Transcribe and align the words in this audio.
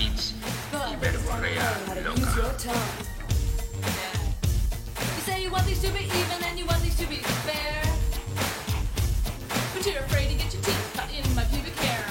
infrahits 0.00 0.34
y 0.72 0.96
verborrea 0.96 1.78
loca. 2.04 2.72
You 5.16 5.22
say 5.24 5.42
you 5.42 5.50
want 5.50 5.66
these 5.66 5.80
to 5.82 5.92
be 5.92 6.04
even 6.04 6.44
and 6.44 6.58
you 6.58 6.66
want 6.66 6.82
these 6.82 6.96
to 6.96 7.06
be 7.06 7.16
fair. 7.16 7.82
But 9.74 9.86
you're 9.86 9.98
afraid 10.04 10.28
to 10.28 10.34
get 10.34 10.52
your 10.52 10.62
teeth 10.62 10.92
cut 10.94 11.08
in 11.10 11.34
my 11.34 11.44
pubic 11.44 11.76
hair. 11.78 12.04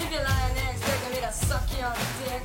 If 0.00 0.12
you're 0.12 0.22
lying 0.22 0.54
there 0.54 0.70
expecting 0.70 1.10
me 1.12 1.20
to 1.26 1.32
suck 1.32 1.66
your 1.78 1.92
dick. 2.24 2.42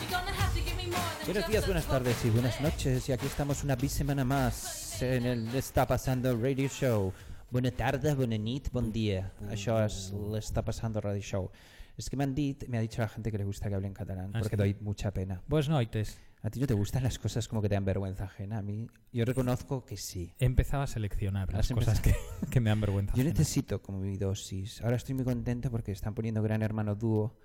You're 0.00 0.10
gonna 0.10 0.32
have 0.32 0.54
to 0.54 0.60
give 0.60 0.76
me 0.76 0.86
more 0.86 1.00
than 1.18 1.26
Buenos 1.26 1.48
días, 1.48 1.66
buenas 1.66 1.86
tardes 1.86 2.24
y 2.24 2.30
buenas 2.30 2.60
noches. 2.60 3.08
Y 3.08 3.12
aquí 3.12 3.26
estamos 3.26 3.62
una 3.64 3.76
vez 3.76 3.92
semana 3.92 4.24
más 4.24 5.02
en 5.02 5.26
el 5.26 5.54
Está 5.54 5.86
Pasando 5.86 6.36
Radio 6.36 6.68
Show. 6.68 7.12
Bona 7.50 7.72
tarda, 7.74 8.12
bona 8.14 8.36
nit, 8.38 8.68
bon 8.70 8.92
dia. 8.94 9.24
Això 9.50 9.80
és 9.82 10.12
l'Està 10.30 10.62
Pasando 10.62 11.00
Radio 11.02 11.20
Show. 11.20 11.48
Es 11.98 12.06
que 12.08 12.16
me 12.16 12.22
han 12.22 12.34
dit, 12.34 12.62
me 12.68 12.78
ha 12.78 12.80
dicho 12.80 13.02
la 13.02 13.08
gente 13.08 13.32
que 13.32 13.38
le 13.38 13.44
gusta 13.44 13.68
que 13.68 13.74
hable 13.74 13.88
en 13.88 13.94
catalán, 13.94 14.30
¿Ah, 14.34 14.38
porque 14.38 14.56
doy 14.56 14.76
mucha 14.80 15.10
pena. 15.10 15.42
Buenas 15.48 15.68
noites. 15.68 16.20
¿A 16.42 16.48
ti 16.48 16.60
no 16.60 16.68
te 16.68 16.74
gustan 16.74 17.02
las 17.02 17.18
cosas 17.18 17.48
como 17.48 17.60
que 17.60 17.68
te 17.68 17.74
dan 17.74 17.84
vergüenza 17.84 18.24
ajena? 18.24 18.58
A 18.58 18.62
mí, 18.62 18.86
yo 19.12 19.24
reconozco 19.24 19.84
que 19.84 19.96
sí. 19.96 20.32
He 20.38 20.44
empezado 20.44 20.84
a 20.84 20.86
seleccionar 20.86 21.52
las 21.52 21.70
Has 21.70 21.76
cosas 21.76 22.00
que, 22.00 22.14
que 22.50 22.60
me 22.60 22.70
dan 22.70 22.80
vergüenza. 22.80 23.14
Yo 23.14 23.22
ajena. 23.22 23.30
necesito 23.30 23.82
como 23.82 23.98
mi 23.98 24.16
dosis. 24.16 24.80
Ahora 24.82 24.94
estoy 24.96 25.16
muy 25.16 25.24
contento 25.24 25.72
porque 25.72 25.90
están 25.90 26.14
poniendo 26.14 26.42
Gran 26.42 26.62
Hermano 26.62 26.94
Dúo 26.94 27.36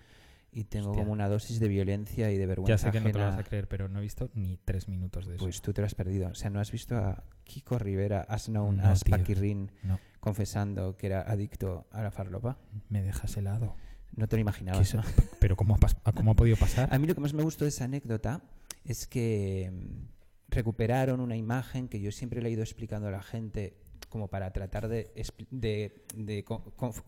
y 0.58 0.64
tengo 0.64 0.92
Hostia. 0.92 1.04
como 1.04 1.12
una 1.12 1.28
dosis 1.28 1.60
de 1.60 1.68
violencia 1.68 2.32
y 2.32 2.38
de 2.38 2.46
vergüenza 2.46 2.74
Ya 2.74 2.78
sé 2.78 2.92
que 2.92 3.02
no 3.02 3.12
te 3.12 3.18
lo 3.18 3.20
vas 3.26 3.34
ajena. 3.34 3.42
a 3.42 3.50
creer, 3.50 3.68
pero 3.68 3.90
no 3.90 4.00
he 4.00 4.02
visto 4.02 4.30
ni 4.34 4.56
tres 4.58 4.88
minutos 4.88 5.28
de 5.28 5.36
eso. 5.36 5.44
Pues 5.44 5.62
tú 5.62 5.74
te 5.74 5.82
lo 5.82 5.86
has 5.86 5.96
perdido. 5.96 6.30
O 6.30 6.34
sea, 6.34 6.50
¿no 6.50 6.62
has 6.62 6.72
visto 6.72 6.96
a 6.98 7.26
Kiko 7.44 7.78
Rivera, 7.78 8.22
as 8.22 8.46
known 8.46 8.78
No, 8.78 8.86
as. 8.88 9.04
Paquirrin, 9.04 9.70
No, 9.84 10.00
confesando 10.22 10.96
que 10.96 11.08
era 11.08 11.22
adicto 11.22 11.88
a 11.92 12.02
la 12.02 12.10
farlopa? 12.10 12.58
me 12.90 13.04
dejas 13.04 13.36
helado. 13.38 13.76
No 14.16 14.28
te 14.30 14.38
lo 14.38 14.38
¿Qué 14.38 14.42
imaginabas, 14.42 14.96
¿no? 14.96 15.04
Pero 15.42 15.58
¿cómo 15.58 15.76
ha, 15.76 16.12
cómo 16.14 16.32
ha 16.32 16.36
podido 16.36 16.56
pasar? 16.56 16.88
A 16.94 16.98
mí 17.00 17.06
lo 17.06 17.16
que 17.16 17.22
más 17.22 17.34
me 17.34 17.44
gustó 17.44 17.66
de 17.66 17.70
esa 17.70 17.84
anécdota 17.84 18.42
es 18.86 19.08
que 19.08 19.70
mm, 19.74 20.08
recuperaron 20.48 21.20
una 21.20 21.36
imagen 21.36 21.90
que 21.90 22.00
yo 22.00 22.12
siempre 22.14 22.42
le 22.42 22.48
he 22.48 22.52
ido 22.54 22.62
explicando 22.64 23.10
a 23.10 23.12
la 23.12 23.22
gente 23.22 23.76
como 24.16 24.30
para 24.30 24.50
tratar 24.54 24.88
de, 24.88 25.12
de- 25.52 25.92
de 26.16 26.46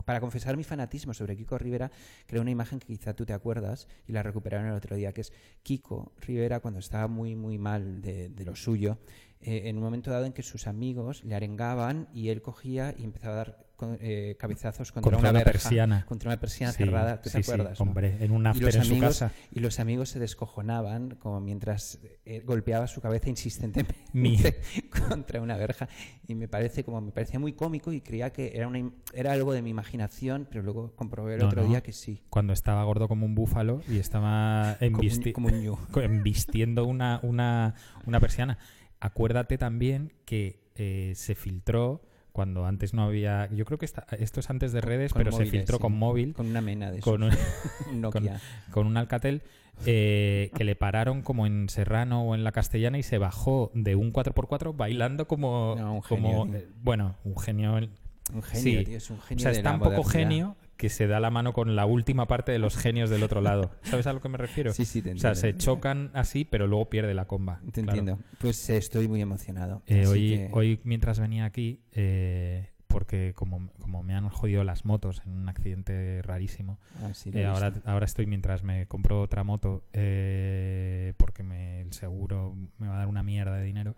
para 0.04 0.20
confesar 0.20 0.58
mi 0.58 0.66
fanatismo 0.66 1.14
sobre 1.14 1.38
Kiko 1.38 1.58
Rivera, 1.58 1.90
era 2.28 2.42
una 2.42 2.52
imagen 2.52 2.80
que 2.80 2.88
quizá 2.88 3.14
tú 3.14 3.26
te 3.26 3.32
acuerdas 3.32 3.88
y 4.08 4.12
la 4.12 4.24
recuperaron 4.24 4.68
el 4.68 4.74
otro 4.74 4.98
día, 4.98 5.14
que 5.14 5.22
es 5.22 5.32
Kiko 5.64 6.12
Rivera 6.20 6.60
cuando 6.60 6.82
estaba 6.82 7.08
muy 7.08 7.34
muy 7.38 7.58
mal 7.58 8.02
de, 8.02 8.28
de 8.28 8.44
lo 8.44 8.58
suyo, 8.58 8.98
eh, 9.42 9.64
en 9.66 9.78
un 9.78 9.84
momento 9.84 10.12
dado 10.12 10.26
en 10.26 10.34
que 10.34 10.44
sus 10.44 10.68
amigos 10.68 11.24
le 11.24 11.36
arengaban 11.36 12.08
y 12.14 12.30
él 12.30 12.42
cogía 12.42 12.94
y 12.98 13.04
empezaba 13.04 13.34
a 13.34 13.38
dar 13.38 13.68
con- 13.78 13.96
eh, 14.02 14.36
cabezazos 14.40 14.92
contra, 14.92 15.12
Contra 15.12 15.20
una, 15.20 15.30
una 15.30 15.40
verja, 15.46 15.52
persiana. 15.52 16.06
contra 16.08 16.30
una 16.32 16.40
persiana 16.40 16.74
Sí, 16.74 16.84
cerrada, 16.84 17.22
¿tú 17.22 17.30
sí, 17.30 17.38
te 17.38 17.44
sí, 17.44 17.52
acuerdas? 17.52 17.80
no? 17.80 17.84
hombre, 17.86 18.18
en 18.26 18.32
un 18.32 18.46
y 18.46 18.48
after 18.48 18.64
los 18.66 18.76
en 18.76 18.84
su 18.86 18.92
amigos 18.94 19.20
casa. 19.20 19.32
y 19.52 19.60
los 19.60 19.80
amigos 19.80 20.10
se 20.10 20.18
descojonaban 20.20 21.12
como 21.20 21.40
mientras 21.42 22.00
eh, 22.26 22.42
golpeaba 22.44 22.88
su 22.88 23.02
cabeza 23.02 23.26
Mi- 23.26 23.32
insistentemente 23.34 24.60
contra 25.08 25.42
una 25.42 25.58
verja 25.58 25.88
y 26.28 26.34
me 26.34 26.48
parece 26.48 26.84
como 26.84 27.02
me 27.02 27.12
parecía 27.12 27.40
muy 27.40 27.54
cómico 27.54 27.92
y 27.94 28.02
creía 28.02 28.32
que 28.32 28.54
era 28.56 28.68
una 28.68 28.92
era 29.14 29.34
algo 29.34 29.54
de 29.54 29.62
mi 29.62 29.70
imaginación 29.70 30.48
pero 30.50 30.64
luego 30.64 30.96
comprobé 30.96 31.36
el 31.36 31.42
No, 31.42 31.46
otro 31.48 31.62
no. 31.62 31.68
día 31.70 31.82
que 31.84 31.94
sí 31.94 32.24
Cuando 32.32 32.54
estaba 32.54 32.84
gordo 32.84 33.08
como 33.08 33.28
un 33.28 33.36
búfalo 33.36 33.82
y 33.88 34.00
estaba 34.00 34.78
como 34.80 34.98
un, 34.98 35.04
embisti- 35.04 35.32
como 35.34 35.48
un 35.50 35.62
ñu. 35.62 35.78
co- 35.92 36.02
embistiendo 36.02 36.86
una, 36.86 37.20
una, 37.22 37.76
una 38.08 38.20
persiana. 38.20 38.58
Acuérdate 39.00 39.58
también 39.58 40.14
que 40.26 40.60
eh, 40.76 41.14
se 41.16 41.36
filtró 41.36 42.02
cuando 42.32 42.66
antes 42.66 42.94
no 42.94 43.04
había. 43.04 43.50
Yo 43.52 43.66
creo 43.66 43.78
que 43.80 43.86
esta- 43.86 44.06
esto 44.20 44.40
es 44.40 44.50
antes 44.50 44.72
de 44.72 44.82
redes, 44.82 45.12
Con 45.14 45.20
pero 45.24 45.32
se 45.36 45.46
filtró 45.46 45.78
sí. 45.78 45.82
con 45.82 45.94
móvil, 45.98 46.34
con 46.34 46.48
una 46.48 46.62
mena 46.62 46.92
de 46.92 47.00
con 47.00 47.24
un, 47.24 47.32
con 48.72 48.86
un 48.88 48.98
Alcatel, 48.98 49.42
eh, 49.86 50.52
que 50.56 50.64
le 50.64 50.76
pararon 50.76 51.22
como 51.22 51.46
en 51.48 51.70
Serrano 51.70 52.24
o 52.24 52.36
en 52.36 52.44
la 52.44 52.52
Castellana 52.52 52.98
y 52.98 53.04
se 53.04 53.18
bajó 53.18 53.72
de 53.74 53.96
un 53.96 54.12
4x4 54.14 54.76
bailando 54.76 55.28
como. 55.28 55.76
No, 55.78 55.94
un 55.96 56.02
como 56.02 56.46
genio, 56.46 56.58
eh, 56.60 56.68
bueno, 56.82 57.16
un 57.24 57.38
genio. 57.38 57.74
un 57.76 58.44
genio 58.44 58.80
sí. 58.80 58.86
tío, 58.86 58.98
es 58.98 59.10
un 59.10 59.18
O 59.18 59.22
genio 59.22 59.42
sea, 59.42 59.52
de 59.52 59.58
es 59.58 59.64
tan 59.64 59.80
poco 59.80 60.04
genio 60.04 60.56
que 60.78 60.90
se 60.90 61.08
da 61.08 61.20
la 61.20 61.30
mano 61.32 61.54
con 61.54 61.76
la 61.76 61.86
última 61.86 62.28
parte 62.28 62.52
de 62.52 62.60
los 62.60 62.78
genios 62.78 63.10
del 63.10 63.24
otro 63.24 63.42
lado. 63.42 63.72
¿Sabes 63.84 64.08
a 64.08 64.14
lo 64.14 64.22
que 64.22 64.30
me 64.30 64.38
refiero? 64.38 64.72
sí 64.74 64.86
sí 64.86 65.02
te 65.02 65.10
O 65.10 65.12
entiendo 65.14 65.36
sea, 65.36 65.36
se 65.36 65.58
chocan 65.58 66.12
así, 66.14 66.46
pero 66.46 66.68
luego 66.68 66.90
pierde 66.90 67.14
la 67.14 67.26
comba. 67.26 67.60
te 67.72 67.82
Claro. 67.84 68.00
entiendo 68.00 68.24
pues 68.38 68.70
eh, 68.70 68.78
estoy 68.78 69.08
muy 69.08 69.22
emocionado 69.22 69.82
Eh, 69.88 70.06
hoy, 70.08 70.30
que- 70.30 70.50
hoy, 70.54 70.80
mientras 70.84 71.20
venía 71.20 71.46
aquí, 71.46 71.82
eh, 71.94 72.70
porque 72.88 73.34
como, 73.36 73.70
como 73.80 74.02
me 74.02 74.14
han 74.16 74.30
jodido 74.30 74.64
las 74.64 74.86
motos 74.86 75.22
en 75.26 75.34
un 75.34 75.50
accidente 75.50 76.22
rarísimo, 76.22 76.80
Ah, 77.04 77.14
sí, 77.14 77.32
eh, 77.34 77.46
ahora, 77.46 77.74
ahora 77.86 78.06
estoy 78.06 78.26
mientras 78.28 78.64
me 78.64 78.86
compro 78.88 79.22
otra 79.22 79.44
moto, 79.44 79.84
eh, 79.94 81.14
porque 81.18 81.44
me- 81.44 81.82
el 81.82 81.94
seguro 81.94 82.56
me 82.80 82.88
va 82.88 82.96
a 82.96 82.98
dar 83.00 83.08
una 83.08 83.24
mierda 83.24 83.56
de 83.58 83.66
dinero, 83.66 83.96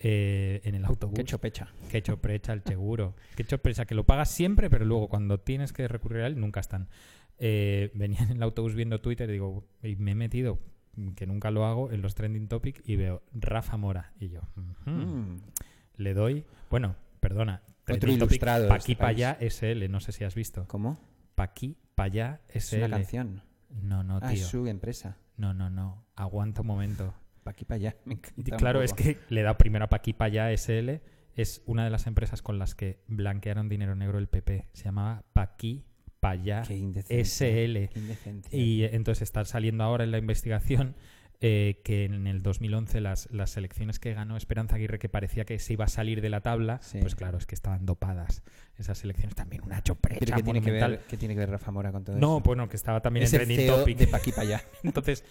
eh, 0.00 0.60
en 0.64 0.74
el 0.74 0.84
autobús. 0.84 1.14
qué 1.16 1.24
chopecha 1.24 1.68
Que 1.90 1.98
hecho 1.98 2.20
precha 2.20 2.52
el 2.52 2.62
seguro. 2.62 3.14
Que 3.36 3.42
hecho 3.44 3.58
precha, 3.58 3.84
que 3.86 3.94
lo 3.94 4.04
pagas 4.04 4.30
siempre, 4.30 4.68
pero 4.70 4.84
luego 4.84 5.08
cuando 5.08 5.38
tienes 5.40 5.72
que 5.72 5.86
recurrir 5.88 6.22
a 6.22 6.26
él, 6.26 6.38
nunca 6.40 6.60
están. 6.60 6.88
Eh, 7.38 7.90
venía 7.94 8.20
en 8.20 8.32
el 8.32 8.42
autobús 8.42 8.74
viendo 8.74 9.00
Twitter 9.00 9.28
y 9.28 9.32
digo, 9.34 9.66
y 9.82 9.96
me 9.96 10.12
he 10.12 10.14
metido, 10.14 10.58
que 11.16 11.26
nunca 11.26 11.50
lo 11.50 11.64
hago, 11.66 11.90
en 11.90 12.02
los 12.02 12.14
trending 12.14 12.48
topic 12.48 12.82
y 12.86 12.96
veo 12.96 13.22
Rafa 13.32 13.76
Mora. 13.76 14.12
Y 14.20 14.28
yo, 14.28 14.40
"Ujú". 14.56 14.90
Mm. 14.90 15.40
le 15.96 16.14
doy, 16.14 16.44
bueno, 16.70 16.96
perdona, 17.20 17.62
Otro 17.82 17.96
topic, 17.96 18.16
ilustrado 18.16 18.64
este 18.64 18.74
aquí 18.74 18.94
pa' 18.94 19.08
allá 19.08 19.36
SL, 19.40 19.88
no 19.90 20.00
sé 20.00 20.12
si 20.12 20.24
has 20.24 20.34
visto. 20.34 20.66
¿cómo? 20.68 20.98
Pa' 21.34 21.44
aquí 21.44 21.76
pa' 21.94 22.04
allá 22.04 22.40
es 22.48 22.64
SL. 22.72 22.84
una 22.84 22.90
canción 22.96 23.42
No, 23.82 24.02
no, 24.04 24.18
ah 24.22 24.32
es 24.32 24.40
tío. 24.40 24.48
su 24.48 24.66
empresa 24.66 25.16
No, 25.36 25.52
no, 25.52 25.68
no. 25.70 26.04
Aguanta 26.16 26.60
un 26.60 26.68
momento. 26.68 27.12
Pa' 27.44 27.52
aquí 27.52 27.64
para 27.64 27.76
allá 27.76 27.96
me 28.04 28.14
Y 28.14 28.16
encanta 28.16 28.54
un 28.54 28.58
claro, 28.58 28.82
es 28.82 28.92
que 28.92 29.18
le 29.28 29.40
he 29.40 29.44
dado 29.44 29.56
primero 29.56 29.84
a 29.84 29.88
Pa' 29.88 29.96
aquí 29.96 30.12
pa' 30.12 30.24
allá 30.26 30.50
SL. 30.56 31.00
Es 31.36 31.62
una 31.66 31.84
de 31.84 31.90
las 31.90 32.06
empresas 32.06 32.42
con 32.42 32.58
las 32.58 32.74
que 32.74 33.00
blanquearon 33.08 33.68
dinero 33.68 33.94
negro 33.94 34.18
el 34.18 34.28
PP. 34.28 34.68
Se 34.72 34.84
llamaba 34.84 35.24
Pa' 35.32 35.42
aquí 35.42 35.84
pa' 36.20 36.30
allá 36.30 36.62
Qué 36.66 36.76
indecencia, 36.76 37.24
SL. 37.24 37.88
qué. 37.88 38.56
Y 38.56 38.84
entonces 38.84 39.22
está 39.22 39.44
saliendo 39.44 39.84
ahora 39.84 40.04
en 40.04 40.10
la 40.10 40.18
investigación 40.18 40.96
eh, 41.46 41.82
que 41.84 42.04
en 42.06 42.26
el 42.26 42.42
2011 42.42 43.02
las, 43.02 43.28
las 43.30 43.58
elecciones 43.58 43.98
que 43.98 44.14
ganó 44.14 44.38
Esperanza 44.38 44.76
Aguirre, 44.76 44.98
que 44.98 45.10
parecía 45.10 45.44
que 45.44 45.58
se 45.58 45.74
iba 45.74 45.84
a 45.84 45.88
salir 45.88 46.22
de 46.22 46.30
la 46.30 46.40
tabla, 46.40 46.78
Sí. 46.80 47.00
pues 47.02 47.14
claro, 47.14 47.36
es 47.36 47.44
que 47.44 47.54
estaban 47.54 47.84
dopadas 47.84 48.42
esas 48.78 49.04
elecciones. 49.04 49.34
También 49.34 49.62
una 49.62 49.74
¿Pero 49.82 49.82
choprecha 49.96 50.36
qué 50.36 50.42
tiene, 50.42 50.62
que 50.62 50.70
ver, 50.70 51.00
qué 51.06 51.16
tiene 51.18 51.34
que 51.34 51.40
ver 51.40 51.50
Rafa 51.50 51.70
Mora 51.70 51.92
con 51.92 52.02
todo 52.02 52.16
No, 52.16 52.38
esto? 52.38 52.46
bueno, 52.46 52.66
que 52.70 52.76
estaba 52.76 53.02
también 53.02 53.24
es 53.24 53.32
en 53.34 53.40
Trending 53.44 53.66
Topic. 53.66 53.98
de 53.98 54.06
pa' 54.06 54.16
aquí 54.16 54.30
para 54.30 54.42
allá. 54.42 54.62
Entonces 54.82 55.22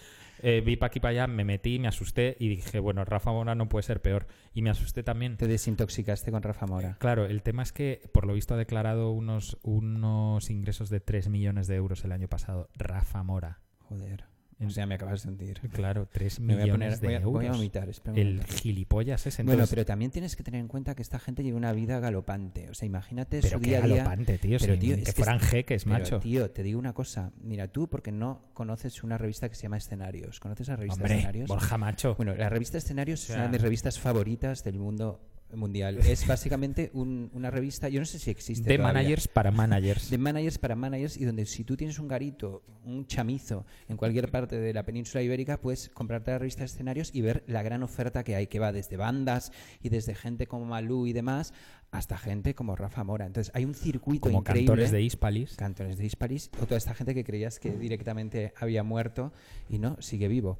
eh, 0.42 0.62
vi 0.64 0.76
pa' 0.76 0.86
aquí 0.86 1.00
para 1.00 1.10
allá, 1.10 1.26
me 1.26 1.44
metí, 1.44 1.80
me 1.80 1.88
asusté 1.88 2.36
y 2.38 2.48
dije, 2.48 2.78
bueno, 2.78 3.04
Rafa 3.04 3.32
Mora 3.32 3.56
no 3.56 3.68
puede 3.68 3.82
ser 3.82 4.00
peor. 4.00 4.28
Y 4.52 4.62
me 4.62 4.70
asusté 4.70 5.02
también. 5.02 5.36
Te 5.36 5.48
desintoxicaste 5.48 6.30
con 6.30 6.44
Rafa 6.44 6.66
Mora. 6.66 6.96
Claro, 7.00 7.26
el 7.26 7.42
tema 7.42 7.64
es 7.64 7.72
que 7.72 8.02
por 8.12 8.24
lo 8.24 8.34
visto 8.34 8.54
ha 8.54 8.56
declarado 8.56 9.10
unos, 9.10 9.58
unos 9.62 10.48
ingresos 10.48 10.90
de 10.90 11.00
3 11.00 11.28
millones 11.28 11.66
de 11.66 11.74
euros 11.74 12.04
el 12.04 12.12
año 12.12 12.28
pasado. 12.28 12.68
Rafa 12.76 13.22
Mora. 13.24 13.58
Joder. 13.88 14.26
O 14.64 14.70
sea, 14.70 14.86
me 14.86 14.94
acabas 14.94 15.22
de 15.24 15.28
hundir. 15.30 15.60
Claro, 15.72 16.08
3 16.10 16.40
Me 16.40 16.54
voy 16.54 16.62
a, 16.62 16.64
millones 16.66 16.98
poner, 16.98 17.00
voy, 17.00 17.08
de 17.08 17.14
a, 17.14 17.18
euros. 17.20 17.32
voy 17.32 17.46
a 17.46 17.52
vomitar. 17.52 17.88
espera 17.88 18.16
el 18.20 18.44
gilipollas 18.44 19.26
ese. 19.26 19.42
Bueno, 19.42 19.52
Entonces, 19.54 19.74
pero 19.74 19.84
también 19.86 20.10
tienes 20.10 20.36
que 20.36 20.42
tener 20.42 20.60
en 20.60 20.68
cuenta 20.68 20.94
que 20.94 21.02
esta 21.02 21.18
gente 21.18 21.42
lleva 21.42 21.56
una 21.58 21.72
vida 21.72 21.98
galopante. 22.00 22.70
O 22.70 22.74
sea, 22.74 22.86
imagínate 22.86 23.40
pero 23.40 23.56
su 23.56 23.60
qué 23.60 23.70
día 23.70 23.78
a 23.78 23.86
día. 23.86 23.96
galopante, 23.96 24.38
tío. 24.38 24.58
Pero, 24.60 24.78
tío, 24.78 24.94
es 24.96 25.04
que 25.04 25.12
fueran 25.12 25.36
es- 25.36 25.42
jeques, 25.48 25.84
Pero, 25.84 25.98
macho. 25.98 26.20
tío, 26.20 26.50
te 26.50 26.62
digo 26.62 26.78
una 26.78 26.92
cosa. 26.92 27.32
Mira, 27.42 27.68
tú 27.68 27.88
porque 27.88 28.12
no 28.12 28.42
conoces 28.54 29.02
una 29.02 29.18
revista 29.18 29.48
que 29.48 29.54
se 29.54 29.62
llama 29.64 29.76
Escenarios. 29.78 30.40
¿Conoces 30.40 30.68
la 30.68 30.76
revista 30.76 30.94
Hombre, 31.02 31.14
Escenarios? 31.14 31.48
Borja 31.48 31.76
Macho. 31.78 32.14
Bueno, 32.16 32.34
la 32.34 32.48
revista 32.48 32.78
Escenarios 32.78 33.22
O 33.24 33.26
sea- 33.26 33.34
es 33.34 33.38
una 33.40 33.46
de 33.48 33.52
mis 33.52 33.62
revistas 33.62 33.98
favoritas 33.98 34.62
del 34.64 34.78
mundo 34.78 35.20
mundial. 35.56 35.98
Es 35.98 36.26
básicamente 36.26 36.90
un- 36.94 37.30
una 37.32 37.50
revista, 37.50 37.88
yo 37.88 38.00
no 38.00 38.06
sé 38.06 38.18
si 38.18 38.30
existe. 38.30 38.68
De 38.68 38.76
todavía. 38.76 38.92
managers 39.00 39.28
para 39.28 39.50
managers. 39.50 40.10
De 40.10 40.18
managers 40.18 40.58
para 40.58 40.74
managers 40.76 41.16
y 41.16 41.24
donde 41.24 41.46
si 41.46 41.64
tú 41.64 41.76
tienes 41.76 41.98
un 41.98 42.08
garito, 42.08 42.62
un 42.84 43.06
chamizo 43.06 43.64
en 43.88 43.96
cualquier 43.96 44.30
parte 44.30 44.58
de 44.58 44.72
la 44.74 44.84
península 44.84 45.22
ibérica, 45.22 45.60
puedes 45.60 45.88
comprarte 45.90 46.30
la 46.32 46.38
revista 46.38 46.60
de 46.60 46.66
escenarios 46.66 47.10
y 47.14 47.20
ver 47.22 47.44
la 47.46 47.62
gran 47.62 47.82
oferta 47.82 48.24
que 48.24 48.34
hay, 48.36 48.46
que 48.46 48.58
va 48.58 48.72
desde 48.72 48.96
bandas 48.96 49.52
y 49.82 49.88
desde 49.88 50.14
gente 50.14 50.46
como 50.46 50.64
Malú 50.64 51.06
y 51.06 51.12
demás, 51.12 51.52
hasta 51.90 52.18
gente 52.18 52.54
como 52.54 52.74
Rafa 52.76 53.04
Mora. 53.04 53.26
Entonces 53.26 53.52
hay 53.54 53.64
un 53.64 53.74
circuito 53.74 54.20
como 54.28 54.38
increíble. 54.40 54.66
cantores 54.66 54.90
de 54.90 55.02
Hispalis. 55.02 55.56
Cantores 55.56 55.96
de 55.96 56.04
Hispalis, 56.06 56.50
o 56.60 56.66
toda 56.66 56.76
esta 56.78 56.94
gente 56.94 57.14
que 57.14 57.22
creías 57.24 57.58
que 57.60 57.70
directamente 57.70 58.52
había 58.56 58.82
muerto 58.82 59.32
y 59.68 59.78
no, 59.78 59.96
sigue 60.02 60.28
vivo. 60.28 60.58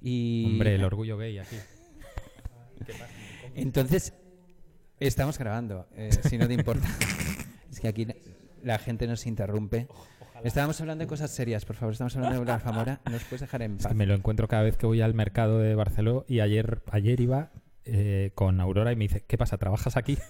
Y 0.00 0.44
Hombre, 0.46 0.74
el 0.76 0.84
orgullo 0.84 1.16
gay 1.16 1.38
aquí. 1.38 1.56
entonces, 3.54 4.12
estamos 5.00 5.38
grabando, 5.38 5.86
eh, 5.96 6.10
si 6.28 6.38
no 6.38 6.46
te 6.46 6.54
importa. 6.54 6.86
es 7.70 7.80
que 7.80 7.88
aquí 7.88 8.06
la- 8.62 8.78
gente 8.78 9.06
nos 9.06 9.26
interrumpe. 9.26 9.88
Estábamos 10.44 10.80
hablando 10.80 11.02
de 11.04 11.08
cosas 11.08 11.30
serias, 11.30 11.64
por 11.64 11.76
favor. 11.76 11.92
Estamos 11.92 12.14
hablando 12.16 12.40
de 12.40 12.44
Rafa 12.44 12.70
Mora. 12.72 13.00
¿Nos 13.10 13.24
puedes 13.24 13.40
dejar 13.40 13.62
en 13.62 13.76
Es 13.76 13.82
paz? 13.84 13.88
que 13.92 13.94
me 13.96 14.06
lo 14.06 14.14
encuentro 14.14 14.48
cada 14.48 14.62
vez 14.62 14.76
que 14.76 14.86
voy 14.86 15.00
al 15.00 15.14
mercado 15.14 15.58
de 15.58 15.74
Barcelona 15.74 16.24
y 16.28 16.40
ayer, 16.40 16.82
ayer 16.90 17.20
iba 17.20 17.50
eh, 17.84 18.32
con 18.34 18.60
Aurora 18.60 18.92
y 18.92 18.96
me 18.96 19.04
dice, 19.04 19.24
¿qué 19.26 19.38
pasa? 19.38 19.56
¿Trabajas 19.58 19.96
aquí? 19.96 20.18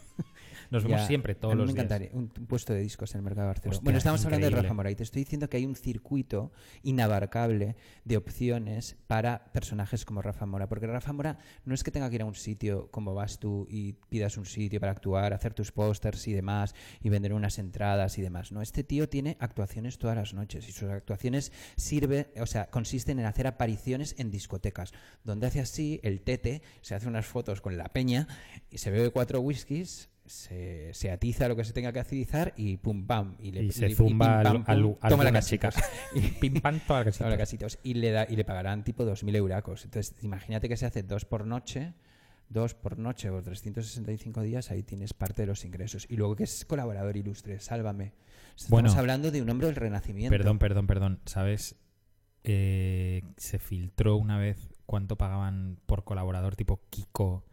Nos 0.71 0.85
vemos 0.85 1.01
Ya, 1.01 1.07
siempre, 1.07 1.33
a 1.33 1.41
todos 1.41 1.55
mí 1.55 1.59
los 1.59 1.67
me 1.69 1.73
días. 1.75 1.85
encantaría 1.85 2.11
un, 2.13 2.29
puesto 2.29 2.73
de 2.73 2.81
discos 2.81 3.15
en 3.15 3.19
el 3.19 3.25
mercado 3.25 3.47
de 3.47 3.49
Barcelona. 3.49 3.77
Hostia, 3.77 3.85
bueno, 3.85 3.99
estamos 3.99 4.25
hablando 4.25 4.51
de. 4.51 4.57
Rafa 4.57 4.75
Mora 4.75 4.91
y 4.91 4.95
te 4.95 5.03
estoy 5.03 5.23
diciendo 5.23 5.49
que 5.49 5.57
hay 5.57 5.67
un 5.67 5.77
circuito 5.77 6.53
inabarcable 6.83 7.77
de 8.05 8.17
opciones 8.17 8.97
para 9.07 9.53
personajes 9.53 10.05
como 10.05 10.23
Rafa 10.23 10.47
Mora. 10.47 10.69
Porque 10.69 10.87
Rafa 10.87 11.13
Mora 11.13 11.39
no 11.65 11.75
es 11.75 11.85
que 11.85 11.91
tenga 11.91 12.09
que 12.09 12.17
ir 12.17 12.23
a 12.23 12.27
un 12.27 12.35
sitio 12.35 12.91
como 12.91 13.15
vas 13.15 13.39
tú 13.39 13.67
y 13.71 13.95
pidas 14.09 14.37
un 14.37 14.47
sitio 14.47 14.81
para 14.81 14.93
actuar, 14.93 15.33
hacer 15.33 15.55
tus 15.55 15.73
pósters 15.73 16.27
y 16.29 16.33
demás 16.33 16.75
y 17.03 17.09
vender 17.09 17.33
unas 17.33 17.59
entradas 17.59 18.19
y 18.19 18.23
demás. 18.23 18.53
No, 18.53 18.63
este 18.63 18.85
tío 18.85 19.09
tiene 19.09 19.37
actuaciones 19.41 19.99
todas 19.99 20.17
las 20.17 20.35
noches 20.35 20.69
y 20.69 20.73
sus 20.73 20.89
actuaciones 20.89 21.53
sirve, 21.77 22.33
o 22.41 22.47
sea, 22.47 22.71
consisten 22.71 23.19
en 23.19 23.27
hacer 23.27 23.47
apariciones 23.47 24.15
en 24.19 24.31
discotecas, 24.31 24.93
donde 25.25 25.47
hace 25.47 25.61
así 25.61 26.01
el 26.03 26.23
tete, 26.23 26.63
se 26.81 26.95
hace 26.95 27.09
unas 27.09 27.27
fotos 27.27 27.61
con 27.61 27.77
la 27.77 27.89
peña 27.93 28.27
y 28.71 28.79
se 28.79 28.91
bebe 28.91 29.11
cuatro 29.11 29.41
whiskies 29.41 30.09
se, 30.27 30.93
se 30.95 31.11
atiza 31.11 31.49
lo 31.49 31.57
que 31.57 31.65
se 31.65 31.73
tenga 31.73 31.93
que 31.93 32.01
atizar 32.01 32.53
y 32.57 32.77
pum 32.77 33.07
pam 33.07 33.37
y, 33.39 33.53
le, 33.53 33.65
Y 33.65 33.73
se 33.73 33.95
zumba 33.95 34.27
pim, 34.27 34.33
al- 34.39 34.43
pam, 34.45 34.65
al- 34.67 34.83
pum, 34.83 34.97
al- 35.01 35.11
toma 35.11 35.25
la 35.31 35.43
chicas. 35.43 35.77
y 36.15 36.21
Pim 36.41 36.61
pam, 36.61 36.81
toda 36.87 37.05
la 37.05 37.13
toma 37.13 37.31
la 37.31 37.37
casita. 37.37 37.65
casitos. 37.67 37.79
y 37.83 37.95
le 37.95 38.11
da 38.11 38.27
y 38.29 38.37
le 38.37 38.45
pagarán 38.45 38.85
tipo 38.85 39.05
2.000 39.05 39.35
euracos 39.37 39.85
entonces 39.85 40.15
imagínate 40.23 40.69
que 40.69 40.77
se 40.77 40.87
hace 40.87 41.03
dos 41.03 41.25
por 41.25 41.47
noche 41.47 41.95
dos 42.49 42.75
por 42.75 42.99
noche 42.99 43.31
por 43.31 43.43
365 43.43 44.41
días 44.43 44.71
ahí 44.71 44.83
tienes 44.83 45.13
parte 45.15 45.43
de 45.43 45.47
los 45.47 45.65
ingresos 45.65 46.07
y 46.09 46.17
luego 46.17 46.37
que 46.37 46.45
es 46.45 46.65
colaborador 46.65 47.17
ilustre 47.17 47.59
sálvame 47.61 48.13
estamos 48.57 48.71
Bueno. 48.71 48.93
hablando 48.93 49.31
de 49.31 49.43
un 49.43 49.51
hombre 49.51 49.67
del 49.67 49.77
renacimiento 49.77 50.31
Perdón, 50.37 50.59
perdón, 50.59 50.87
perdón. 50.87 51.21
¿Sabes? 51.27 51.77
Eh, 52.45 53.23
se 53.37 53.59
filtró 53.59 54.17
una 54.17 54.39
vez 54.39 54.69
cuánto 54.87 55.17
pagaban 55.17 55.79
por 55.87 56.05
colaborador 56.05 56.55
tipo 56.55 56.81
Kiko. 56.91 57.45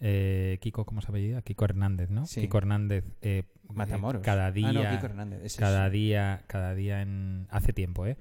Eh, 0.00 0.58
Kiko, 0.60 0.84
¿cómo 0.84 1.00
se 1.00 1.08
apellida? 1.08 1.42
Kiko 1.42 1.64
Hernández, 1.64 2.10
¿no? 2.10 2.26
Sí. 2.26 2.40
Kiko 2.42 2.58
Hernández. 2.58 3.04
eh, 3.22 3.44
Matamoros 3.72 4.22
Cada 4.22 4.52
día. 4.52 4.68
ah 4.68 4.72
no 4.72 4.90
Kiko 4.90 5.06
Hernández 5.06 5.56
cada 5.56 5.86
es- 5.86 5.92
día, 5.92 6.44
cada 6.46 6.74
día 6.74 7.02
en 7.02 7.46
hace 7.50 7.72
tiempo, 7.72 8.06
¿eh? 8.06 8.16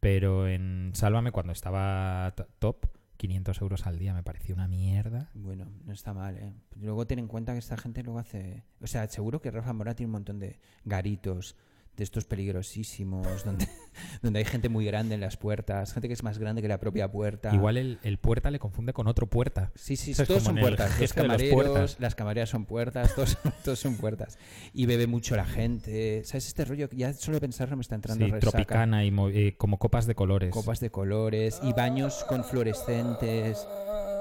Pero 0.00 0.46
en 0.48 0.90
Sálvame 0.94 1.32
cuando 1.32 1.52
estaba 1.52 2.34
top 2.58 2.86
500 3.16 3.60
euros 3.62 3.86
al 3.86 3.98
día 3.98 4.12
me 4.14 4.22
parecía 4.22 4.54
una 4.54 4.68
mierda. 4.68 5.30
Bueno, 5.34 5.66
no 5.84 5.92
está 5.92 6.12
mal, 6.14 6.36
¿eh? 6.36 6.52
Luego 6.80 7.06
ten 7.06 7.18
en 7.18 7.28
cuenta 7.28 7.52
que 7.52 7.58
esta 7.58 7.76
gente 7.76 8.02
luego 8.02 8.18
hace... 8.18 8.62
O 8.80 8.86
sea, 8.86 9.06
seguro 9.08 9.40
que 9.40 9.50
Rafa 9.50 9.72
Mora 9.72 9.94
tiene 9.94 10.08
un 10.08 10.12
montón 10.12 10.38
de 10.38 10.58
garitos, 10.84 11.56
de 11.96 12.04
estos 12.04 12.24
peligrosísimos, 12.24 13.44
donde, 13.44 13.66
donde 14.22 14.38
hay 14.40 14.44
gente 14.44 14.68
muy 14.68 14.84
grande 14.84 15.14
en 15.14 15.20
las 15.20 15.36
puertas, 15.36 15.92
gente 15.92 16.08
que 16.08 16.14
es 16.14 16.22
más 16.22 16.38
grande 16.38 16.62
que 16.62 16.68
la 16.68 16.78
propia 16.78 17.10
puerta. 17.10 17.54
Igual 17.54 17.76
el, 17.76 17.98
el 18.02 18.18
puerta 18.18 18.50
le 18.50 18.58
confunde 18.58 18.92
con 18.92 19.06
otro 19.06 19.26
puerta. 19.28 19.72
Sí, 19.74 19.96
sí, 19.96 20.14
todos 20.14 20.42
son 20.42 20.56
puertas. 20.56 21.00
Los 21.00 21.12
camareros, 21.12 21.54
puertas. 21.54 21.96
las 22.00 22.14
camareras 22.14 22.50
son 22.50 22.66
puertas, 22.66 23.14
todos, 23.14 23.38
todos 23.64 23.78
son 23.78 23.96
puertas. 23.96 24.38
Y 24.72 24.86
bebe 24.86 25.06
mucho 25.06 25.36
la 25.36 25.44
gente. 25.44 26.22
¿Sabes 26.24 26.48
este 26.48 26.64
rollo? 26.64 26.88
que 26.88 26.96
Ya 26.96 27.12
solo 27.12 27.40
pensarlo 27.40 27.76
me 27.76 27.82
está 27.82 27.94
entrando 27.94 28.24
Sí, 28.24 28.30
resaca. 28.30 28.50
tropicana 28.50 29.04
y 29.04 29.14
eh, 29.32 29.56
como 29.56 29.78
copas 29.78 30.06
de 30.06 30.14
colores. 30.14 30.50
Copas 30.50 30.80
de 30.80 30.90
colores 30.90 31.60
y 31.62 31.72
baños 31.72 32.24
con 32.28 32.44
fluorescentes. 32.44 33.66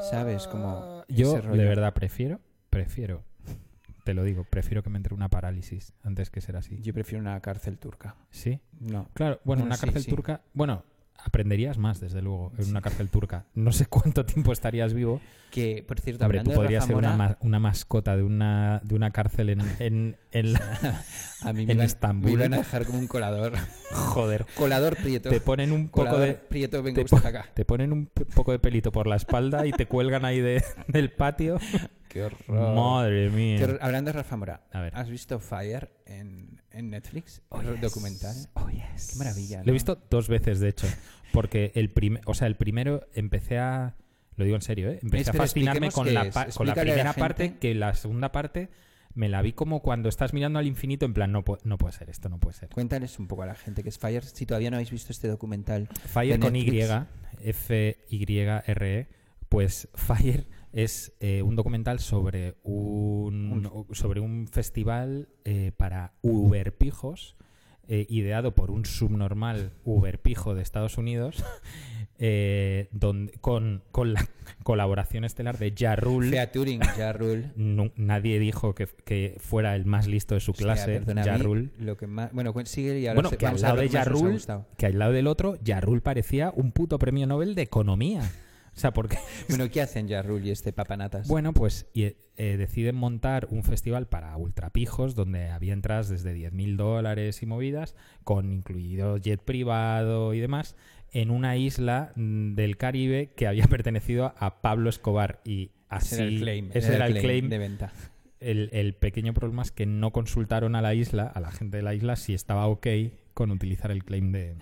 ¿Sabes? 0.09 0.47
Como 0.47 1.03
Yo, 1.07 1.41
de 1.41 1.65
verdad, 1.65 1.93
prefiero, 1.93 2.39
prefiero, 2.69 3.23
te 4.05 4.13
lo 4.13 4.23
digo, 4.23 4.43
prefiero 4.45 4.83
que 4.83 4.89
me 4.91 4.97
entre 4.97 5.15
una 5.15 5.29
parálisis 5.29 5.91
antes 6.03 6.29
que 6.29 6.39
ser 6.39 6.55
así. 6.55 6.79
Yo 6.81 6.93
prefiero 6.93 7.19
una 7.21 7.37
cárcel 7.41 7.79
turca. 7.79 8.15
¿Sí? 8.29 8.61
No. 8.79 9.09
Claro, 9.15 9.41
bueno, 9.43 9.61
Bueno, 9.61 9.63
una 9.65 9.75
sí, 9.77 9.81
cárcel 9.87 10.03
sí. 10.03 10.09
turca, 10.11 10.41
bueno, 10.53 10.83
aprenderías 11.17 11.77
más, 11.77 11.99
desde 11.99 12.21
luego, 12.21 12.51
en 12.57 12.69
una 12.69 12.81
cárcel 12.81 13.09
turca. 13.09 13.45
No 13.55 13.71
sé 13.71 13.85
cuánto 13.87 14.25
tiempo 14.25 14.51
estarías 14.53 14.93
vivo. 14.93 15.21
Que, 15.51 15.85
por 15.87 15.99
cierto, 16.01 16.25
Hombre, 16.25 16.41
tú 16.43 16.51
podrías 16.51 16.85
ser 16.85 16.95
una, 16.95 17.11
Mora, 17.15 17.29
ma- 17.29 17.37
una 17.39 17.59
mascota 17.59 18.17
de 18.17 18.23
una, 18.23 18.81
de 18.83 18.93
una 18.93 19.11
cárcel 19.11 19.49
en, 19.51 19.61
en, 19.79 20.17
en 20.31 20.53
la- 20.53 21.01
a 21.43 21.53
mí 21.53 21.65
me 21.65 21.73
en 21.73 21.81
Estambul. 21.81 22.31
me 22.31 22.33
iban 22.37 22.53
a 22.53 22.57
dejar 22.57 22.85
como 22.85 22.99
un 22.99 23.07
colador. 23.07 23.53
Joder. 23.91 24.45
colador 24.55 24.97
prieto. 24.97 25.29
Te 25.29 25.39
ponen 25.39 25.71
un 25.71 25.87
poco 25.87 26.17
de... 26.19 26.33
prieto, 26.33 26.83
venga 26.83 26.95
te 26.95 27.03
usted 27.05 27.21
po- 27.21 27.27
acá. 27.27 27.45
Te 27.53 27.63
ponen 27.63 27.93
un 27.93 28.07
poco 28.07 28.51
de 28.51 28.59
pelito 28.59 28.91
por 28.91 29.07
la 29.07 29.15
espalda 29.15 29.65
y 29.65 29.71
te 29.71 29.85
cuelgan 29.85 30.25
ahí 30.25 30.41
de, 30.41 30.61
del 30.89 31.11
patio. 31.13 31.57
Qué 32.09 32.23
horror. 32.23 32.75
Madre 32.75 33.29
mía. 33.29 33.57
Qué 33.57 33.63
horror. 33.63 33.79
Hablando 33.81 34.09
de 34.09 34.13
Rafa 34.13 34.35
Mora, 34.35 34.61
A 34.73 34.81
ver. 34.81 34.93
¿has 34.95 35.09
visto 35.09 35.39
Fire 35.39 35.89
en, 36.05 36.61
en 36.75 36.89
Netflix? 36.89 37.41
Oh, 37.49 37.61
El 37.61 37.73
yes. 37.73 37.81
documental. 37.81 38.35
Oh, 38.53 38.69
yes. 38.69 39.11
Qué 39.11 39.17
maravilla. 39.17 39.63
Lo 39.63 39.69
he 39.69 39.73
visto 39.73 40.01
dos 40.09 40.27
veces, 40.27 40.59
de 40.59 40.69
hecho. 40.69 40.87
Porque 41.31 41.71
el, 41.75 41.89
prim 41.89 42.19
o 42.25 42.33
sea, 42.33 42.47
el 42.47 42.55
primero 42.55 43.07
empecé 43.13 43.57
a. 43.59 43.95
Lo 44.35 44.43
digo 44.43 44.55
en 44.55 44.61
serio, 44.61 44.89
¿eh? 44.89 44.99
Empecé 45.01 45.23
Espera, 45.23 45.43
a 45.43 45.47
fascinarme 45.47 45.91
con 45.91 46.13
la, 46.13 46.29
con 46.29 46.67
primera 46.73 47.13
parte, 47.13 47.57
que 47.57 47.73
la 47.73 47.95
segunda 47.95 48.31
parte 48.31 48.69
me 49.13 49.29
la 49.29 49.41
vi 49.41 49.53
como 49.53 49.81
cuando 49.81 50.09
estás 50.09 50.33
mirando 50.33 50.59
al 50.59 50.67
infinito, 50.67 51.05
en 51.05 51.13
plan, 51.13 51.31
no, 51.31 51.43
no 51.63 51.77
puede 51.77 51.93
ser, 51.93 52.09
esto 52.09 52.27
no 52.27 52.37
puede 52.37 52.57
ser. 52.57 52.69
Cuéntales 52.69 53.17
un 53.17 53.27
poco 53.27 53.43
a 53.43 53.45
la 53.45 53.55
gente 53.55 53.81
que 53.81 53.89
es 53.89 53.97
Fire. 53.97 54.23
Si 54.23 54.45
todavía 54.45 54.69
no 54.69 54.75
habéis 54.75 54.91
visto 54.91 55.13
este 55.13 55.29
documental. 55.29 55.87
Fire 55.87 56.39
con 56.39 56.55
Y. 56.55 56.81
F-Y-R-E, 57.41 58.99
E, 58.99 59.07
pues 59.47 59.87
Fire 59.93 60.45
es 60.75 61.13
eh, 61.21 61.41
un 61.41 61.55
documental 61.55 61.99
sobre 61.99 62.55
un, 62.63 63.87
sobre 63.93 64.19
un 64.19 64.47
festival 64.47 65.29
eh, 65.45 65.71
para 65.77 66.11
uberpijos, 66.21 67.37
eh, 67.87 68.05
ideado 68.09 68.53
por 68.55 68.71
un 68.71 68.83
subnormal 68.85 69.71
uberpijo 69.85 70.53
de 70.53 70.61
Estados 70.61 70.97
Unidos, 70.97 71.43
eh, 72.17 72.89
donde, 72.91 73.31
con, 73.39 73.83
con 73.91 74.13
la 74.13 74.27
colaboración 74.63 75.23
estelar 75.23 75.57
de 75.59 75.73
Ja 75.77 75.95
Rule. 75.95 76.29
Featuring 76.29 76.81
Ja 76.81 77.13
Rule. 77.13 77.51
Nu- 77.55 77.91
nadie 77.95 78.37
dijo 78.39 78.75
que, 78.75 78.87
que 79.05 79.37
fuera 79.39 79.75
el 79.77 79.85
más 79.85 80.07
listo 80.07 80.35
de 80.35 80.41
su 80.41 80.51
O 80.51 80.55
sea, 80.55 80.65
clase, 80.65 80.99
Rule. 81.37 81.69
Lo 81.79 81.95
que 81.95 82.07
más, 82.07 82.33
bueno, 82.33 82.53
cuen- 82.53 82.65
sigue 82.65 82.99
y 82.99 83.07
ahora 83.07 83.15
Bueno, 83.15 83.29
se- 83.29 83.37
que 83.37 83.45
al 83.47 83.61
lado 83.61 83.77
de 83.77 83.87
gustado. 84.33 84.65
que 84.77 84.85
al 84.87 84.99
lado 84.99 85.13
del 85.13 85.27
otro, 85.27 85.55
Yarrul 85.63 86.01
parecía 86.01 86.51
un 86.53 86.73
puto 86.73 86.99
premio 86.99 87.27
Nobel 87.27 87.55
de 87.55 87.61
economía. 87.61 88.29
O 88.75 88.77
sea, 88.77 88.91
porque 88.91 89.17
Bueno, 89.49 89.69
¿qué 89.69 89.81
hacen 89.81 90.09
Ja 90.09 90.21
Rule 90.21 90.47
y 90.47 90.51
este 90.51 90.73
papanatas? 90.73 91.27
bueno, 91.27 91.53
pues 91.53 91.87
y, 91.93 92.03
eh, 92.03 92.57
deciden 92.57 92.95
montar 92.95 93.47
un 93.49 93.63
festival 93.63 94.07
para 94.07 94.35
ultrapijos 94.35 95.15
donde 95.15 95.49
había 95.49 95.73
entradas 95.73 96.09
desde 96.09 96.35
10.000 96.35 96.75
dólares 96.75 97.41
y 97.41 97.45
movidas, 97.45 97.95
con 98.23 98.51
incluido 98.51 99.17
jet 99.17 99.41
privado 99.41 100.33
y 100.33 100.39
demás, 100.39 100.75
en 101.11 101.31
una 101.31 101.55
isla 101.55 102.11
mm, 102.15 102.55
del 102.55 102.75
Caribe 102.77 103.31
que 103.35 103.47
había 103.47 103.65
pertenecido 103.67 104.33
a 104.37 104.61
Pablo 104.61 104.89
Escobar 104.89 105.39
y 105.45 105.71
así 105.87 106.15
ese 106.15 106.23
era 106.23 106.27
el 106.27 106.39
claim. 106.39 106.69
ese 106.73 106.95
era 106.95 107.07
el 107.07 107.19
claim 107.19 107.49
de 107.49 107.57
venta. 107.57 107.93
el, 108.41 108.69
el 108.73 108.93
pequeño 108.93 109.33
problema 109.33 109.61
es 109.61 109.71
que 109.71 109.85
no 109.85 110.11
consultaron 110.11 110.75
a 110.75 110.81
la 110.81 110.93
isla, 110.93 111.23
a 111.27 111.39
la 111.39 111.51
gente 111.51 111.77
de 111.77 111.83
la 111.83 111.93
isla, 111.93 112.17
si 112.17 112.33
estaba 112.33 112.67
ok 112.67 112.87
con 113.33 113.51
utilizar 113.51 113.91
el 113.91 114.03
claim 114.03 114.33
de, 114.33 114.55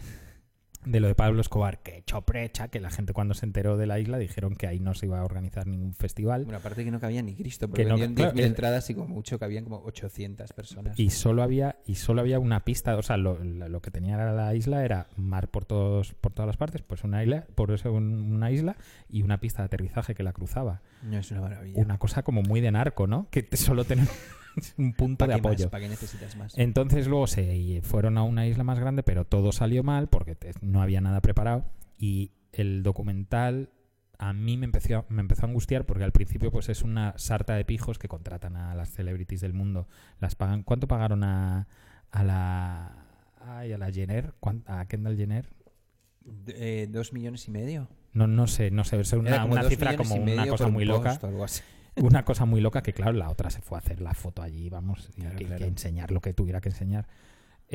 de 0.86 1.00
lo 1.00 1.08
de 1.08 1.16
Pablo 1.16 1.42
Escobar, 1.42 1.82
que 1.82 1.98
echó 1.98 2.22
precha, 2.24 2.68
que 2.68 2.80
la 2.80 2.90
gente 2.90 3.14
cuando 3.14 3.34
se 3.34 3.46
enteró 3.46 3.78
de 3.78 3.86
la 3.88 4.00
isla 4.00 4.18
dijeron 4.18 4.56
que 4.56 4.68
ahí 4.68 4.80
no 4.80 4.94
se 4.94 5.06
iba 5.06 5.20
a 5.20 5.24
organizar 5.24 5.66
ningún 5.68 5.94
festival. 5.94 6.44
Bueno, 6.46 6.58
aparte 6.60 6.84
que 6.84 6.92
no 6.92 7.00
cabía 7.00 7.22
ni 7.22 7.36
Cristo, 7.36 7.68
porque 7.68 7.84
Que 7.84 7.90
no- 7.90 7.96
claro, 7.96 8.12
10.000 8.34 8.40
eh, 8.40 8.46
entradas 8.46 8.90
y 8.90 8.96
como 8.96 9.08
mucho 9.08 9.40
cabían 9.40 9.64
como 9.64 9.78
800 9.84 10.52
personas. 10.54 11.00
y 11.00 11.10
solo 11.10 11.44
había 11.44 11.78
y 11.86 11.96
solo 11.96 12.22
había 12.22 12.40
una 12.40 12.64
pista 12.66 12.96
o 12.98 13.02
sea 13.02 13.18
lo, 13.18 13.38
que 13.82 13.92
tenía 13.92 14.18
la 14.18 14.54
isla 14.56 14.84
era 14.86 15.08
mar 15.16 15.50
por 15.50 15.66
todos 15.66 16.14
por 16.14 16.34
todas 16.34 16.48
las 16.48 16.58
partes 16.58 16.82
pues 16.82 17.04
una 17.04 17.24
isla 17.24 17.46
por 17.56 17.72
eso 17.72 17.92
un- 17.92 18.34
una 18.34 18.52
isla 18.52 18.76
y 19.10 19.22
una 19.24 19.40
pista 19.40 19.62
de 19.62 19.66
aterrizaje 19.68 20.16
que 20.16 20.24
la 20.24 20.34
cruzaba 20.34 20.82
No 21.02 21.18
es 21.18 21.32
una 21.32 21.42
maravilla. 21.42 21.82
una 21.82 21.98
cosa 21.98 22.24
como 22.24 22.42
muy 22.42 22.62
de 22.62 22.72
narco 22.72 23.08
no 23.08 23.28
que 23.32 23.48
solo 23.56 23.84
tener 23.86 24.08
un 24.78 24.94
punto 24.94 25.26
de 25.28 25.34
apoyo 25.34 25.70
¿Para 25.70 25.84
qué 25.84 25.90
necesitas 25.90 26.36
más? 26.36 26.58
Entonces 26.58 27.08
luego 27.08 27.28
se 27.28 27.82
fueron 27.84 28.18
a 28.18 28.24
una 28.24 28.46
isla 28.48 28.64
más 28.64 28.80
grande, 28.80 29.04
pero 29.04 29.26
todo 29.26 29.52
salió 29.52 29.84
mal 29.84 30.08
porque 30.08 30.36
te- 30.36 30.54
no 30.62 30.82
había 30.82 31.02
nada 31.02 31.22
preparado. 31.22 31.66
Y 31.98 32.32
el 32.52 32.84
documental 32.84 33.70
a 34.20 34.32
mí 34.34 34.58
me 34.58 34.66
empezó, 34.66 35.06
me 35.10 35.22
empezó 35.22 35.46
a 35.46 35.50
angustiar 35.50 35.86
porque 35.86 36.04
al 36.04 36.12
principio 36.12 36.52
pues 36.52 36.70
es 36.70 36.82
una 36.84 37.14
sarta 37.18 37.56
de 37.56 37.66
pijos 37.66 37.98
que 38.00 38.08
contratan 38.08 38.56
a 38.56 38.74
las 38.76 38.90
celebrities 38.90 39.42
del 39.42 39.54
mundo. 39.54 39.88
Las 40.20 40.36
pagan. 40.36 40.64
¿Cuánto 40.64 40.88
pagaron 40.88 41.24
a, 41.24 41.68
a 42.12 42.24
la 42.24 43.06
ay, 43.42 43.74
a 43.74 43.78
la 43.78 43.92
Jenner? 43.92 44.34
¿Cuán- 44.40 44.64
¿A 44.68 44.86
Kendall 44.86 45.18
Jenner? 45.18 45.50
Eh, 46.48 46.88
¿Dos 46.90 47.12
millones 47.12 47.48
y 47.48 47.52
medio? 47.52 47.90
No, 48.14 48.28
no 48.28 48.48
sé, 48.48 48.72
no 48.72 48.84
sé, 48.84 49.00
es 49.00 49.12
una, 49.14 49.44
una 49.44 49.64
cifra 49.64 49.98
como 49.98 50.16
una 50.16 50.48
cosa 50.48 50.68
muy 50.68 50.86
loca. 50.86 51.20
algo 51.24 51.44
así. 51.44 51.62
Una 51.98 52.26
cosa 52.26 52.46
muy 52.46 52.62
loca 52.62 52.82
que, 52.82 52.94
claro, 52.94 53.14
la 53.14 53.30
otra 53.30 53.50
se 53.50 53.62
fue 53.62 53.78
a 53.78 53.80
hacer 53.80 54.02
la 54.02 54.14
foto 54.14 54.42
allí, 54.42 54.70
vamos, 54.70 55.10
Claro, 55.16 55.36
que, 55.38 55.46
claro. 55.46 55.60
que 55.60 55.68
enseñar 55.68 56.12
lo 56.12 56.22
que 56.22 56.34
tuviera 56.34 56.60
que 56.62 56.70
enseñar. 56.70 57.08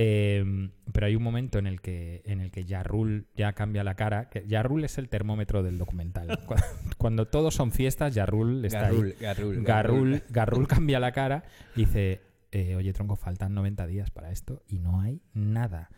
Eh, 0.00 0.70
pero 0.92 1.06
hay 1.06 1.16
un 1.16 1.22
momento 1.22 1.58
en 1.58 1.66
el 1.66 1.80
que 1.80 2.22
en 2.24 2.40
el 2.40 2.52
que 2.52 2.64
Yarrul 2.64 3.26
ya 3.34 3.52
cambia 3.54 3.82
la 3.82 3.94
cara. 3.94 4.28
Que 4.28 4.46
Yarrul 4.46 4.84
es 4.84 4.96
el 4.98 5.08
termómetro 5.08 5.62
del 5.62 5.76
documental. 5.78 6.38
Cuando, 6.46 6.66
cuando 6.98 7.26
todos 7.26 7.54
son 7.54 7.72
fiestas, 7.72 8.14
Yarrul 8.14 8.64
está 8.64 8.86
ahí. 8.86 8.94
Garrul, 8.94 9.14
Garrul, 9.20 9.62
Garrul, 9.64 10.22
Garrul 10.28 10.68
cambia 10.68 11.00
la 11.00 11.12
cara 11.12 11.44
y 11.74 11.80
dice, 11.80 12.20
eh, 12.52 12.76
oye 12.76 12.92
tronco, 12.92 13.16
faltan 13.16 13.54
90 13.54 13.86
días 13.86 14.10
para 14.10 14.30
esto 14.30 14.62
y 14.68 14.78
no 14.78 15.00
hay 15.00 15.20
nada. 15.34 15.90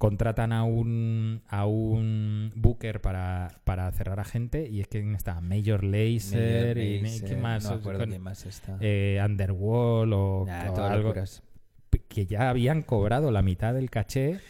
Contratan 0.00 0.54
a 0.54 0.64
un, 0.64 1.42
a 1.46 1.66
un 1.66 2.52
booker 2.56 3.02
para, 3.02 3.60
para 3.64 3.92
cerrar 3.92 4.18
a 4.18 4.24
gente 4.24 4.66
y 4.66 4.80
es 4.80 4.88
que 4.88 4.98
está 5.12 5.42
Major 5.42 5.84
Lazer 5.84 6.78
y 6.78 7.02
Mayor 7.02 7.28
¿qué 7.28 7.36
más? 7.36 7.64
No 7.64 7.70
acuerdo 7.72 8.06
quién 8.06 8.22
más 8.22 8.46
está. 8.46 8.78
eh, 8.80 9.20
Underworld 9.22 10.12
o, 10.14 10.44
Nah, 10.46 10.70
o 10.70 10.72
todas 10.72 10.90
algo 10.92 11.08
locuras. 11.08 11.42
que 12.08 12.24
ya 12.24 12.48
habían 12.48 12.80
cobrado 12.80 13.30
la 13.30 13.42
mitad 13.42 13.74
del 13.74 13.90
caché 13.90 14.40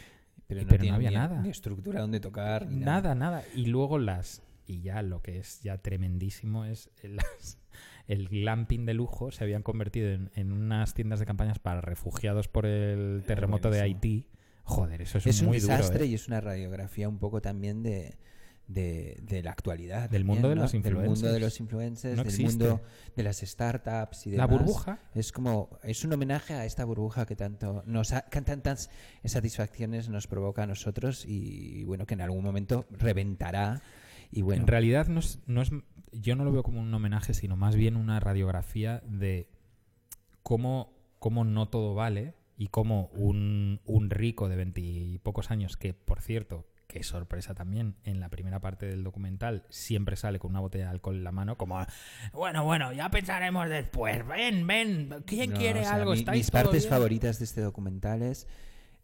Pero 0.47 0.63
no, 0.63 0.69
pero 0.69 0.79
no 0.79 0.83
tiene 0.83 0.95
había 0.95 1.11
ni- 1.11 1.17
nada. 1.17 1.43
Ni 1.43 1.49
estructura 1.49 2.01
donde 2.01 2.21
tocar. 2.21 2.69
Ni 2.69 2.85
Nada, 2.85 3.17
nada. 3.17 3.43
Y 3.57 3.67
luego 3.67 3.99
las. 3.99 4.43
Y 4.67 4.83
ya 4.83 5.03
lo 5.03 5.21
que 5.21 5.39
es 5.39 5.63
ya 5.63 5.79
tremendísimo 5.79 6.65
es 6.65 6.91
el, 7.03 7.17
las- 7.17 7.59
el 8.07 8.29
glamping 8.29 8.87
de 8.87 8.95
lujo 8.95 9.33
se 9.33 9.43
habían 9.43 9.65
convertido 9.65 10.11
en, 10.11 10.31
en 10.37 10.53
unas 10.53 10.95
tiendas 10.95 11.19
de 11.19 11.27
campañas 11.27 11.59
para 11.59 11.81
refugiados 11.81 12.47
por 12.47 12.67
el 12.67 13.25
terremoto 13.27 13.69
de. 13.73 13.81
Haití. 13.81 14.29
Joder, 14.71 15.03
eso 15.03 15.19
es, 15.19 15.27
Es 15.27 15.41
un 15.41 15.49
duro. 15.49 15.55
desastre 15.61 16.05
¿eh? 16.05 16.09
y 16.09 16.15
es 16.15 16.29
una 16.29 16.41
radiografía 16.41 17.09
un 17.09 17.19
poco 17.19 17.41
también 17.43 17.83
de, 17.83 18.17
de, 18.69 19.19
de 19.23 19.43
la 19.43 19.51
actualidad. 19.51 20.03
Del 20.09 20.23
también, 20.23 20.27
mundo 20.27 20.49
de 20.49 20.55
¿no? 20.55 20.63
los 20.63 20.73
Del 20.73 20.81
mundo 20.83 21.01
de 21.01 21.07
influencers. 21.09 21.41
los 21.43 21.61
influencers, 21.61 22.17
No 22.17 22.23
del 22.23 22.33
existe. 22.33 22.65
mundo 22.65 22.81
de 23.17 23.23
las 23.23 23.39
startups 23.39 24.27
y 24.27 24.31
La 24.31 24.47
demás. 24.47 24.61
burbuja. 24.61 24.99
Es 25.15 25.33
como, 25.33 25.79
es 25.83 26.05
un 26.05 26.13
homenaje 26.13 26.55
a 26.55 26.65
esta 26.65 26.85
burbuja 26.85 27.27
que 27.27 27.35
tanto 27.37 27.83
nos 27.87 28.13
ha- 28.13 28.23
que 28.31 28.41
tantas 28.43 28.91
satisfacciones 29.25 30.09
nos 30.09 30.27
provoca 30.27 30.63
a 30.63 30.67
nosotros 30.67 31.25
y 31.27 31.85
bueno, 31.85 32.07
que 32.07 32.15
en 32.15 32.21
algún 32.21 32.45
momento 32.45 32.87
reventará. 32.91 33.83
Y 34.31 34.43
bueno, 34.43 34.63
En 34.63 34.69
realidad 34.69 35.09
no 35.09 35.19
es, 35.21 35.41
no 35.47 35.63
es. 35.63 35.71
Yo 36.13 36.37
no 36.37 36.45
lo 36.45 36.53
veo 36.53 36.63
como 36.63 36.81
un 36.81 36.93
homenaje, 36.95 37.35
sino 37.35 37.57
más 37.57 37.75
bien 37.75 37.97
una 37.97 38.21
radiografía 38.21 39.03
de 39.07 39.49
cómo, 40.43 40.93
cómo 41.19 41.45
no 41.45 41.69
todo 41.69 41.95
vale 41.95 42.35
y 42.61 42.69
cómo 42.69 43.07
un, 43.15 43.81
un 43.87 44.11
rico 44.11 44.51
de 44.51 44.57
veintipocos 44.57 45.51
años, 45.51 45.79
que 45.79 45.95
por 45.95 46.21
cierto, 46.21 46.67
qué 46.89 47.03
sorpresa 47.03 47.55
también, 47.55 47.95
en 48.05 48.21
la 48.21 48.29
primera 48.29 48.61
parte 48.61 48.85
del 48.85 49.03
documental 49.03 49.65
siempre 49.71 50.15
sale 50.17 50.39
con 50.39 50.51
una 50.51 50.61
botella 50.61 50.85
de 50.85 50.91
alcohol 50.91 51.17
en 51.17 51.25
la 51.25 51.33
mano, 51.33 51.57
como, 51.57 51.79
bueno, 52.35 52.63
bueno, 52.65 52.93
ya 52.93 53.09
pensaremos 53.11 53.67
después, 53.71 54.27
ven, 54.27 54.67
ven, 54.67 55.09
¿quién 55.25 55.53
No, 55.53 55.57
quiere 55.57 55.81
o 55.81 55.85
sea, 55.85 55.95
algo? 55.95 56.13
mi- 56.13 56.19
¿Estáis 56.19 56.39
mis 56.39 56.51
partes 56.51 56.83
bien?". 56.83 56.91
favoritas 56.91 57.39
de 57.39 57.47
este 57.47 57.63
documental 57.63 58.21
es 58.21 58.47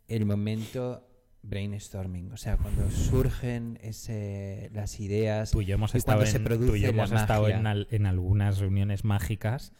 el 0.08 0.26
momento 0.26 1.08
brainstorming, 1.42 2.32
o 2.32 2.36
sea, 2.36 2.58
cuando 2.58 2.90
surgen 2.90 3.78
ese, 3.82 4.68
las 4.74 5.00
ideas 5.00 5.50
Tú 5.52 5.62
y 5.62 5.66
yo 5.66 5.76
hemos 5.76 5.94
y 5.94 5.98
estado, 5.98 6.26
se 6.26 6.36
en, 6.36 6.44
produce 6.44 6.68
tú 6.70 6.76
y 6.76 6.80
yo 6.80 6.88
la 6.88 6.92
hemos 7.04 7.12
estado 7.12 7.48
en, 7.48 7.66
al- 7.66 7.86
en 7.90 8.04
algunas 8.04 8.58
reuniones 8.58 9.04
mágicas 9.04 9.72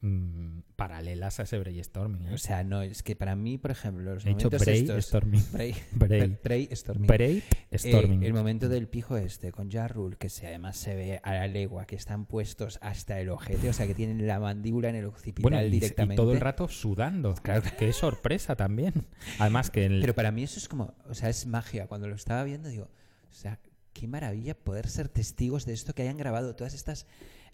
mm, 0.00 0.60
paralelas 0.76 1.40
a 1.40 1.44
ese 1.44 1.58
brainstorming. 1.58 2.26
¿eh? 2.28 2.34
O 2.34 2.38
sea, 2.38 2.64
no, 2.64 2.82
es 2.82 3.02
que 3.02 3.16
para 3.16 3.34
mí, 3.36 3.58
por 3.58 3.70
ejemplo, 3.70 4.14
los 4.14 4.26
He 4.26 4.30
estos... 4.30 4.50
brainstorming. 4.64 5.44
Brain- 5.52 5.74
Brain. 5.92 6.38
brainstorming. 6.42 7.06
Brave 7.06 7.42
Storming. 7.74 8.22
Eh, 8.22 8.26
el 8.26 8.34
momento 8.34 8.68
del 8.68 8.88
pijo 8.88 9.16
este 9.16 9.52
con 9.52 9.70
Ja 9.70 9.88
Rule, 9.88 10.16
que 10.16 10.28
se, 10.28 10.46
además 10.46 10.76
se 10.76 10.94
ve 10.94 11.20
a 11.22 11.34
la 11.34 11.46
legua, 11.48 11.86
que 11.86 11.96
están 11.96 12.26
puestos 12.26 12.78
hasta 12.82 13.20
el 13.20 13.28
ojete, 13.30 13.68
o 13.68 13.72
sea, 13.72 13.86
que 13.86 13.94
tienen 13.94 14.26
la 14.26 14.38
mandíbula 14.40 14.88
en 14.90 14.96
el 14.96 15.06
occipital 15.06 15.42
bueno, 15.42 15.62
y, 15.62 15.66
y 15.66 15.70
directamente. 15.70 16.16
todo 16.16 16.32
el 16.32 16.40
rato 16.40 16.68
sudando. 16.68 17.34
Claro. 17.34 17.62
Qué 17.78 17.92
sorpresa 17.92 18.56
también. 18.56 19.06
Además 19.38 19.70
que 19.70 19.86
el, 19.86 20.00
Pero 20.00 20.14
para 20.14 20.30
mí 20.30 20.42
eso 20.42 20.58
es 20.58 20.68
como, 20.68 20.94
o 21.08 21.14
sea, 21.14 21.28
es 21.28 21.46
magia. 21.46 21.86
Cuando 21.86 22.08
lo 22.08 22.14
estaba 22.14 22.44
viendo, 22.44 22.68
digo, 22.68 22.88
o 23.30 23.34
sea, 23.34 23.58
qué 23.92 24.06
maravilla 24.06 24.54
poder 24.54 24.88
ser 24.88 25.08
testigos 25.08 25.64
de 25.64 25.72
esto, 25.72 25.94
que 25.94 26.02
hayan 26.02 26.18
grabado 26.18 26.54
todas 26.54 26.74
estas 26.74 27.06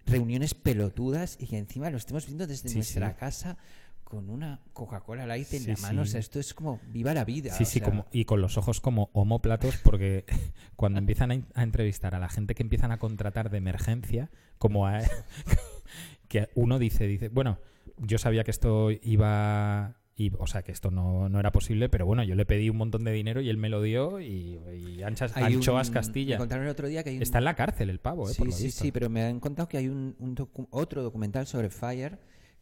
reuniones 0.07 0.55
pelotudas 0.55 1.37
y 1.41 1.47
que 1.47 1.59
encima 1.59 1.91
lo 1.91 1.97
estemos 1.97 2.27
viendo 2.27 2.47
desde 2.47 2.69
Sí, 2.69 2.77
nuestra 2.77 3.11
sí. 3.11 3.17
casa 3.19 3.57
con 4.05 4.29
una 4.29 4.61
Coca-Cola 4.75 5.27
Light 5.27 5.53
en 5.55 5.63
Sí, 5.63 5.67
la 5.73 5.77
mano. 5.79 6.03
O 6.03 6.07
sea, 6.07 6.21
esto 6.21 6.39
es 6.39 6.53
como, 6.53 6.81
viva 6.89 7.15
la 7.15 7.25
vida. 7.25 7.55
Sí, 7.55 7.63
o 7.63 7.67
sí, 7.67 7.79
sea, 7.79 7.89
como, 7.89 8.07
y 8.13 8.27
con 8.27 8.43
los 8.43 8.59
ojos 8.59 8.81
como 8.81 9.09
homóplatos, 9.15 9.79
porque 9.79 10.27
cuando 10.77 10.99
empiezan 10.99 11.33
a, 11.33 11.41
a 11.55 11.63
entrevistar 11.63 12.15
a 12.15 12.19
la 12.19 12.29
gente 12.29 12.55
que 12.55 12.63
empiezan 12.63 12.93
a 12.93 12.99
contratar 12.99 13.49
de 13.49 13.57
emergencia, 13.59 14.31
como 14.59 14.87
a, 14.87 15.01
que 16.29 16.51
uno 16.55 16.79
dice, 16.79 17.07
dice, 17.07 17.29
bueno, 17.29 17.59
yo 17.97 18.19
sabía 18.19 18.45
que 18.45 18.51
esto 18.51 18.91
iba, 18.91 19.97
y, 20.27 20.33
o 20.39 20.47
sea, 20.47 20.63
que 20.63 20.73
esto 20.73 20.91
no, 20.91 21.29
no 21.29 21.41
era 21.41 21.53
posible, 21.53 21.89
pero 21.89 22.07
bueno, 22.07 22.23
yo 22.23 22.35
le 22.35 22.45
pedí 22.47 22.71
un 22.71 22.77
montón 22.77 23.05
de 23.05 23.13
dinero 23.13 23.41
y 23.41 23.49
él 23.49 23.57
me 23.57 23.69
lo 23.69 23.83
dio 23.83 24.21
y, 24.21 24.59
y 24.97 25.03
anchas, 25.03 25.37
anchoas 25.37 25.89
un- 25.89 25.95
Castilla. 25.95 26.35
Me 26.37 26.39
contaron 26.41 26.65
el 26.65 26.71
otro 26.71 26.89
día 26.89 27.03
que 27.03 27.11
hay 27.11 27.17
un, 27.17 27.23
Está 27.23 27.39
en 27.39 27.45
la 27.45 27.55
cárcel 27.55 27.91
el 27.91 27.99
pavo, 27.99 28.29
¿eh? 28.29 28.33
Sí, 28.33 28.39
por 28.39 28.47
lo 28.49 28.53
sí, 28.53 28.65
visto. 28.65 28.83
sí, 28.85 28.93
pero 28.93 29.09
me 29.11 29.23
han 29.25 29.41
contado 29.41 29.69
que 29.69 29.79
hay 29.79 29.89
un, 29.89 30.15
un 30.19 30.37
docu- 30.37 30.69
otro 30.71 31.03
documental 31.03 31.47
sobre 31.47 31.71
Fire 31.71 32.19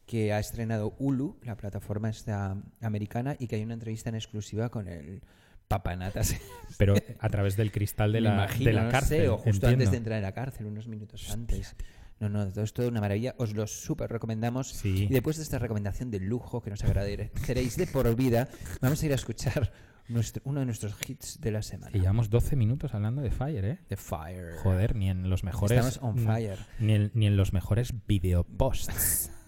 que 0.06 0.32
ha 0.32 0.38
estrenado 0.40 0.94
Hulu, 0.98 1.38
la 1.44 1.56
plataforma 1.56 2.08
esta 2.10 2.56
americana, 2.80 3.36
y 3.38 3.46
que 3.46 3.56
hay 3.56 3.62
una 3.62 3.74
entrevista 3.74 4.08
en 4.08 4.16
exclusiva 4.16 4.68
con 4.68 4.88
el 4.88 5.20
papanatas. 5.68 6.34
Pero 6.78 6.94
a 7.20 7.28
través 7.28 7.56
del 7.56 7.70
cristal 7.70 8.10
de 8.12 8.20
la, 8.20 8.34
imagino, 8.34 8.66
de 8.70 8.72
la 8.72 8.84
no 8.84 8.90
cárcel. 8.90 9.20
sé, 9.22 9.28
o 9.28 9.36
justo 9.36 9.66
antes 9.68 9.70
entiendo. 9.86 9.90
de 9.92 9.96
entrar 9.98 10.16
en 10.16 10.22
la 10.22 10.32
cárcel, 10.32 10.66
unos 10.66 10.88
minutos 10.88 11.30
antes. 11.30 11.76
No, 12.20 12.28
no, 12.28 12.52
todo 12.52 12.62
es 12.64 12.72
toda 12.72 12.88
una 12.88 13.00
maravilla. 13.00 13.34
Os 13.38 13.54
lo 13.54 13.66
súper 13.66 14.10
recomendamos. 14.10 14.68
Sí. 14.68 15.04
Y 15.04 15.08
después 15.08 15.38
de 15.38 15.42
esta 15.42 15.58
recomendación 15.58 16.10
de 16.10 16.20
lujo 16.20 16.60
que 16.60 16.70
nos 16.70 16.84
agradeceréis 16.84 17.76
de 17.76 17.86
por 17.86 18.14
vida, 18.14 18.48
vamos 18.80 19.02
a 19.02 19.06
ir 19.06 19.12
a 19.12 19.14
escuchar 19.16 19.72
nuestro- 20.08 20.42
uno 20.44 20.60
de 20.60 20.66
nuestros 20.66 20.94
hits 21.08 21.40
de 21.40 21.50
la 21.50 21.62
semana. 21.62 21.96
Y 21.96 22.00
llevamos 22.00 22.28
12 22.30 22.56
minutos 22.56 22.92
hablando 22.94 23.22
de 23.22 23.30
Fire, 23.30 23.64
¿eh? 23.64 23.78
The 23.88 23.96
Fire. 23.96 24.56
Joder, 24.62 24.94
ni 24.96 25.08
en 25.08 25.30
los 25.30 25.44
mejores. 25.44 25.78
Estamos 25.84 25.98
on 26.02 26.18
fire. 26.24 26.58
Ni 26.78 26.92
en, 26.94 27.10
ni 27.14 27.26
en 27.26 27.36
los 27.36 27.52
mejores 27.52 27.92
videoposts. 28.06 29.30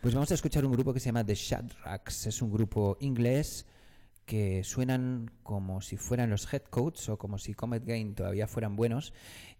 Pues 0.00 0.14
vamos 0.14 0.30
a 0.30 0.34
escuchar 0.34 0.64
un 0.64 0.70
grupo 0.70 0.94
que 0.94 1.00
se 1.00 1.06
llama 1.06 1.24
The 1.26 1.34
Shadracks. 1.34 2.28
Es 2.28 2.40
un 2.40 2.52
grupo 2.52 2.96
inglés 3.00 3.66
que 4.26 4.62
suenan 4.62 5.28
como 5.42 5.80
si 5.80 5.96
fueran 5.96 6.30
los 6.30 6.52
Headcoats 6.52 7.08
o 7.08 7.18
como 7.18 7.36
si 7.36 7.52
Comet 7.52 7.84
Gain 7.84 8.14
todavía 8.14 8.46
fueran 8.46 8.76
buenos 8.76 9.12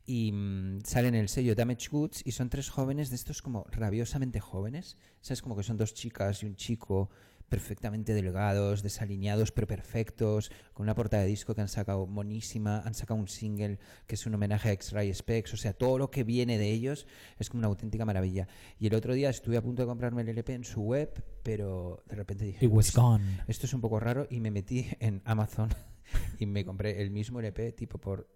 y 0.08 0.32
mm, 0.32 0.80
salen 0.84 1.14
en 1.14 1.20
el 1.20 1.28
sello 1.28 1.54
Damage 1.54 1.88
Goods 1.90 2.22
y 2.24 2.32
son 2.32 2.48
tres 2.48 2.70
jóvenes 2.70 3.10
de 3.10 3.16
estos 3.16 3.42
como 3.42 3.64
rabiosamente 3.70 4.40
jóvenes. 4.40 4.96
¿Sabes? 5.20 5.42
Como 5.42 5.54
que 5.54 5.62
son 5.62 5.76
dos 5.76 5.92
chicas 5.92 6.42
y 6.42 6.46
un 6.46 6.56
chico 6.56 7.10
perfectamente 7.50 8.12
delgados, 8.14 8.82
desalineados 8.82 9.52
pero 9.52 9.66
perfectos, 9.66 10.50
con 10.74 10.84
una 10.84 10.94
portada 10.94 11.22
de 11.22 11.28
disco 11.30 11.54
que 11.54 11.60
han 11.62 11.68
sacado 11.68 12.06
monísima, 12.06 12.80
han 12.80 12.92
sacado 12.94 13.18
un 13.20 13.28
single 13.28 13.78
que 14.06 14.16
es 14.16 14.26
un 14.26 14.34
homenaje 14.34 14.68
a 14.68 14.72
X-Ray 14.72 15.12
Specs, 15.14 15.54
o 15.54 15.56
sea, 15.56 15.72
todo 15.72 15.96
lo 15.96 16.10
que 16.10 16.24
viene 16.24 16.58
de 16.58 16.70
ellos 16.70 17.06
es 17.38 17.48
como 17.48 17.60
una 17.60 17.68
auténtica 17.68 18.04
maravilla. 18.04 18.48
Y 18.78 18.86
el 18.88 18.94
otro 18.94 19.14
día 19.14 19.30
estuve 19.30 19.56
a 19.56 19.62
punto 19.62 19.82
de 19.82 19.86
comprarme 19.88 20.22
el 20.22 20.28
LP 20.28 20.52
en 20.54 20.64
su 20.64 20.82
web, 20.82 21.10
pero 21.42 22.02
de 22.06 22.16
repente 22.16 22.44
dije, 22.44 22.64
It 22.66 22.70
was 22.70 22.88
"Esto- 22.88 23.00
gone. 23.02 23.24
esto 23.46 23.64
es 23.66 23.72
un 23.72 23.80
poco 23.80 23.98
raro 23.98 24.26
y 24.30 24.40
me 24.40 24.50
metí 24.50 24.86
en 25.00 25.22
Amazon 25.24 25.70
y 26.38 26.44
me 26.46 26.66
compré 26.66 27.00
el 27.00 27.10
mismo 27.10 27.40
LP 27.40 27.72
tipo 27.72 27.96
por 27.98 28.28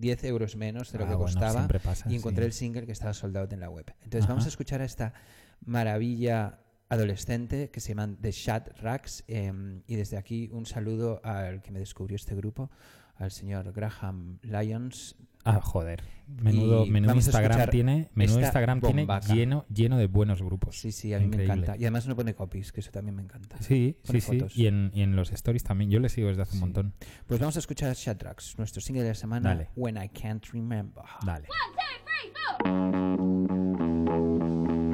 10 0.00 0.24
euros 0.24 0.56
menos 0.56 0.90
de 0.92 0.98
lo 0.98 1.04
Ah, 1.04 1.08
que 1.08 1.14
bueno, 1.14 1.32
costaba 1.32 1.68
pasa, 1.82 2.10
y 2.10 2.16
encontré 2.16 2.44
sí. 2.44 2.46
el 2.46 2.52
single 2.52 2.86
que 2.86 2.92
estaba 2.92 3.12
soldado 3.14 3.48
en 3.52 3.60
la 3.60 3.68
web. 3.70 3.86
Entonces 4.02 4.24
Ajá. 4.24 4.32
vamos 4.32 4.46
a 4.46 4.48
escuchar 4.48 4.80
a 4.80 4.84
esta 4.84 5.12
maravilla 5.64 6.58
adolescente 6.88 7.70
que 7.70 7.80
se 7.80 7.90
llaman 7.90 8.16
The 8.20 8.32
Shad 8.32 8.62
Racks 8.80 9.22
em, 9.28 9.82
y 9.86 9.94
desde 9.96 10.16
aquí 10.16 10.48
un 10.52 10.66
saludo 10.66 11.20
al 11.22 11.62
que 11.62 11.70
me 11.70 11.78
descubrió 11.78 12.16
este 12.16 12.34
grupo, 12.34 12.70
al 13.16 13.30
señor 13.30 13.72
Graham 13.72 14.38
Lyons. 14.42 15.16
Ah, 15.44 15.60
joder. 15.62 16.02
Menudo, 16.28 16.86
Instagram 16.86 17.70
tiene, 17.70 18.08
menudo 18.14 18.38
Instagram 18.40 18.80
tiene 18.80 19.04
lleno, 19.34 19.66
lleno 19.68 19.98
de 19.98 20.06
buenos 20.06 20.40
grupos. 20.42 20.78
Sí, 20.78 20.92
sí, 20.92 21.12
a 21.12 21.18
mí 21.18 21.26
me 21.26 21.42
encanta. 21.42 21.76
Y 21.76 21.80
además 21.82 22.06
no 22.06 22.14
pone 22.14 22.34
copies, 22.34 22.70
que 22.70 22.80
eso 22.80 22.92
también 22.92 23.16
me 23.16 23.22
encanta. 23.22 23.56
Sí, 23.60 23.96
sí, 24.02 24.06
Pone 24.06 24.20
sí. 24.20 24.38
fotos. 24.38 24.56
Y 24.56 24.66
en, 24.68 24.92
y 24.94 25.02
en 25.02 25.16
los 25.16 25.32
stories 25.32 25.64
también. 25.64 25.90
Yo 25.90 25.98
le 25.98 26.08
sigo 26.08 26.28
desde 26.28 26.42
hace 26.42 26.52
Sí. 26.52 26.56
un 26.58 26.60
montón. 26.60 26.94
Pues 27.26 27.40
vamos 27.40 27.56
a 27.56 27.58
escuchar 27.58 27.90
a 27.90 27.94
Shadrax, 27.94 28.58
nuestro 28.58 28.80
single 28.80 29.02
de 29.02 29.08
la 29.10 29.14
semana, 29.16 29.48
Dale. 29.48 29.70
When 29.74 29.96
I 30.00 30.08
Can't 30.08 30.44
Remember. 30.52 31.02
Dale. 31.24 31.48
When 32.64 34.89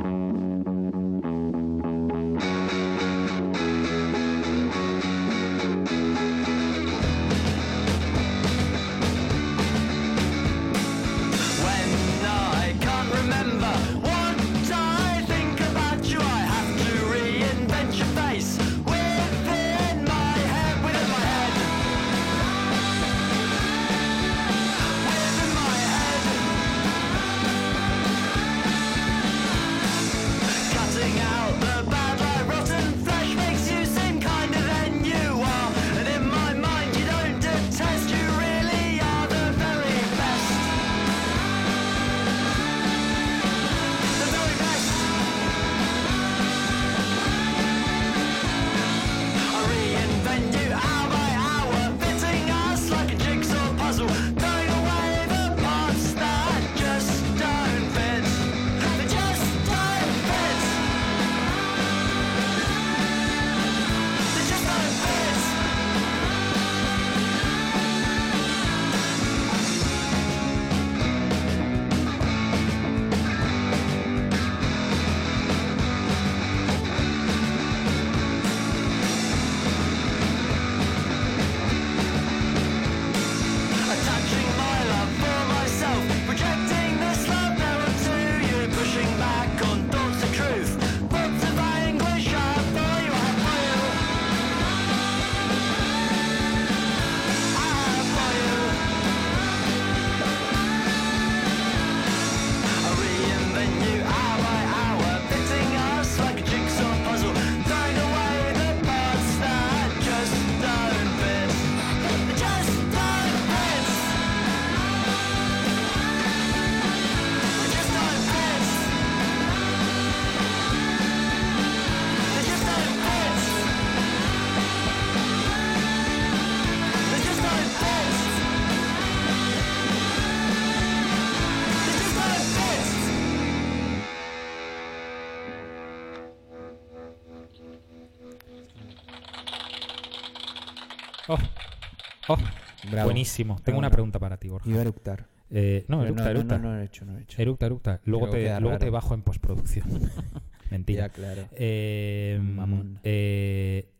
Bravo. 142.96 143.06
buenísimo. 143.08 143.56
Tengo 143.64 143.78
una 143.78 143.90
pregunta 143.90 144.18
para 144.18 144.36
ti, 144.36 144.48
Borja. 144.48 144.68
Iba 144.68 144.78
a 144.78 144.82
eructar. 144.82 145.26
Eh, 145.50 145.84
no, 145.88 146.02
eructa, 146.04 146.24
no, 146.24 146.30
eructa. 146.30 146.58
No, 146.58 146.64
no, 146.64 146.74
no, 146.74 146.80
he 146.82 146.84
hecho, 146.84 147.04
no 147.04 147.16
he 147.18 147.22
hecho. 147.22 147.40
Eructa, 147.40 147.66
eructa. 147.66 148.00
Luego, 148.04 148.28
te, 148.30 148.60
luego 148.60 148.78
te 148.78 148.90
bajo 148.90 149.14
en 149.14 149.22
postproducción. 149.22 149.86
Mentira. 150.70 151.06
Ya, 151.06 151.12
claro. 151.12 151.42
Eh, 151.52 152.38
Mamón. 152.42 152.98
eh, 153.04 153.92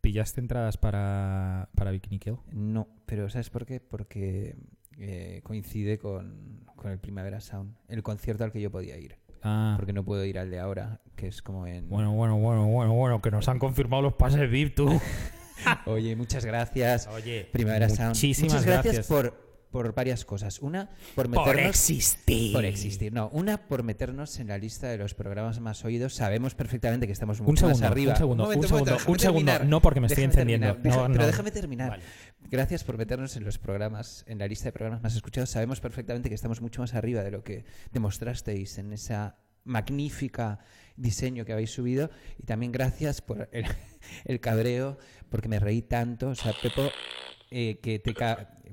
¿Pillaste 0.00 0.40
entradas 0.40 0.76
para, 0.76 1.68
para 1.74 1.90
Bikini 1.90 2.18
Kill? 2.18 2.36
No, 2.52 2.88
pero 3.06 3.28
¿sabes 3.30 3.50
por 3.50 3.66
qué? 3.66 3.78
Porque 3.80 4.56
eh, 4.98 5.40
coincide 5.44 5.98
con, 5.98 6.64
con 6.76 6.90
el 6.90 6.98
Primavera 6.98 7.40
Sound, 7.40 7.74
el 7.88 8.02
concierto 8.02 8.42
al 8.44 8.50
que 8.52 8.60
yo 8.60 8.70
podía 8.70 8.96
ir. 8.96 9.16
Ah, 9.42 9.74
Porque 9.76 9.92
no 9.92 10.04
puedo 10.04 10.24
ir 10.24 10.36
al 10.38 10.50
de 10.50 10.58
ahora, 10.58 11.00
que 11.14 11.28
es 11.28 11.42
como 11.42 11.64
en... 11.68 11.88
bueno, 11.88 12.12
bueno, 12.12 12.36
bueno, 12.38 12.66
bueno, 12.66 12.92
bueno, 12.94 13.22
que 13.22 13.30
nos 13.30 13.46
han 13.48 13.60
confirmado 13.60 14.02
los 14.02 14.14
pases 14.14 14.50
VIP, 14.50 14.74
tú. 14.74 14.88
Oye, 15.86 16.16
muchas 16.16 16.44
gracias. 16.44 17.06
Oye, 17.08 17.48
Primavera 17.52 17.88
Sound. 17.88 18.10
muchísimas 18.10 18.52
Muchas 18.52 18.66
gracias, 18.66 18.94
gracias. 18.94 19.06
por, 19.06 19.48
por 19.70 19.94
varias 19.94 20.24
cosas. 20.24 20.60
Una, 20.60 20.88
por 21.14 21.30
Por 21.30 21.46
meternos... 21.46 21.70
existir. 21.70 22.52
Por 22.52 22.64
existir. 22.64 23.12
No, 23.12 23.28
una 23.30 23.58
por 23.68 23.82
meternos 23.82 24.38
en 24.40 24.48
la 24.48 24.56
lista 24.58 24.88
de 24.88 24.96
los 24.98 25.14
programas 25.14 25.60
más 25.60 25.84
oídos. 25.84 26.14
Sabemos 26.14 26.54
perfectamente 26.54 27.06
que 27.06 27.12
estamos 27.12 27.40
Un 27.40 27.46
mucho 27.46 27.66
segundo, 27.66 27.80
más 27.82 27.90
arriba. 27.90 28.12
un 28.12 28.18
segundo, 28.18 28.42
momento, 28.44 28.62
un 28.62 28.68
segundo, 28.68 28.96
un 29.06 29.18
segundo. 29.18 29.58
No, 29.64 29.82
porque 29.82 30.00
me 30.00 30.06
estoy 30.06 30.24
encendiendo. 30.24 30.66
terminar. 30.68 30.82
Deja- 30.96 31.08
No, 31.08 31.12
pero 31.12 31.26
déjame 31.26 31.50
terminar. 31.50 31.90
Vale. 31.90 32.02
Gracias 32.50 32.82
por 32.84 32.96
meternos 32.96 33.36
en 33.36 33.44
los 33.44 33.58
programas, 33.58 34.24
en 34.26 34.38
la 34.38 34.46
lista 34.46 34.64
de 34.66 34.72
programas 34.72 35.02
más 35.02 35.14
escuchados. 35.14 35.50
Sabemos 35.50 35.80
perfectamente 35.80 36.28
que 36.30 36.34
estamos 36.34 36.62
mucho 36.62 36.80
más 36.80 36.94
arriba 36.94 37.22
de 37.22 37.30
lo 37.30 37.42
que 37.44 37.64
demostrasteis 37.92 38.78
en 38.78 38.92
esa 38.94 39.36
magnífica 39.68 40.58
diseño 40.96 41.44
que 41.44 41.52
habéis 41.52 41.70
subido. 41.70 42.10
Y 42.38 42.44
también 42.44 42.72
gracias 42.72 43.20
por 43.22 43.48
el, 43.52 43.64
el 44.24 44.40
cabreo, 44.40 44.98
porque 45.30 45.48
me 45.48 45.60
reí 45.60 45.82
tanto. 45.82 46.30
O 46.30 46.34
sea, 46.34 46.52
Pepo, 46.60 46.82
eh, 47.50 47.78
que 47.82 47.98
te 48.00 48.14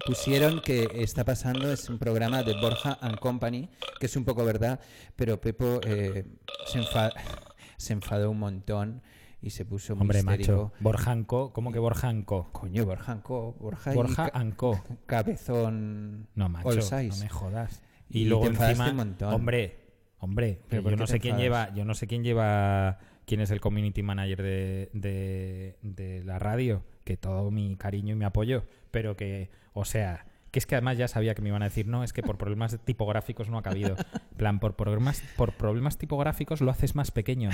pusieron 0.06 0.62
que 0.62 0.88
está 0.96 1.24
pasando 1.24 1.72
es 1.72 1.88
un 1.90 2.00
programa 2.00 2.44
de 2.44 2.54
Borja 2.60 2.98
and 3.02 3.20
Company, 3.20 3.70
que 4.00 4.08
es 4.08 4.16
un 4.16 4.26
poco 4.26 4.44
verdad, 4.44 4.80
pero 5.16 5.40
Pepo 5.40 5.80
eh, 5.86 6.26
se, 6.68 6.80
enfa- 6.80 7.14
se 7.78 7.94
enfadó 7.94 8.32
un 8.32 8.40
montón 8.40 9.02
y 9.42 9.52
se 9.52 9.64
puso 9.64 9.96
muy 9.96 10.02
Hombre, 10.02 10.20
histérico. 10.20 10.52
macho. 10.52 10.74
Borjanco, 10.80 11.54
¿cómo 11.54 11.72
que 11.72 11.78
Borjanco? 11.80 12.50
Coño, 12.52 12.84
Borja 12.86 13.12
and 13.12 13.22
Co. 13.22 13.54
Borja, 13.60 13.94
Borja 13.94 14.32
Anco. 14.34 14.84
cabezón 15.06 16.28
No, 16.36 16.50
macho, 16.50 16.70
no 16.70 17.16
me 17.18 17.30
jodas. 17.30 17.82
Y 18.10 18.22
Y, 18.22 18.24
te 18.24 18.30
luego 18.30 18.48
enfadaste 18.48 18.72
encima, 18.84 18.90
un 18.92 18.98
montón. 18.98 19.34
hombre, 19.34 19.85
hombre, 20.26 20.60
¿Pero 20.70 20.90
yo 20.90 20.96
no 20.98 21.08
sé 21.08 21.20
quién 21.20 21.38
lleva, 21.38 21.74
yo 21.74 21.86
no 21.86 21.94
sé 21.96 22.06
quién 22.08 22.24
lleva, 22.24 23.00
quién 23.26 23.40
es 23.42 23.50
el 23.52 23.62
community 23.62 24.04
manager 24.04 24.42
de, 24.44 24.90
de, 24.94 25.78
de 25.82 26.24
la 26.24 26.38
radio, 26.40 26.84
que 27.04 27.18
todo 27.18 27.50
mi 27.52 27.76
cariño 27.78 28.14
y 28.14 28.18
mi 28.18 28.26
apoyo, 28.26 28.66
pero 28.92 29.16
que, 29.16 29.50
o 29.74 29.86
sea, 29.86 30.26
que 30.52 30.60
es 30.60 30.66
que 30.66 30.76
además 30.76 30.98
ya 30.98 31.08
sabía 31.10 31.36
que 31.36 31.42
me 31.42 31.50
iban 31.50 31.62
a 31.64 31.66
decir, 31.66 31.86
no, 31.86 32.04
es 32.06 32.14
que 32.14 32.24
por 32.24 32.38
problemas 32.38 32.78
tipográficos 32.86 33.50
no 33.50 33.58
ha 33.58 33.62
cabido. 33.62 33.98
En 34.32 34.38
plan, 34.38 34.60
por 34.60 34.76
problemas, 34.78 35.22
por 35.36 35.52
problemas 35.52 35.98
tipográficos 35.98 36.62
lo 36.62 36.72
haces 36.72 36.96
más 36.96 37.12
pequeño. 37.12 37.50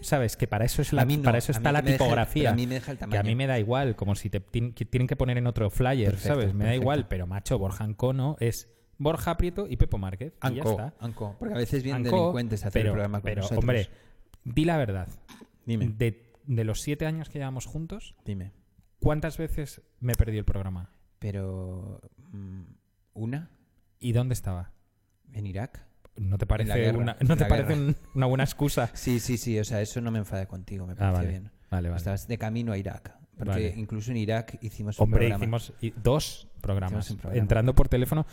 ¿Sabes? 0.00 0.38
Que 0.38 0.46
para 0.46 0.64
eso 0.64 0.80
es 0.80 0.92
la, 0.94 1.04
no, 1.04 1.22
para 1.22 1.36
eso 1.36 1.52
está 1.52 1.70
la 1.70 1.82
deja- 1.82 1.98
tipografía. 1.98 2.50
a 2.50 2.54
mí 2.54 2.66
me 2.66 2.74
deja 2.76 2.92
el 2.92 2.98
Que 2.98 3.04
a 3.04 3.08
tamaño. 3.08 3.24
mí 3.24 3.34
me 3.34 3.46
da 3.46 3.58
igual, 3.58 3.94
como 3.94 4.14
si 4.14 4.30
te 4.30 4.40
tienen 4.40 4.72
que 5.06 5.16
poner 5.16 5.36
en 5.36 5.46
otro 5.46 5.68
flyer, 5.68 6.10
Perfecto, 6.12 6.28
¿sabes? 6.40 6.54
Me 6.54 6.64
da 6.64 6.74
igual, 6.74 7.08
pero 7.08 7.26
macho, 7.26 7.58
Borja 7.58 7.84
Ancono 7.84 8.36
es 8.40 8.72
Borja 8.98 9.36
Prieto 9.36 9.66
y 9.68 9.76
Pepo 9.76 9.98
Márquez. 9.98 10.32
y 10.36 10.40
ya 10.40 10.62
Anco, 10.62 10.70
está. 10.70 10.94
Anco. 11.00 11.36
Porque 11.38 11.54
a 11.54 11.58
veces 11.58 11.82
vienen 11.82 12.06
Anco, 12.06 12.16
delincuentes 12.16 12.64
a 12.64 12.68
hacer 12.68 12.80
pero, 12.80 12.88
el 12.90 12.92
programa 12.94 13.18
con 13.20 13.24
pero, 13.24 13.42
nosotros. 13.42 13.58
hombre, 13.62 13.88
di 14.44 14.64
la 14.64 14.76
verdad. 14.76 15.08
dime, 15.66 15.88
De, 15.88 16.32
de 16.46 16.64
los 16.64 16.80
siete 16.80 17.06
años 17.06 17.28
que 17.28 17.38
llevamos 17.38 17.66
juntos, 17.66 18.14
dime. 18.24 18.52
¿cuántas 19.00 19.36
veces 19.38 19.82
me 20.00 20.14
perdí 20.14 20.38
el 20.38 20.44
programa? 20.44 20.90
Pero, 21.18 22.00
mm, 22.32 22.62
¿una? 23.14 23.50
¿Y 23.98 24.12
dónde 24.12 24.32
estaba? 24.34 24.72
¿En 25.32 25.46
Irak? 25.46 25.84
¿No 26.16 26.38
te 26.38 26.46
parece, 26.46 26.72
guerra, 26.74 26.98
una, 26.98 27.16
¿no 27.20 27.36
te 27.36 27.44
parece 27.44 27.74
un- 27.74 27.96
una 28.14 28.26
buena 28.26 28.44
excusa? 28.44 28.90
Sí, 28.94 29.20
sí, 29.20 29.36
sí. 29.36 29.58
O 29.58 29.64
sea, 29.64 29.82
eso 29.82 30.00
no 30.00 30.10
me 30.10 30.18
enfada 30.18 30.46
contigo, 30.46 30.86
me 30.86 30.92
Ah, 30.94 30.96
parece 30.96 31.16
vale. 31.16 31.28
bien. 31.28 31.50
Vale, 31.70 31.88
vale. 31.88 31.98
Estabas 31.98 32.26
de 32.28 32.38
camino 32.38 32.72
a 32.72 32.78
Irak. 32.78 33.14
Porque 33.36 33.50
Vale. 33.50 33.74
incluso 33.76 34.10
en 34.12 34.16
Irak 34.16 34.58
hicimos 34.62 34.98
un 34.98 35.04
Hombre, 35.04 35.28
programa. 35.28 35.44
hicimos 35.44 35.72
dos 36.02 36.48
programas. 36.62 37.04
Hicimos 37.04 37.10
un 37.10 37.16
programa. 37.18 37.42
Entrando 37.42 37.74
por 37.74 37.88
teléfono, 37.88 38.26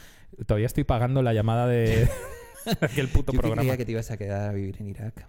todavía 0.46 0.66
estoy 0.68 0.86
pagando 0.86 1.22
la 1.22 1.34
llamada 1.34 1.68
de 1.68 2.08
aquel 2.82 3.10
puto 3.10 3.34
Yo 3.34 3.40
programa. 3.40 3.62
creía 3.64 3.78
que 3.78 3.86
te 3.86 3.92
ibas 3.92 4.12
a 4.12 4.18
quedar 4.18 4.50
a 4.50 4.54
vivir 4.54 4.78
en 4.80 4.88
Irak. 4.88 5.28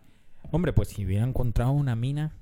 Hombre, 0.52 0.72
pues 0.72 0.88
si 0.88 1.04
hubiera 1.04 1.24
encontrado 1.24 1.72
una 1.72 1.96
mina. 1.96 2.32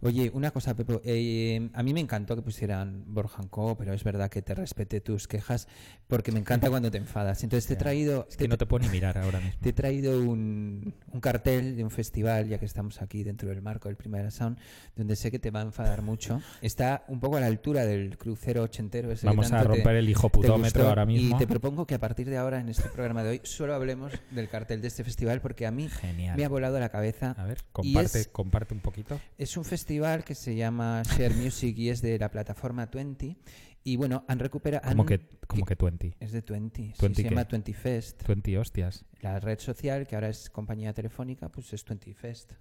Oye, 0.00 0.30
una 0.34 0.50
cosa, 0.50 0.74
Pepo. 0.74 1.00
eh, 1.04 1.70
a 1.74 1.82
mí 1.82 1.92
me 1.94 2.00
encantó 2.00 2.34
que 2.36 2.42
pusieran 2.42 3.04
Borjanco, 3.06 3.76
pero 3.76 3.92
es 3.92 4.02
verdad 4.04 4.30
que 4.30 4.42
te 4.42 4.54
respete 4.54 5.00
tus 5.00 5.28
quejas 5.28 5.68
porque 6.08 6.32
me 6.32 6.40
encanta 6.40 6.68
cuando 6.70 6.90
te 6.90 6.98
enfadas. 6.98 7.42
Entonces 7.42 7.66
te 7.66 7.74
he 7.74 7.76
traído, 7.76 8.26
Es 8.28 8.36
te, 8.36 8.44
que 8.44 8.48
no 8.48 8.58
te 8.58 8.66
puedo 8.66 8.84
ni 8.84 8.90
mirar 8.90 9.16
ahora 9.18 9.40
mismo. 9.40 9.58
te 9.60 9.68
he 9.70 9.72
traído 9.72 10.20
un, 10.20 10.94
un 11.12 11.20
cartel 11.20 11.76
de 11.76 11.84
un 11.84 11.90
festival, 11.90 12.48
ya 12.48 12.58
que 12.58 12.66
estamos 12.66 13.00
aquí 13.02 13.22
dentro 13.22 13.48
del 13.48 13.62
marco 13.62 13.88
del 13.88 13.96
Primera 13.96 14.30
Sound, 14.30 14.58
donde 14.96 15.16
sé 15.16 15.30
que 15.30 15.38
te 15.38 15.50
va 15.50 15.60
a 15.60 15.64
enfadar 15.64 16.02
mucho. 16.02 16.40
Está 16.60 17.04
un 17.08 17.20
poco 17.20 17.36
a 17.36 17.40
la 17.40 17.46
altura 17.46 17.84
del 17.86 18.18
crucero 18.18 18.62
ochentero. 18.62 19.10
Ese 19.12 19.22
que 19.22 19.26
Vamos 19.28 19.52
a 19.52 19.58
te- 19.62 19.68
romper 19.68 19.96
el 19.96 20.08
hijo 20.08 20.28
putómetro 20.28 20.88
ahora 20.88 21.06
mismo. 21.06 21.36
Y 21.36 21.38
te 21.38 21.46
propongo 21.46 21.86
que 21.86 21.94
a 21.94 21.98
partir 21.98 22.28
de 22.28 22.36
ahora, 22.36 22.60
en 22.60 22.68
este 22.68 22.88
programa 22.88 23.22
de 23.22 23.30
hoy, 23.30 23.40
solo 23.44 23.74
hablemos 23.74 24.12
del 24.30 24.48
cartel 24.48 24.80
de 24.82 24.88
este 24.88 25.04
festival 25.04 25.40
porque 25.40 25.66
a 25.66 25.70
mí 25.70 25.88
Genial. 25.88 26.36
me 26.36 26.44
ha 26.44 26.48
volado 26.48 26.78
la 26.80 26.88
cabeza. 26.90 27.34
A 27.38 27.44
ver, 27.44 27.58
comparte, 27.72 28.20
es- 28.20 28.28
comparte 28.28 28.74
un 28.74 28.80
poquito. 28.80 29.20
Es 29.38 29.56
un 29.56 29.64
festival 29.76 30.22
que 30.22 30.34
se 30.34 30.54
llama 30.54 31.02
Share 31.02 31.32
Music 31.34 31.78
y 31.78 31.88
es 31.88 32.02
de 32.02 32.18
la 32.18 32.30
plataforma 32.30 32.84
20. 32.92 33.36
Y 33.84 33.96
bueno, 33.96 34.22
han 34.28 34.38
recuperado. 34.38 34.86
Como 34.86 35.02
han- 35.02 35.08
que, 35.08 35.20
como 35.46 35.64
que 35.64 35.74
20. 35.74 36.14
Es 36.20 36.32
de 36.32 36.42
20. 36.42 36.82
sí, 36.82 36.94
20 37.00 37.16
se 37.16 37.22
qué? 37.22 37.30
llama 37.30 37.44
20 37.50 37.72
Fest. 37.72 38.26
20 38.28 38.58
hostias. 38.58 39.04
La 39.22 39.40
red 39.40 39.58
social, 39.58 40.06
que 40.06 40.14
ahora 40.14 40.28
es 40.28 40.50
compañía 40.50 40.92
telefónica, 40.92 41.48
pues 41.48 41.72
es 41.72 41.82
20 41.86 42.12
Fest. 42.14 42.52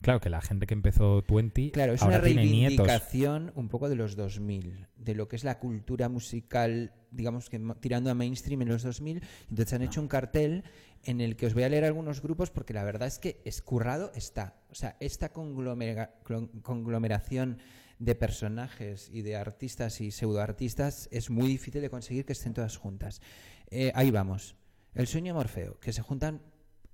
Claro 0.00 0.20
que 0.20 0.30
la 0.30 0.40
gente 0.40 0.66
que 0.66 0.74
empezó 0.74 1.24
20 1.28 1.70
Claro, 1.72 1.92
es 1.92 2.02
ahora 2.02 2.16
una 2.18 2.24
reivindicación 2.24 3.50
un 3.56 3.68
poco 3.68 3.88
de 3.88 3.96
los 3.96 4.14
2000, 4.16 4.86
de 4.96 5.14
lo 5.14 5.26
que 5.28 5.34
es 5.36 5.42
la 5.44 5.58
cultura 5.58 6.08
musical, 6.08 6.92
digamos 7.10 7.48
que 7.50 7.58
tirando 7.80 8.10
a 8.10 8.14
mainstream 8.14 8.62
en 8.62 8.68
los 8.68 8.82
2000. 8.82 9.22
Entonces 9.48 9.72
han 9.72 9.82
hecho 9.82 10.00
un 10.00 10.06
cartel 10.08 10.62
en 11.08 11.20
el 11.22 11.36
que 11.36 11.46
os 11.46 11.54
voy 11.54 11.62
a 11.62 11.70
leer 11.70 11.86
algunos 11.86 12.20
grupos 12.20 12.50
porque 12.50 12.74
la 12.74 12.84
verdad 12.84 13.08
es 13.08 13.18
que 13.18 13.40
escurrado 13.46 14.12
está. 14.14 14.58
O 14.70 14.74
sea, 14.74 14.98
esta 15.00 15.30
conglomeración 15.30 17.58
de 17.98 18.14
personajes 18.14 19.08
y 19.10 19.22
de 19.22 19.36
artistas 19.36 20.02
y 20.02 20.10
pseudoartistas 20.10 21.08
es 21.10 21.30
muy 21.30 21.48
difícil 21.48 21.80
de 21.80 21.88
conseguir 21.88 22.26
que 22.26 22.34
estén 22.34 22.52
todas 22.52 22.76
juntas. 22.76 23.22
Eh, 23.70 23.90
ahí 23.94 24.10
vamos. 24.10 24.54
El 24.94 25.06
sueño 25.06 25.32
Morfeo, 25.32 25.80
que 25.80 25.94
se 25.94 26.02
juntan 26.02 26.42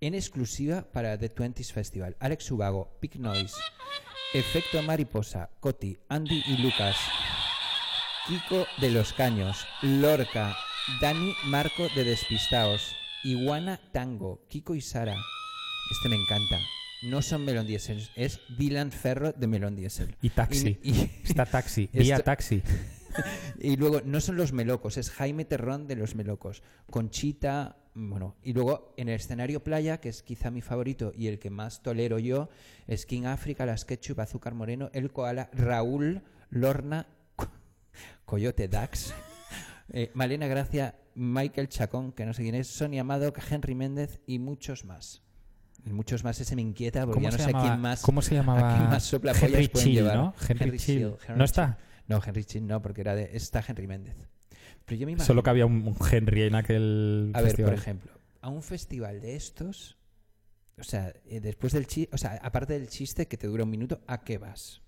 en 0.00 0.14
exclusiva 0.14 0.92
para 0.92 1.18
The 1.18 1.30
Twenties 1.30 1.72
Festival. 1.72 2.16
Alex 2.20 2.48
Ubago, 2.52 2.96
Big 3.02 3.18
Noise, 3.18 3.56
Efecto 4.32 4.80
Mariposa, 4.82 5.50
Coti, 5.58 5.98
Andy 6.08 6.40
y 6.46 6.58
Lucas, 6.58 6.96
Kiko 8.28 8.64
de 8.80 8.92
los 8.92 9.12
Caños, 9.12 9.66
Lorca, 9.82 10.56
Dani 11.00 11.34
Marco 11.46 11.88
de 11.96 12.04
Despistaos, 12.04 12.94
Iguana 13.24 13.80
Tango, 13.92 14.44
Kiko 14.48 14.74
y 14.74 14.80
Sara. 14.80 15.14
Este 15.90 16.08
me 16.08 16.16
encanta. 16.16 16.58
No 17.04 17.20
son 17.22 17.44
Melon 17.44 17.66
Diesel, 17.66 18.06
es 18.16 18.40
Dylan 18.56 18.90
Ferro 18.92 19.32
de 19.32 19.46
Melon 19.46 19.76
Diesel. 19.76 20.16
Y 20.22 20.30
taxi. 20.30 20.78
Y- 20.82 20.90
y- 20.92 21.10
Está 21.24 21.44
taxi. 21.46 21.84
Esto- 21.84 21.98
Vía 21.98 22.18
taxi. 22.20 22.62
y 23.60 23.76
luego, 23.76 24.00
no 24.04 24.20
son 24.20 24.36
los 24.36 24.52
melocos, 24.52 24.96
es 24.96 25.10
Jaime 25.10 25.44
Terrón 25.44 25.86
de 25.86 25.96
los 25.96 26.14
melocos. 26.14 26.62
Conchita, 26.90 27.76
bueno. 27.94 28.36
Y 28.42 28.52
luego, 28.54 28.94
en 28.96 29.08
el 29.08 29.16
escenario 29.16 29.62
playa, 29.62 30.00
que 30.00 30.08
es 30.08 30.22
quizá 30.22 30.50
mi 30.50 30.62
favorito 30.62 31.12
y 31.14 31.26
el 31.28 31.38
que 31.38 31.50
más 31.50 31.82
tolero 31.82 32.18
yo, 32.18 32.48
es 32.86 33.04
King 33.06 33.24
África, 33.24 33.66
Las 33.66 33.84
Ketchup, 33.84 34.20
Azúcar 34.20 34.54
Moreno, 34.54 34.90
El 34.94 35.12
Koala, 35.12 35.50
Raúl, 35.52 36.22
Lorna, 36.50 37.06
Co- 37.36 37.50
Coyote 38.24 38.66
Dax, 38.68 39.12
eh, 39.92 40.10
Malena 40.14 40.46
Gracia, 40.46 40.94
Michael 41.14 41.68
Chacón, 41.68 42.12
que 42.12 42.26
no 42.26 42.34
sé 42.34 42.42
quién 42.42 42.54
es, 42.54 42.68
Sonia 42.68 43.04
Madoc, 43.04 43.38
Henry 43.50 43.74
Méndez 43.74 44.20
y 44.26 44.38
muchos 44.38 44.84
más. 44.84 45.22
Y 45.86 45.92
muchos 45.92 46.24
más, 46.24 46.40
ese 46.40 46.56
me 46.56 46.62
inquieta 46.62 47.04
porque 47.04 47.20
¿Cómo 47.20 47.30
ya 47.30 47.36
no 47.36 47.44
sé 47.44 47.50
a 47.56 47.60
quién 47.60 47.80
más. 47.80 48.02
¿Cómo 48.02 48.22
se 48.22 48.34
a 48.36 48.40
llamaba? 48.40 48.76
quién 48.76 48.88
más 48.88 49.02
soplapollas 49.02 49.52
Henry 49.52 49.68
Chill, 49.68 49.92
llevar. 49.92 50.16
¿no? 50.16 50.34
Henry, 50.48 50.64
Henry 50.64 50.78
Chill. 50.78 50.96
Chill, 50.98 51.16
Henry 51.26 51.38
¿No 51.38 51.44
está? 51.44 51.78
No, 52.06 52.22
Henry 52.24 52.44
Chin 52.44 52.66
no, 52.66 52.80
porque 52.80 53.02
era 53.02 53.14
de, 53.14 53.36
está 53.36 53.62
Henry 53.66 53.86
Méndez. 53.86 54.16
Pero 54.84 54.98
yo 54.98 55.06
me 55.06 55.12
imagino, 55.12 55.26
Solo 55.26 55.42
que 55.42 55.50
había 55.50 55.66
un, 55.66 55.96
Henry 56.10 56.42
en 56.42 56.54
aquel 56.54 57.32
a 57.34 57.40
ver, 57.42 57.56
por 57.56 57.72
ejemplo, 57.72 58.12
a 58.40 58.48
un 58.48 58.62
festival 58.62 59.20
de 59.20 59.36
estos, 59.36 59.98
o 60.78 60.84
sea, 60.84 61.14
eh, 61.26 61.40
después 61.40 61.72
del 61.72 61.86
chiste, 61.86 62.14
o 62.14 62.18
sea, 62.18 62.38
aparte 62.42 62.74
del 62.74 62.88
chiste 62.88 63.26
que 63.26 63.36
te 63.36 63.46
dura 63.46 63.64
un 63.64 63.70
minuto, 63.70 64.02
¿a 64.06 64.22
qué 64.24 64.38
vas? 64.38 64.82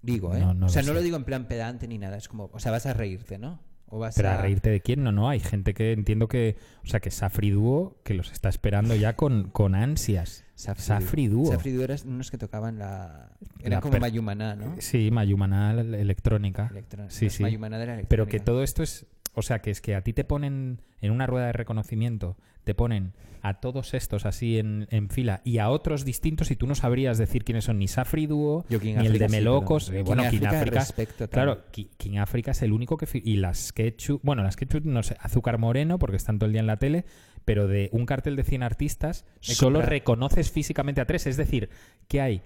Digo, 0.00 0.34
¿eh? 0.34 0.40
No, 0.40 0.54
no 0.54 0.66
o 0.66 0.68
sea, 0.68 0.82
lo 0.82 0.88
no 0.88 0.92
sé. 0.92 0.94
lo 0.94 1.02
digo 1.02 1.16
en 1.16 1.24
plan 1.24 1.48
pedante 1.48 1.88
ni 1.88 1.98
nada, 1.98 2.16
es 2.16 2.28
como, 2.28 2.50
o 2.52 2.58
sea, 2.58 2.72
vas 2.72 2.86
a 2.86 2.94
reírte, 2.94 3.38
¿no? 3.38 3.60
O 3.86 3.98
vas 3.98 4.14
Pero 4.16 4.28
a 4.30 4.34
a... 4.34 4.42
reírte 4.42 4.70
de 4.70 4.80
quién, 4.80 5.02
no, 5.04 5.12
no. 5.12 5.28
Hay 5.28 5.40
gente 5.40 5.74
que 5.74 5.92
entiendo 5.92 6.26
que. 6.28 6.56
O 6.84 6.86
sea, 6.86 7.00
que 7.00 7.10
Safri 7.10 7.50
Duo, 7.50 7.96
que 8.04 8.14
los 8.14 8.32
está 8.32 8.48
esperando 8.48 8.94
ya 8.94 9.14
con, 9.16 9.50
con 9.50 9.74
ansias. 9.74 10.44
Safri 10.54 11.26
Duo. 11.26 11.50
Safri 11.52 11.72
Duo 11.72 11.84
eran 11.84 11.98
unos 12.06 12.30
que 12.30 12.38
tocaban 12.38 12.78
la... 12.78 13.30
Eran 13.60 13.72
La 13.72 13.80
como 13.80 13.92
per- 13.92 14.00
Mayumaná, 14.00 14.54
¿no? 14.54 14.76
Sí, 14.78 15.10
Mayumana 15.10 15.72
electrónica. 15.72 16.70
Sí, 17.08 17.28
sí. 17.30 17.42
Mayumaná 17.42 17.78
de 17.78 17.86
la 17.86 17.92
Pero 18.08 18.26
que 18.26 18.36
electrónica. 18.36 18.44
todo 18.44 18.62
esto 18.62 18.82
es. 18.84 19.06
O 19.34 19.42
sea, 19.42 19.60
que 19.60 19.70
es 19.70 19.80
que 19.80 19.94
a 19.94 20.02
ti 20.02 20.12
te 20.12 20.24
ponen 20.24 20.80
en 21.00 21.10
una 21.10 21.26
rueda 21.26 21.46
de 21.46 21.52
reconocimiento, 21.52 22.36
te 22.64 22.74
ponen 22.74 23.12
a 23.42 23.60
todos 23.60 23.92
estos 23.92 24.24
así 24.24 24.58
en, 24.58 24.86
en 24.90 25.10
fila 25.10 25.42
y 25.44 25.58
a 25.58 25.68
otros 25.68 26.06
distintos 26.06 26.50
y 26.50 26.56
tú 26.56 26.66
no 26.66 26.74
sabrías 26.74 27.18
decir 27.18 27.44
quiénes 27.44 27.64
son 27.64 27.78
ni 27.78 27.88
Safri 27.88 28.26
Duo, 28.26 28.64
ni 28.70 28.92
el 28.92 29.18
de 29.18 29.28
Melocos. 29.28 29.90
eh, 29.90 30.02
bueno, 30.02 30.24
King 30.30 30.46
África. 30.46 30.78
respeto 30.80 31.28
Claro, 31.28 31.64
King 31.70 32.16
África 32.16 32.52
es 32.52 32.62
el 32.62 32.72
único 32.72 32.96
que... 32.96 33.06
Y 33.22 33.36
las 33.36 33.74
Ketchup... 33.74 34.20
Bueno, 34.22 34.42
las 34.42 34.56
Ketchup, 34.56 34.86
no 34.86 35.02
sé, 35.02 35.16
Azúcar 35.20 35.58
Moreno, 35.58 35.98
porque 35.98 36.16
están 36.16 36.38
todo 36.38 36.46
el 36.46 36.52
día 36.52 36.60
en 36.60 36.66
la 36.66 36.78
tele, 36.78 37.04
pero 37.44 37.68
de 37.68 37.90
un 37.92 38.06
cartel 38.06 38.34
de 38.36 38.44
100 38.44 38.62
artistas, 38.62 39.26
solo 39.40 39.82
reconoces 39.82 40.50
físicamente 40.50 41.02
a 41.02 41.06
tres. 41.06 41.26
Es 41.26 41.36
decir, 41.36 41.68
que 42.08 42.22
hay 42.22 42.42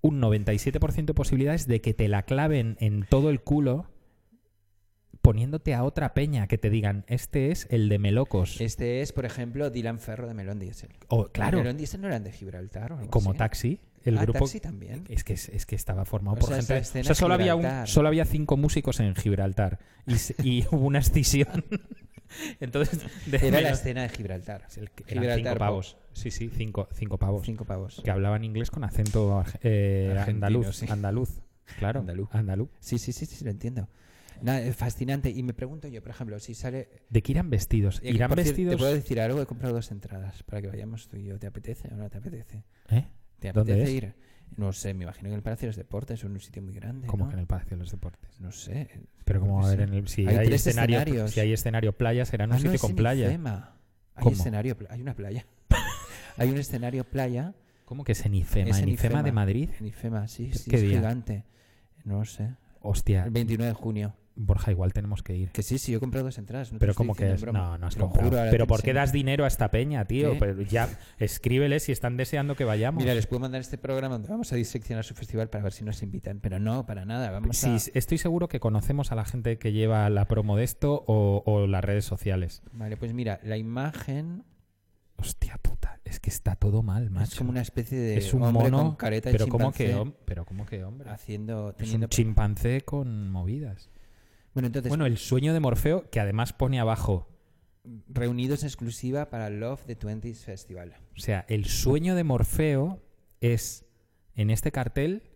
un 0.00 0.20
97% 0.20 1.04
de 1.04 1.14
posibilidades 1.14 1.68
de 1.68 1.80
que 1.80 1.94
te 1.94 2.08
la 2.08 2.24
claven 2.24 2.76
en 2.80 3.06
todo 3.08 3.30
el 3.30 3.40
culo 3.40 3.86
poniéndote 5.22 5.74
a 5.74 5.84
otra 5.84 6.14
peña 6.14 6.46
que 6.46 6.58
te 6.58 6.70
digan, 6.70 7.04
este 7.06 7.50
es 7.50 7.66
el 7.70 7.88
de 7.88 7.98
Melocos. 7.98 8.60
Este 8.60 9.00
es, 9.02 9.12
por 9.12 9.24
ejemplo, 9.26 9.70
Dylan 9.70 10.00
Ferro 10.00 10.26
de 10.28 10.34
Melón 10.34 10.58
Diesel. 10.58 10.90
o, 11.08 11.26
claro, 11.28 11.58
Melón 11.58 11.76
Diesel 11.76 12.00
no 12.00 12.06
eran 12.08 12.24
de 12.24 12.32
Gibraltar 12.32 12.92
o 12.92 13.06
como 13.08 13.30
así? 13.30 13.38
Taxi, 13.38 13.80
el 14.04 14.16
Ah, 14.18 14.22
grupo... 14.22 14.40
Taxi 14.40 14.60
también. 14.60 15.04
Es 15.08 15.24
que, 15.24 15.34
es 15.34 15.66
que 15.66 15.76
estaba 15.76 16.04
formado 16.04 16.36
O 16.36 16.40
por 16.40 16.48
sea, 16.48 16.62
gente. 16.82 17.00
O 17.00 17.04
sea, 17.04 17.14
solo 17.14 17.34
había, 17.34 17.54
un- 17.54 17.86
solo 17.86 18.08
había 18.08 18.24
cinco 18.24 18.56
músicos 18.56 18.98
en 19.00 19.14
Gibraltar. 19.14 19.78
Y, 20.42 20.64
hubo 20.70 20.86
una 20.86 21.00
escisión. 21.00 21.64
Entonces, 22.60 23.00
de 23.26 23.46
Era 23.48 23.60
la 23.60 23.70
escena 23.70 24.02
de 24.02 24.08
Gibraltar. 24.08 24.66
el- 24.76 24.88
Gibraltar 25.06 25.36
cinco 25.52 25.58
pavos. 25.58 25.96
Sí, 26.12 26.30
sí, 26.30 26.50
cinco, 26.56 26.88
cinco 26.94 27.18
pavos. 27.18 27.44
Cinco 27.44 27.64
pavos. 27.64 28.00
Que 28.04 28.10
hablaban 28.10 28.44
inglés 28.44 28.70
con 28.70 28.84
acento 28.84 29.44
eh, 29.62 30.16
andaluz. 30.26 30.76
sí. 30.76 30.86
Andaluz. 30.88 31.40
Claro. 31.78 32.00
Andaluz. 32.00 32.28
Andaluz. 32.32 32.68
Sí, 32.80 32.98
sí, 32.98 33.12
sí, 33.12 33.26
sí, 33.26 33.44
lo 33.44 33.50
entiendo. 33.50 33.88
Nada, 34.42 34.60
es 34.62 34.76
fascinante. 34.76 35.30
Y 35.30 35.42
me 35.42 35.52
pregunto 35.54 35.88
yo, 35.88 36.00
por 36.02 36.10
ejemplo, 36.10 36.38
si 36.40 36.54
sale... 36.54 36.88
¿De 37.08 37.22
qué 37.22 37.32
irán 37.32 37.50
vestidos? 37.50 38.00
Eh, 38.02 38.10
¿Irán 38.10 38.30
vestidos? 38.34 38.74
Te 38.74 38.78
puedo 38.78 38.92
decir 38.94 39.20
algo, 39.20 39.40
he 39.42 39.46
comprado 39.46 39.74
dos 39.74 39.90
entradas 39.90 40.42
para 40.44 40.60
que 40.62 40.68
vayamos 40.68 41.08
tú 41.08 41.16
y 41.16 41.24
yo. 41.24 41.38
¿Te 41.38 41.46
apetece 41.46 41.88
o 41.92 41.96
no 41.96 42.08
te 42.10 42.18
apetece? 42.18 42.64
¿Eh? 42.88 43.06
¿Te 43.38 43.52
¿Dónde 43.52 43.72
apetece 43.74 43.96
es? 43.96 44.02
ir? 44.04 44.14
No 44.56 44.72
sé, 44.72 44.94
me 44.94 45.04
imagino 45.04 45.28
que 45.30 45.36
el 45.36 45.42
Palacio 45.42 45.66
de 45.66 45.68
los 45.68 45.76
Deportes 45.76 46.18
es 46.18 46.24
un 46.24 46.38
sitio 46.40 46.60
muy 46.62 46.74
grande. 46.74 47.06
Como 47.06 47.24
¿no? 47.24 47.30
que 47.30 47.34
en 47.34 47.40
el 47.40 47.46
Palacio 47.46 47.76
de 47.76 47.82
los 47.84 47.90
Deportes. 47.92 48.40
No 48.40 48.50
sé. 48.50 48.88
Pero 49.24 49.40
como 49.40 49.60
no 49.60 49.66
a 49.66 49.70
ver, 49.70 49.82
en 49.82 49.94
el, 49.94 50.08
si 50.08 50.26
Hay 50.26 50.36
hay, 50.36 50.52
escenario, 50.52 50.96
escenarios. 50.98 51.30
si 51.30 51.40
hay 51.40 51.52
escenario 51.52 51.92
playa, 51.96 52.24
será 52.24 52.44
en 52.44 52.50
un 52.50 52.54
Ah, 52.54 52.56
no, 52.56 52.62
sitio 52.62 52.74
es 52.74 52.80
con 52.80 52.90
en 52.90 52.96
playa. 52.96 53.28
Hay 53.28 54.24
¿Cómo? 54.24 54.34
escenario, 54.36 54.76
hay 54.90 55.00
una 55.02 55.14
playa. 55.14 55.46
hay 56.36 56.50
un 56.50 56.58
escenario 56.58 57.04
playa 57.04 57.54
¿Cómo 57.84 58.04
que 58.04 58.12
es 58.12 58.24
en 58.26 58.34
IFEMA? 58.34 58.70
Es 58.70 58.78
¿En 58.78 58.84
en 58.84 58.88
IFEMA 58.90 59.22
de. 59.22 59.32
Madrid? 59.32 59.70
en 59.80 59.86
Ifema, 59.86 60.28
sí, 60.28 60.52
sí, 60.52 60.70
¿Qué 60.70 60.76
es 60.76 60.82
día? 60.82 60.98
gigante. 60.98 61.44
No 62.04 62.24
sé. 62.24 62.50
Hostia, 62.80 63.24
El 63.24 63.30
29 63.30 63.68
de 63.68 63.74
junio. 63.74 64.14
Borja, 64.42 64.70
igual 64.70 64.92
tenemos 64.92 65.22
que 65.22 65.36
ir. 65.36 65.50
Que 65.50 65.62
sí, 65.62 65.78
sí, 65.78 65.92
yo 65.92 65.98
he 65.98 66.00
comprado 66.00 66.26
dos 66.26 66.38
entradas. 66.38 66.72
no 66.72 66.78
Pero 66.78 66.94
como 66.94 67.14
que 67.14 67.32
es, 67.32 67.44
no, 67.44 67.76
no 67.78 67.86
has 67.86 67.94
comprado. 67.96 68.30
juro, 68.30 68.42
Pero 68.50 68.66
¿por 68.66 68.82
qué 68.82 68.92
das 68.92 69.12
dinero 69.12 69.44
a 69.44 69.48
esta 69.48 69.70
peña, 69.70 70.04
tío? 70.06 70.32
¿Qué? 70.32 70.38
Pero 70.38 70.62
ya, 70.62 70.88
escríbeles 71.18 71.82
si 71.84 71.92
están 71.92 72.16
deseando 72.16 72.56
que 72.56 72.64
vayamos. 72.64 73.02
Mira, 73.02 73.14
les 73.14 73.26
puedo 73.26 73.40
mandar 73.40 73.60
este 73.60 73.78
programa 73.78 74.14
donde 74.14 74.28
vamos 74.28 74.52
a 74.52 74.56
diseccionar 74.56 75.04
su 75.04 75.14
festival 75.14 75.50
para 75.50 75.64
ver 75.64 75.72
si 75.72 75.84
nos 75.84 76.02
invitan. 76.02 76.40
Pero 76.40 76.58
no, 76.58 76.86
para 76.86 77.04
nada. 77.04 77.30
Vamos 77.30 77.56
Sí, 77.56 77.68
a... 77.68 77.76
estoy 77.98 78.18
seguro 78.18 78.48
que 78.48 78.60
conocemos 78.60 79.12
a 79.12 79.14
la 79.14 79.24
gente 79.24 79.58
que 79.58 79.72
lleva 79.72 80.08
la 80.10 80.26
promo 80.26 80.56
de 80.56 80.64
esto 80.64 81.04
o, 81.06 81.42
o 81.44 81.66
las 81.66 81.84
redes 81.84 82.04
sociales. 82.04 82.62
Vale, 82.72 82.96
pues 82.96 83.12
mira, 83.12 83.40
la 83.42 83.56
imagen 83.56 84.44
Hostia 85.16 85.58
puta, 85.60 86.00
es 86.06 86.18
que 86.18 86.30
está 86.30 86.56
todo 86.56 86.82
mal, 86.82 87.10
macho. 87.10 87.32
es 87.32 87.38
como 87.38 87.50
una 87.50 87.60
especie 87.60 87.98
de 87.98 88.16
Es 88.16 88.32
un 88.32 88.42
hombre 88.42 88.70
mono, 88.70 88.78
con 88.84 88.96
careta 88.96 89.28
de 89.28 89.34
pero 89.34 89.48
como 89.48 89.70
que, 89.70 89.88
chimpancé 89.88 90.16
pero 90.24 90.44
como 90.46 90.64
que 90.64 90.82
hombre. 90.82 91.10
haciendo... 91.10 91.70
Es 91.72 91.76
Teniendo... 91.76 92.06
un 92.06 92.08
chimpancé 92.10 92.80
con 92.80 93.30
movidas. 93.30 93.90
Bueno, 94.54 94.66
entonces, 94.66 94.88
Bueno, 94.88 95.06
el 95.06 95.18
sueño 95.18 95.52
de 95.52 95.60
Morfeo, 95.60 96.10
que 96.10 96.20
además 96.20 96.52
pone 96.52 96.80
abajo, 96.80 97.28
reunidos 98.08 98.62
en 98.62 98.66
exclusiva 98.66 99.30
para 99.30 99.50
Love 99.50 99.84
the 99.84 99.98
20s 99.98 100.44
Festival. 100.44 100.94
o 101.16 101.20
sea, 101.20 101.44
el 101.48 101.66
sueño 101.66 102.14
de 102.14 102.24
Morfeo 102.24 103.00
es 103.40 103.86
en 104.34 104.50
este 104.50 104.72
cartel 104.72 105.29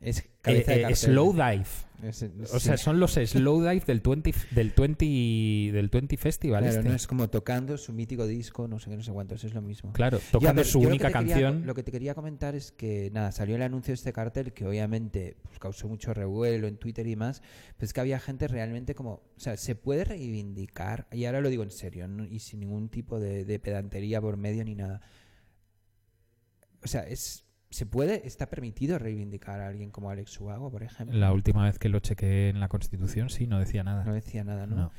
Es 0.00 0.20
eh, 0.20 0.30
cabeza 0.40 0.74
eh, 0.76 0.80
cartel. 0.82 0.96
slow 0.96 1.32
dive. 1.32 1.64
Es- 2.04 2.24
O 2.52 2.60
sea, 2.60 2.76
sí. 2.76 2.84
son 2.84 3.00
los 3.00 3.14
slow 3.26 3.60
dive 3.60 3.82
del 3.84 3.98
20 4.00 4.32
del 4.52 4.70
20 4.70 5.04
del 5.72 5.88
20 5.88 6.16
festival 6.16 6.62
Claro, 6.62 6.76
este. 6.78 6.88
no 6.88 6.94
es 6.94 7.08
como 7.08 7.28
tocando 7.28 7.76
su 7.76 7.92
mítico 7.92 8.24
disco, 8.28 8.68
no 8.68 8.78
sé 8.78 8.88
qué, 8.90 8.96
no 8.96 9.02
sé 9.02 9.10
cuántos, 9.10 9.42
es 9.42 9.52
lo 9.54 9.60
mismo. 9.60 9.92
Claro, 9.94 10.20
tocando 10.30 10.60
ver, 10.60 10.66
su 10.66 10.80
lo 10.80 10.88
única 10.90 11.08
quería- 11.08 11.12
canción. 11.34 11.66
lo 11.66 11.74
que 11.74 11.82
te 11.82 11.90
quería 11.90 12.14
comentar 12.14 12.54
es 12.54 12.70
que, 12.70 13.10
nada, 13.12 13.32
salió 13.32 13.56
el 13.56 13.62
anuncio 13.62 13.90
de 13.90 13.96
este 13.96 14.12
cartel 14.12 14.52
que 14.52 14.64
obviamente 14.64 15.36
pues, 15.42 15.58
causó 15.58 15.88
mucho 15.88 16.14
revuelo 16.14 16.68
en 16.68 16.76
Twitter 16.76 17.04
y 17.08 17.16
más, 17.16 17.42
pues 17.76 17.92
que 17.92 17.98
había 18.00 18.20
gente 18.20 18.46
realmente 18.46 18.94
como, 18.94 19.14
o 19.14 19.40
sea, 19.40 19.56
se 19.56 19.74
puede 19.74 20.04
reivindicar, 20.04 21.08
y 21.10 21.24
ahora 21.24 21.40
lo 21.40 21.48
digo 21.48 21.64
en 21.64 21.72
serio, 21.72 22.06
¿no? 22.06 22.24
y 22.24 22.38
sin 22.38 22.60
ningún 22.60 22.88
tipo 22.88 23.18
de, 23.18 23.44
de 23.44 23.58
pedantería 23.58 24.20
por 24.20 24.36
medio 24.36 24.64
ni 24.64 24.76
nada. 24.76 25.00
O 26.84 26.86
sea, 26.86 27.00
es... 27.02 27.44
¿Se 27.70 27.84
puede, 27.84 28.26
está 28.26 28.46
permitido 28.48 28.98
reivindicar 28.98 29.60
a 29.60 29.68
alguien 29.68 29.90
como 29.90 30.10
Alex 30.10 30.40
Ubago, 30.40 30.70
por 30.70 30.82
ejemplo? 30.82 31.16
La 31.18 31.32
última 31.32 31.64
vez 31.64 31.78
que 31.78 31.88
lo 31.90 32.00
chequeé 32.00 32.48
en 32.48 32.60
la 32.60 32.68
Constitución, 32.68 33.28
sí, 33.28 33.46
no 33.46 33.58
decía 33.58 33.84
nada. 33.84 34.04
No 34.04 34.14
decía 34.14 34.42
nada, 34.42 34.66
¿no? 34.66 34.76
No. 34.76 34.92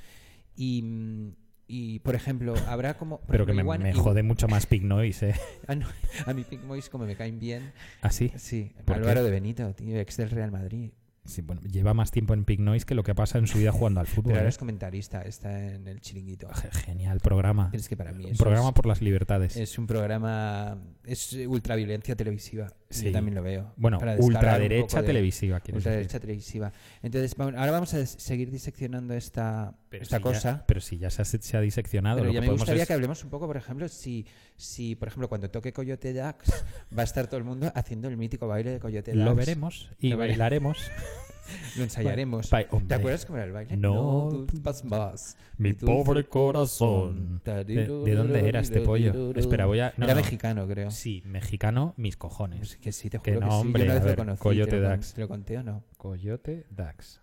Y, 0.56 1.34
y, 1.68 2.00
por 2.00 2.14
ejemplo, 2.14 2.54
habrá 2.68 2.96
como... 2.96 3.22
Pero 3.28 3.46
que 3.48 3.54
me, 3.54 3.64
me 3.64 3.94
jode 3.94 4.22
mucho 4.22 4.48
más 4.48 4.68
Pig 4.68 4.84
Noise, 4.84 5.30
¿eh? 5.30 5.36
Ah, 5.68 5.76
no, 5.76 5.88
a 6.26 6.34
mí 6.34 6.44
Pink 6.44 6.66
Boys 6.68 6.90
como 6.90 7.06
me 7.06 7.16
caen 7.16 7.40
bien. 7.40 7.72
Así. 8.02 8.32
Sí, 8.38 8.74
¿Por 8.86 8.98
Álvaro 8.98 9.22
qué? 9.22 9.26
de 9.26 9.32
Benito, 9.32 9.74
tío, 9.74 10.00
ex 10.00 10.18
del 10.18 10.30
Real 10.30 10.52
Madrid. 10.52 10.92
Sí, 11.30 11.42
bueno, 11.42 11.62
lleva 11.62 11.94
más 11.94 12.12
tiempo 12.12 12.34
en 12.34 12.44
Pig 12.44 12.60
Noise 12.60 12.86
que 12.86 12.96
lo 12.96 13.04
que 13.04 13.14
pasa 13.16 13.38
en 13.38 13.48
su 13.48 13.58
vida 13.60 13.72
jugando 13.72 14.00
al 14.00 14.08
fútbol. 14.08 14.24
Pero 14.32 14.38
ahora 14.40 14.48
¿eh? 14.48 14.50
es 14.50 14.58
comentarista, 14.58 15.22
está 15.22 15.74
en 15.74 15.88
el 15.88 16.02
chiringuito. 16.02 16.50
Ge- 16.54 16.72
Genial 16.72 17.20
programa. 17.20 17.70
Pero 17.72 17.82
es 17.82 17.88
que 17.88 17.96
para 17.96 18.12
mí 18.12 18.26
Un 18.26 18.36
programa 18.38 18.70
es, 18.70 18.74
por 18.74 18.86
las 18.88 19.02
libertades. 19.02 19.56
es 19.56 19.78
un 19.78 19.88
programa... 19.88 20.78
Es 21.06 21.34
ultraviolencia 21.48 22.16
televisiva. 22.16 22.74
Sí. 22.92 23.06
Yo 23.06 23.12
también 23.12 23.36
lo 23.36 23.44
veo. 23.44 23.72
bueno, 23.78 24.00
ultraderecha 24.18 25.02
de- 25.02 25.08
televisiva, 25.08 25.60
quieres 25.60 25.84
decir. 25.84 25.90
Ultraderecha 25.92 26.20
televisiva. 26.20 26.72
Entonces, 27.04 27.36
bueno, 27.36 27.60
ahora 27.60 27.72
vamos 27.72 27.94
a 27.94 28.04
seguir 28.06 28.50
diseccionando 28.50 29.14
esta, 29.14 29.76
Pero 29.90 30.02
esta 30.02 30.18
si 30.18 30.24
ya- 30.24 30.24
cosa. 30.24 30.64
pero 30.68 30.82
si 30.82 30.98
ya 30.98 31.12
se 31.12 31.22
ha, 31.22 31.26
se 31.26 31.58
ha 31.58 31.62
diseccionado, 31.62 32.18
Pero 32.18 32.30
lo 32.30 32.34
ya 32.34 32.42
que 32.42 32.48
me 32.48 32.54
gustaría 32.54 32.82
es- 32.82 32.88
que 32.88 32.94
hablemos 32.94 33.24
un 33.24 33.30
poco, 33.30 33.46
por 33.46 33.58
ejemplo, 33.58 33.88
si, 33.88 34.26
si, 34.58 34.96
por 34.96 35.08
ejemplo, 35.10 35.30
cuando 35.30 35.52
toque 35.52 35.72
Coyote 35.72 36.14
Dax, 36.14 36.52
va 36.98 37.02
a 37.04 37.06
estar 37.06 37.28
todo 37.28 37.38
el 37.38 37.44
mundo 37.44 37.72
haciendo 37.76 38.08
el 38.08 38.18
mítico 38.18 38.48
baile 38.48 38.72
de 38.72 38.80
Coyote 38.80 39.12
Dax. 39.12 39.24
lo 39.24 39.36
veremos 39.36 39.92
y 40.00 40.10
Lo 40.10 40.18
bailaremos. 40.18 40.80
Lo 41.78 41.84
ensayaremos. 41.84 42.50
¿Te 42.50 42.94
acuerdas 42.96 43.26
cómo 43.26 43.38
era 43.38 43.46
el 43.46 43.52
baile? 43.52 43.78
No. 43.78 44.46
tú 44.48 44.60
vas 44.62 44.84
más. 44.86 45.38
Mi 45.58 45.74
pobre 45.74 46.26
corazón. 46.26 47.40
corazón. 47.44 47.66
¿De, 47.68 47.76
de 47.88 48.16
dónde 48.16 48.48
era 48.48 48.60
este 48.62 48.82
pollo? 48.82 49.32
Espera, 49.36 49.66
voy 49.66 49.80
a. 49.80 49.94
no, 49.98 50.06
era 50.06 50.16
no. 50.16 50.22
mexicano, 50.22 50.68
creo. 50.68 50.92
Sí, 50.92 51.22
mexicano, 51.26 51.94
mis 51.98 52.18
cojones. 52.18 52.78
Que 52.78 52.92
sí, 52.92 53.10
te 53.10 53.18
juro 53.18 53.24
que, 53.40 53.40
no, 53.40 53.52
sí. 53.52 53.58
hombre, 53.58 53.82
Yo 53.82 53.86
una 53.86 53.94
vez 53.96 54.04
lo 54.04 54.08
ver, 54.10 54.18
conocí. 54.18 54.42
Coyote 54.42 54.72
¿te 54.72 54.78
lo, 54.78 54.84
con- 54.84 54.90
Dax. 54.92 55.14
¿Te 55.14 55.22
lo 55.22 55.28
conté 55.28 55.58
o 55.58 55.64
no? 55.64 55.84
Coyote 55.98 56.66
Dax. 56.70 57.22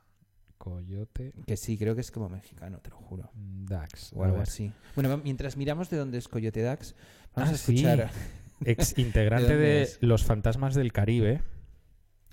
Coyote 0.58 1.32
Que 1.46 1.56
sí, 1.56 1.76
creo 1.78 1.94
que 1.94 2.00
es 2.00 2.10
como 2.10 2.28
mexicano, 2.28 2.78
te 2.80 2.90
lo 2.90 2.96
juro. 2.96 3.30
Dax. 3.34 4.12
O 4.14 4.24
algo 4.24 4.40
así. 4.40 4.72
Bueno, 4.94 5.16
mientras 5.22 5.56
miramos 5.56 5.90
de 5.90 5.96
dónde 5.98 6.18
es 6.18 6.28
Coyote 6.28 6.62
Dax, 6.62 6.94
vamos 7.34 7.50
Ah, 7.50 7.54
a 7.54 7.56
sí. 7.56 7.74
escuchar 7.74 8.10
Ex 8.64 8.98
integrante 8.98 9.54
¿De? 9.56 9.88
Los 10.00 10.24
Fantasmas 10.24 10.74
del 10.74 10.92
Caribe. 10.92 11.42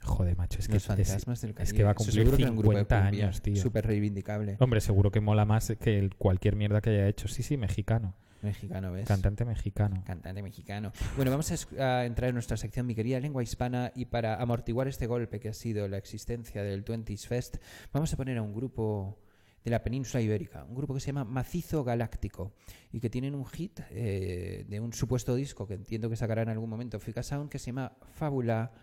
Joder, 0.04 0.38
macho, 0.38 0.60
es 0.60 0.68
que 0.68 0.74
los 0.74 0.84
es- 0.84 0.88
fantasmas 0.88 1.42
del 1.42 1.54
Caribe. 1.54 1.64
es 1.70 1.74
que 1.74 1.84
va 1.84 1.92
a 1.92 1.96
cumplir 1.96 2.14
seguro 2.16 2.38
que 2.38 2.44
era 2.44 2.52
un 2.52 2.58
grupo 2.58 2.72
de 2.74 2.80
50 2.82 3.02
cumbia 3.06 3.26
años, 3.26 3.42
tío. 3.42 3.56
Súper 3.56 3.88
reivindicable. 3.88 4.58
Hombre, 4.60 4.82
seguro 4.82 5.12
que 5.12 5.22
mola 5.22 5.46
más 5.46 5.74
que 5.80 5.98
el- 6.00 6.16
cualquier 6.16 6.56
mierda 6.56 6.82
que 6.82 6.90
haya 6.92 7.08
hecho. 7.08 7.28
Sí, 7.28 7.44
sí, 7.44 7.58
mexicano. 7.58 8.14
Mexicano, 8.42 8.92
¿ves? 8.92 9.08
Cantante 9.08 9.46
mexicano. 9.46 10.04
Cantante 10.06 10.44
mexicano. 10.44 10.92
Bueno, 11.16 11.32
vamos 11.32 11.50
a, 11.80 12.06
entrar 12.06 12.28
en 12.28 12.34
nuestra 12.36 12.58
sección, 12.58 12.86
mi 12.86 12.94
querida 12.94 13.18
lengua 13.22 13.42
hispana, 13.42 13.94
y 13.96 14.06
para 14.06 14.36
amortiguar 14.42 14.90
este 14.90 15.08
golpe 15.08 15.40
que 15.40 15.48
ha 15.48 15.54
sido 15.54 15.88
la 15.88 15.98
existencia 15.98 16.62
del 16.62 16.84
20s 16.84 17.26
Fest, 17.26 17.58
vamos 17.94 18.12
a 18.14 18.18
poner 18.18 18.38
a 18.38 18.42
un 18.42 18.54
grupo 18.54 19.18
de 19.64 19.72
la 19.72 19.82
península 19.82 20.20
ibérica, 20.22 20.66
un 20.66 20.76
grupo 20.76 20.94
que 20.94 21.00
se 21.00 21.08
llama 21.08 21.24
Macizo 21.24 21.86
Galáctico, 21.86 22.52
y 22.92 23.00
que 23.00 23.10
tienen 23.10 23.34
un 23.34 23.46
hit 23.46 23.80
eh, 23.92 24.66
de 24.68 24.80
un 24.82 24.92
supuesto 24.92 25.36
disco 25.36 25.66
que 25.66 25.76
entiendo 25.76 26.10
que 26.10 26.18
sacará 26.18 26.42
en 26.42 26.50
algún 26.50 26.70
momento 26.70 27.00
Fica 27.00 27.24
Sound, 27.24 27.50
que 27.50 27.60
se 27.60 27.68
llama 27.68 27.94
Fábula 28.16 28.74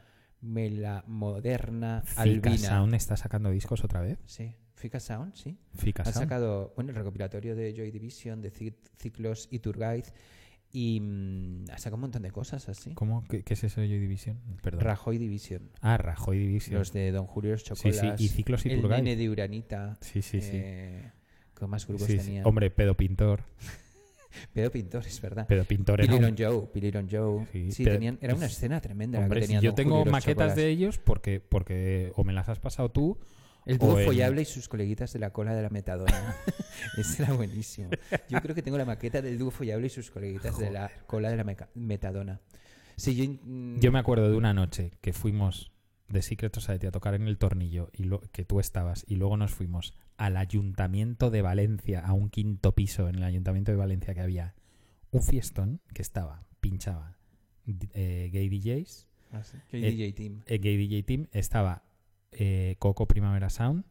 Melamoderna 0.41 2.03
Fika 2.05 2.23
Albina. 2.23 2.57
Sound 2.59 2.95
está 2.95 3.17
sacando 3.17 3.51
discos 3.51 3.85
otra 3.85 4.01
vez. 4.01 4.19
Sí, 4.27 4.55
Fica 4.75 5.01
Sound, 5.01 5.35
sí. 5.35 5.59
Fika 5.75 6.03
Han 6.05 6.13
Sound. 6.13 6.25
sacado 6.27 6.73
bueno, 6.75 6.91
el 6.91 6.97
recopilatorio 6.97 7.55
de 7.55 7.75
Joy 7.77 7.91
Division, 7.91 8.41
de 8.43 8.53
Ci- 8.53 8.75
Ciclos 8.99 9.49
y 9.51 9.59
Tour 9.59 9.77
Guide 9.79 10.13
y 10.73 11.01
mm, 11.01 11.65
ha 11.73 11.79
sacado 11.79 11.97
un 11.97 12.01
montón 12.03 12.23
de 12.23 12.31
cosas 12.31 12.69
así. 12.69 12.95
¿Cómo? 12.95 13.25
¿Qué, 13.25 13.43
qué 13.43 13.55
es 13.55 13.65
eso 13.65 13.81
de 13.81 13.89
Joy 13.89 13.99
Division? 13.99 14.39
Perdón. 14.63 14.81
Rajoy 14.83 15.19
Division, 15.19 15.71
ah, 15.81 15.97
Rajoy 15.99 16.39
Division. 16.39 16.79
los 16.79 16.93
de 16.93 17.11
Don 17.13 17.27
Julio 17.27 17.57
sí, 17.59 17.65
Chocolas, 17.65 17.99
sí. 18.19 18.25
Y 18.25 18.29
Ciclos 18.29 18.65
y 18.67 18.71
el 18.71 18.81
Turgay. 18.81 19.03
nene 19.03 19.17
de 19.17 19.29
Uranita. 19.29 19.99
Sí, 20.01 20.23
sí, 20.23 20.41
sí. 20.41 20.51
eh, 20.55 21.13
¿Qué 21.59 21.67
más 21.67 21.87
grupos 21.87 22.07
Sí, 22.07 22.19
sí. 22.19 22.25
tenían? 22.27 22.47
Hombre, 22.47 22.71
pedo 22.71 22.97
pintor. 22.97 23.43
Pedo 24.53 24.71
Pintor, 24.71 25.07
es 25.07 25.21
verdad. 25.21 25.47
Pedo 25.47 25.65
pintor 25.65 26.01
era 26.01 26.13
Billy 26.13 26.25
un- 26.25 26.35
Don 26.37 26.47
Joe, 26.53 26.69
Billy 26.75 26.91
Don 26.91 27.09
Joe. 27.11 27.47
Sí, 27.53 27.73
Sí, 27.73 27.85
pero- 27.85 27.97
tenían, 27.97 28.19
era 28.21 28.35
una 28.35 28.47
escena 28.47 28.81
tremenda 28.81 29.21
la 29.21 29.29
que 29.29 29.35
si 29.37 29.41
tenían 29.43 29.63
yo 29.63 29.71
Don 29.71 29.77
tengo 29.77 29.97
Julio 29.99 30.13
maquetas 30.13 30.33
Chocolas. 30.35 30.57
de 30.57 30.69
ellos 30.69 30.99
porque, 30.99 31.41
porque 31.41 32.13
o 32.17 32.25
me 32.25 32.33
las 32.33 32.49
has 32.49 32.59
pasado 32.59 32.91
tú 32.91 33.19
El 33.67 33.79
dúo 33.79 33.99
en- 33.99 34.07
follable 34.07 34.43
y 34.43 34.45
sus 34.45 34.69
coleguitas 34.69 35.13
de 35.13 35.19
la 35.19 35.31
cola 35.33 35.55
de 35.55 35.63
la 35.63 35.69
metadona. 35.71 36.35
Ese 36.97 37.23
era 37.23 37.33
buenísimo. 37.33 37.91
Yo 38.29 38.41
creo 38.41 38.55
que 38.55 38.63
tengo 38.63 38.79
la 38.79 38.85
maqueta 38.85 39.21
del 39.23 39.39
dúo 39.39 39.51
follable 39.51 39.87
y 39.87 39.91
sus 39.91 40.11
coleguitas 40.11 40.59
de 40.59 40.71
la 40.71 40.91
cola 41.07 41.31
de 41.31 41.37
la 41.37 41.45
metadona. 41.75 42.41
Sí, 42.97 43.15
yo, 43.17 43.39
Yo 43.81 43.93
me 43.93 43.99
acuerdo 43.99 44.31
de 44.31 44.37
una 44.37 44.53
noche 44.55 44.93
que 45.01 45.13
fuimos 45.13 45.73
de 46.09 46.23
Secret 46.23 46.55
Society 46.55 46.87
a 46.87 46.91
tocar 46.91 47.15
en 47.15 47.29
el 47.29 47.39
tornillo 47.39 47.89
y 47.93 48.05
lo, 48.05 48.21
que 48.33 48.45
tú 48.45 48.61
estabas 48.61 49.05
y 49.07 49.17
luego 49.17 49.37
nos 49.37 49.53
fuimos 49.53 49.95
al 50.21 50.37
ayuntamiento 50.37 51.31
de 51.31 51.41
Valencia, 51.41 52.01
a 52.01 52.13
un 52.13 52.29
quinto 52.29 52.73
piso 52.75 53.09
en 53.09 53.15
el 53.17 53.25
ayuntamiento 53.25 53.71
de 53.73 53.79
Valencia 53.79 54.13
que 54.13 54.21
había 54.21 54.55
un 55.11 55.23
fiestón 55.23 55.81
que 55.95 56.03
estaba, 56.03 56.43
pinchaba 56.61 57.17
eh, 57.95 58.29
gay 58.33 58.49
DJs, 58.49 59.07
Ah, 59.33 59.43
sí. 59.45 59.57
Que 59.71 59.79
eh, 59.79 59.91
DJ 59.93 60.13
Team. 60.13 60.43
eh, 60.47 60.59
gay 60.59 60.77
DJ 60.77 61.03
Team, 61.05 61.27
estaba 61.33 61.85
eh, 62.33 62.77
Coco 62.79 63.07
Primavera 63.07 63.49
Sound 63.49 63.85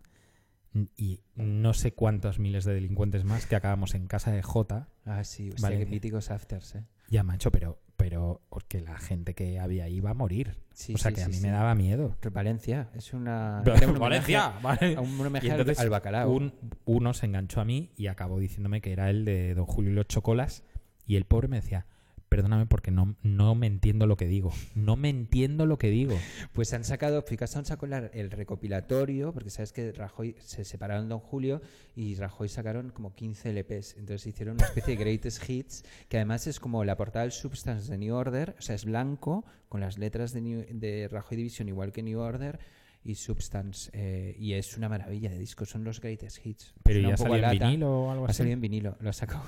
y 0.96 1.22
no 1.36 1.74
sé 1.74 1.94
cuántos 1.94 2.38
miles 2.38 2.64
de 2.64 2.74
delincuentes 2.76 3.24
más 3.26 3.48
que 3.48 3.56
acabamos 3.56 3.96
en 3.96 4.06
casa 4.06 4.32
de 4.32 4.44
Jota 4.44 4.88
Ah, 5.06 5.24
sí, 5.24 5.50
hostia, 5.50 5.78
qué 5.80 5.86
míticos 5.88 6.30
afters, 6.30 6.76
¿eh? 6.76 6.84
Ya, 7.10 7.24
macho, 7.24 7.50
pero, 7.52 7.80
pero 8.00 8.40
que 8.70 8.80
la 8.80 8.98
gente 8.98 9.34
que 9.36 9.60
había 9.60 9.84
ahí 9.84 9.96
iba 9.98 10.12
a 10.12 10.14
morir. 10.14 10.56
Sí, 10.74 10.94
o 10.94 10.98
sea, 10.98 11.12
sí, 11.12 11.16
que 11.16 11.24
a 11.24 11.28
mí 11.28 11.34
sí. 11.34 11.42
me 11.42 11.50
daba 11.52 11.76
miedo. 11.76 12.16
Valencia, 12.32 12.90
es 12.96 13.14
una... 13.14 13.62
Un 13.86 14.00
Valencia, 14.00 14.54
homenaje- 14.56 14.62
vale. 14.62 14.96
a 14.96 15.02
un 15.02 15.20
homenaje 15.20 15.50
entonces 15.50 15.80
al 15.82 15.90
bacalao. 15.90 16.32
un- 16.32 16.54
uno 16.86 17.14
se 17.14 17.26
enganchó 17.26 17.60
a 17.60 17.66
mí 17.66 17.92
y 17.98 18.08
acabó 18.08 18.40
diciéndome 18.40 18.80
que 18.80 18.94
era 18.94 19.10
el 19.10 19.26
de 19.26 19.54
Don 19.54 19.66
Julio 19.66 19.92
y 19.92 19.96
los 19.96 20.08
Chocolas. 20.08 20.64
Y 21.06 21.18
el 21.18 21.26
pobre 21.26 21.50
me 21.50 21.58
decía, 21.58 21.86
perdóname 22.30 22.68
porque 22.68 22.92
no, 22.92 23.16
no 23.24 23.56
me 23.56 23.68
entiendo 23.68 24.06
lo 24.08 24.16
que 24.16 24.26
digo. 24.28 24.54
No 24.76 24.96
me 24.96 25.10
entiendo 25.10 25.66
lo 25.66 25.78
que 25.78 25.90
digo. 25.90 26.16
Pues 26.54 26.74
han 26.74 26.84
sacado, 26.84 27.26
Picasso 27.26 27.64
sacó 27.66 27.88
la- 27.88 28.06
el 28.14 28.30
recopilatorio, 28.30 29.34
porque 29.34 29.50
sabes 29.50 29.74
que 29.74 29.92
Rajoy 29.92 30.36
se 30.40 30.64
separaron 30.64 31.10
Don 31.10 31.20
Julio 31.20 31.62
y 31.96 32.16
Rajoy 32.16 32.48
sacaron 32.48 32.92
como 32.92 33.14
15 33.16 33.50
LPs. 33.50 33.96
Entonces 33.98 34.28
hicieron 34.28 34.56
una 34.56 34.66
especie 34.66 34.96
de 34.96 35.04
greatest 35.04 35.50
hits, 35.50 35.84
que 36.08 36.18
además 36.18 36.46
es 36.48 36.60
como 36.60 36.84
la 36.86 36.96
portada 36.96 37.24
del 37.24 37.32
Substance 37.32 37.92
de 37.92 37.98
New 37.98 38.14
Order, 38.16 38.56
o 38.58 38.62
sea, 38.62 38.76
es 38.76 38.86
blanco, 38.86 39.44
con 39.68 39.82
las 39.82 39.98
letras 39.98 40.32
de, 40.32 40.42
New- 40.42 40.66
de 40.72 41.08
Rajoy 41.08 41.36
Division 41.38 41.68
igual 41.68 41.92
que 41.92 42.04
New 42.04 42.20
Order 42.20 42.60
y 43.04 43.16
Substance. 43.16 43.90
eh, 43.94 44.36
y 44.38 44.54
es 44.54 44.78
una 44.78 44.88
maravilla 44.90 45.30
de 45.32 45.40
disco, 45.40 45.66
son 45.66 45.84
los 45.84 46.00
greatest 46.00 46.46
hits. 46.46 46.74
Pero 46.84 47.00
ya 47.10 47.18
salió 47.18 47.38
en 47.44 47.58
vinilo 47.60 48.04
o 48.06 48.12
algo 48.12 48.26
Ha 48.26 48.30
así. 48.30 48.38
salido 48.40 48.54
en 48.54 48.62
vinilo, 48.62 48.98
lo 49.00 49.10
ha 49.10 49.14
sacado 49.14 49.44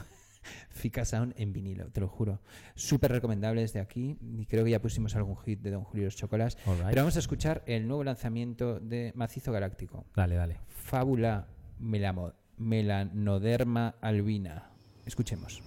Fika 0.69 1.06
Sound 1.06 1.34
en 1.38 1.54
vinilo, 1.54 1.89
te 1.91 1.99
lo 2.01 2.08
juro. 2.08 2.41
Súper 2.75 3.12
recomendable 3.12 3.62
desde 3.62 3.80
aquí. 3.80 4.17
Y 4.21 4.45
creo 4.45 4.63
que 4.63 4.71
ya 4.71 4.82
pusimos 4.82 5.15
algún 5.15 5.38
hit 5.38 5.62
de 5.62 5.71
Don 5.71 5.84
Julio 5.84 6.06
los 6.06 6.15
Chocolas. 6.15 6.58
Right. 6.65 6.86
Pero 6.89 7.01
vamos 7.01 7.15
a 7.15 7.19
escuchar 7.19 7.63
el 7.65 7.88
nuevo 7.88 8.04
lanzamiento 8.04 8.80
de 8.80 9.12
Macizo 9.15 9.51
Galáctico. 9.51 10.06
Dale, 10.15 10.36
dale. 10.36 10.58
Fábula 10.67 11.47
melamo- 11.80 12.34
melanoderma 12.58 13.95
albina. 14.01 14.69
Escuchemos. 15.06 15.62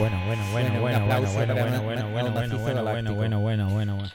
Bueno, 0.00 0.16
bueno, 0.24 0.42
bueno, 0.50 0.80
Bueno, 0.80 0.80
bueno, 0.80 1.06
bueno, 1.06 1.30
bueno, 1.30 1.54
bueno, 1.54 1.54
bueno, 1.54 2.32
bueno, 2.32 2.58
bueno, 2.58 3.14
bueno, 3.14 3.40
bueno, 3.40 3.70
bueno, 3.70 3.94
bueno, 3.96 4.08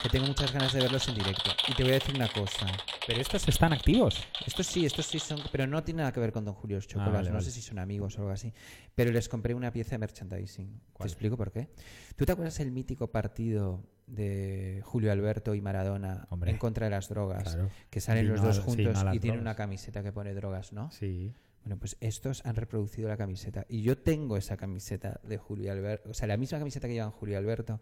que 0.00 0.08
tengo 0.08 0.26
muchas 0.26 0.52
ganas 0.52 0.72
de 0.72 0.78
verlos 0.80 1.08
en 1.08 1.16
directo. 1.16 1.50
Y 1.66 1.74
te 1.74 1.82
voy 1.82 1.90
a 1.90 1.94
decir 1.94 2.14
una 2.14 2.28
cosa. 2.28 2.66
Pero 3.08 3.20
estos 3.20 3.48
están 3.48 3.72
activos. 3.72 4.22
Estos 4.46 4.68
sí, 4.68 4.86
estos 4.86 5.04
sí 5.06 5.18
son, 5.18 5.40
pero 5.50 5.66
no 5.66 5.82
tiene 5.82 5.98
nada 5.98 6.12
que 6.12 6.20
ver 6.20 6.30
con 6.30 6.44
Don 6.44 6.54
Julio 6.54 6.80
Chocolas. 6.80 7.08
Ah, 7.08 7.12
vale, 7.12 7.28
no 7.30 7.34
vale. 7.34 7.44
sé 7.44 7.50
si 7.50 7.60
son 7.60 7.80
amigos 7.80 8.16
o 8.18 8.20
algo 8.20 8.30
así. 8.32 8.52
Pero 8.94 9.10
les 9.10 9.28
compré 9.28 9.52
una 9.54 9.72
pieza 9.72 9.90
de 9.90 9.98
merchandising. 9.98 10.78
¿Te 10.78 10.92
¿Cuál? 10.92 11.08
explico 11.08 11.36
por 11.36 11.50
qué? 11.50 11.70
¿Tú 12.14 12.24
te 12.24 12.30
acuerdas 12.30 12.60
el 12.60 12.70
mítico 12.70 13.10
partido 13.10 13.82
de 14.06 14.80
Julio 14.84 15.10
Alberto 15.10 15.56
y 15.56 15.60
Maradona 15.60 16.28
Hombre. 16.30 16.52
en 16.52 16.58
contra 16.58 16.86
de 16.86 16.90
las 16.90 17.08
drogas? 17.08 17.42
Claro. 17.42 17.68
Que 17.90 18.00
salen 18.00 18.28
los 18.28 18.40
no 18.40 18.46
dos 18.46 18.56
sí, 18.58 18.62
juntos 18.62 19.02
no 19.04 19.12
y 19.12 19.18
tienen 19.18 19.38
drogas. 19.38 19.40
una 19.40 19.54
camiseta 19.56 20.04
que 20.04 20.12
pone 20.12 20.34
drogas, 20.34 20.72
¿no? 20.72 20.92
Sí. 20.92 21.34
Bueno, 21.64 21.78
pues 21.78 21.96
estos 22.00 22.44
han 22.44 22.56
reproducido 22.56 23.08
la 23.08 23.16
camiseta. 23.16 23.64
Y 23.68 23.82
yo 23.82 23.96
tengo 23.96 24.36
esa 24.36 24.56
camiseta 24.56 25.20
de 25.22 25.38
Julio 25.38 25.70
Alberto. 25.72 26.10
O 26.10 26.14
sea, 26.14 26.26
la 26.26 26.36
misma 26.36 26.58
camiseta 26.58 26.88
que 26.88 26.94
llevan 26.94 27.12
Julio 27.12 27.38
Alberto 27.38 27.80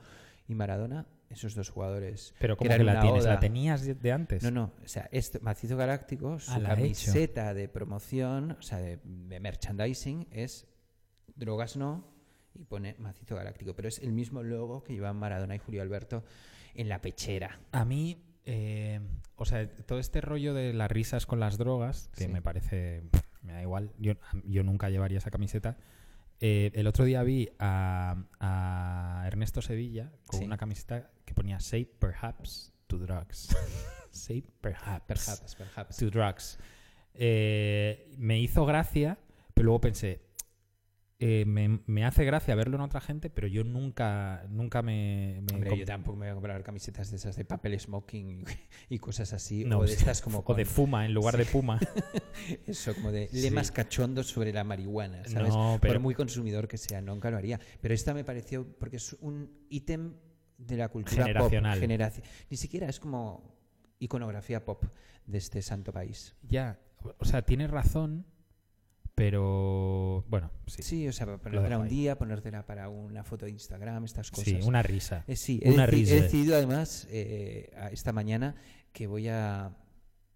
y 0.49 0.55
Maradona, 0.55 1.07
esos 1.31 1.55
dos 1.55 1.71
jugadores. 1.71 2.35
Pero 2.39 2.57
¿cómo 2.57 2.69
eran 2.71 2.79
que 2.87 2.93
la 2.93 3.01
tienes? 3.01 3.25
¿La 3.25 3.41
tenías 3.41 3.85
de- 4.03 4.13
antes? 4.13 4.43
No, 4.43 4.51
no. 4.51 4.73
O 4.85 4.89
sea, 4.89 5.09
esto, 5.13 5.39
Macizo 5.43 5.77
Galáctico, 5.77 6.39
su 6.39 6.51
Ah, 6.53 6.61
camiseta 6.63 7.55
de 7.55 7.69
promoción, 7.69 8.53
o 8.53 8.63
sea, 8.63 8.79
de, 8.79 8.99
de 9.05 9.41
merchandising, 9.41 10.27
es 10.31 10.67
drogas 11.37 11.77
no 11.77 12.05
y 12.55 12.65
pone 12.65 12.97
Macizo 12.99 13.37
Galáctico. 13.37 13.75
Pero 13.75 13.89
es 13.89 13.99
el 14.01 14.13
mismo 14.13 14.43
logo 14.43 14.83
que 14.85 14.93
llevan 14.93 15.17
Maradona 15.17 15.55
y 15.55 15.59
Julio 15.59 15.81
Alberto 15.83 16.25
en 16.75 16.89
la 16.91 17.01
pechera. 17.01 17.61
A 17.73 17.85
mí, 17.87 18.23
eh, 18.45 19.01
o 19.37 19.45
sea, 19.47 19.67
todo 19.87 19.99
este 19.99 20.21
rollo 20.21 20.53
de 20.53 20.75
las 20.75 20.91
risas 20.91 21.25
con 21.25 21.41
las 21.41 21.57
drogas, 21.57 22.11
que 22.15 22.25
Sí. 22.25 22.29
me 22.29 22.43
parece, 22.43 23.05
me 23.51 23.57
da 23.57 23.63
igual, 23.63 23.93
yo, 23.99 24.15
yo 24.45 24.63
nunca 24.63 24.89
llevaría 24.91 25.19
esa 25.19 25.31
camiseta. 25.31 25.77
Eh, 26.41 26.71
el 26.75 26.87
otro 26.87 27.05
día 27.05 27.23
vi 27.23 27.51
a, 27.59 28.25
a 28.39 29.25
Ernesto 29.27 29.61
Sevilla 29.61 30.11
con 30.27 30.41
Sí. 30.41 30.47
una 30.47 30.57
camiseta 30.57 31.11
que 31.25 31.35
ponía 31.35 31.61
Say 31.61 31.85
perhaps 31.85 32.73
to 32.87 32.99
drugs. 32.99 33.55
Say 34.11 34.43
perhaps, 34.61 35.05
Perhaps, 35.07 35.55
perhaps. 35.57 35.97
to 35.99 36.11
drugs. 36.11 36.59
Eh, 37.15 38.11
me 38.19 38.39
hizo 38.41 38.65
gracia, 38.65 39.19
pero 39.55 39.67
luego 39.67 39.81
pensé, 39.83 40.21
eh, 41.23 41.45
me, 41.47 41.81
me 41.87 42.05
hace 42.07 42.25
gracia 42.25 42.55
verlo 42.55 42.77
en 42.77 42.81
otra 42.81 43.01
gente, 43.01 43.29
pero 43.29 43.47
yo 43.47 43.63
nunca, 43.63 44.45
nunca 44.49 44.81
me... 44.81 45.41
me 45.43 45.55
Hombre, 45.55 45.77
yo 45.79 45.85
tampoco 45.85 46.17
me 46.17 46.25
voy 46.27 46.31
a 46.31 46.35
comprar 46.35 46.63
camisetas 46.63 47.11
de 47.11 47.17
esas 47.19 47.37
de 47.37 47.45
papel 47.45 47.79
smoking 47.79 48.45
y, 48.89 48.95
y 48.95 48.99
cosas 48.99 49.33
así. 49.35 49.65
No, 49.65 49.79
o 49.79 49.83
de 49.83 49.89
sí. 49.89 49.95
estas 49.95 50.23
como 50.23 50.39
o 50.47 50.55
de 50.55 50.65
con- 50.65 50.73
fuma 50.75 51.05
en 51.05 51.13
lugar 51.13 51.37
de 51.37 51.45
puma. 51.45 51.79
Eso, 52.67 52.95
como 52.95 53.13
de 53.13 53.29
Sí. 53.29 53.43
lemas 53.43 53.71
cachondos 53.71 54.29
sobre 54.29 54.53
la 54.53 54.65
marihuana, 54.65 55.23
¿sabes? 55.27 55.51
No, 55.55 55.79
pero- 55.81 55.95
Por 55.95 56.01
muy 56.03 56.15
consumidor 56.15 56.67
que 56.67 56.79
sea, 56.79 57.01
nunca 57.03 57.31
lo 57.31 57.37
haría. 57.37 57.61
Pero 57.83 57.93
esta 57.95 58.15
me 58.15 58.25
pareció, 58.25 58.67
porque 58.79 58.97
es 58.97 59.13
un 59.21 59.51
ítem 59.69 60.15
de 60.57 60.77
la 60.77 60.89
cultura 60.89 61.25
Generacional. 61.27 61.79
pop. 61.79 61.89
generaci- 61.89 62.23
Ni 62.49 62.57
siquiera 62.57 62.89
es 62.89 62.99
como 62.99 63.59
iconografía 63.99 64.65
pop 64.65 64.85
de 65.27 65.39
este 65.39 65.61
santo 65.63 65.93
país. 65.93 66.35
Ya, 66.49 66.79
o 67.19 67.25
sea, 67.25 67.43
tienes 67.43 67.71
razón, 67.71 68.25
pero 69.21 70.25
bueno, 70.29 70.51
sí. 70.67 70.83
Sí, 70.83 71.09
o 71.09 71.13
sea, 71.13 71.27
para 71.27 71.39
ponértela 71.39 71.79
un 71.79 71.89
día, 71.89 72.17
ponértela 72.17 72.65
para 72.65 72.89
una 72.89 73.23
foto 73.23 73.45
de 73.45 73.51
Instagram, 73.53 74.05
estas 74.05 74.31
cosas. 74.31 74.45
Sí, 74.47 74.59
una 74.63 74.83
risa. 74.83 75.25
Eh, 75.27 75.37
sí, 75.37 75.61
una 75.67 75.85
risa. 75.85 76.15
he 76.15 76.23
decidido 76.23 76.57
además 76.57 77.07
eh, 77.11 77.71
esta 77.93 78.13
mañana 78.13 78.55
que 78.93 79.07
voy 79.07 79.29
a 79.29 79.77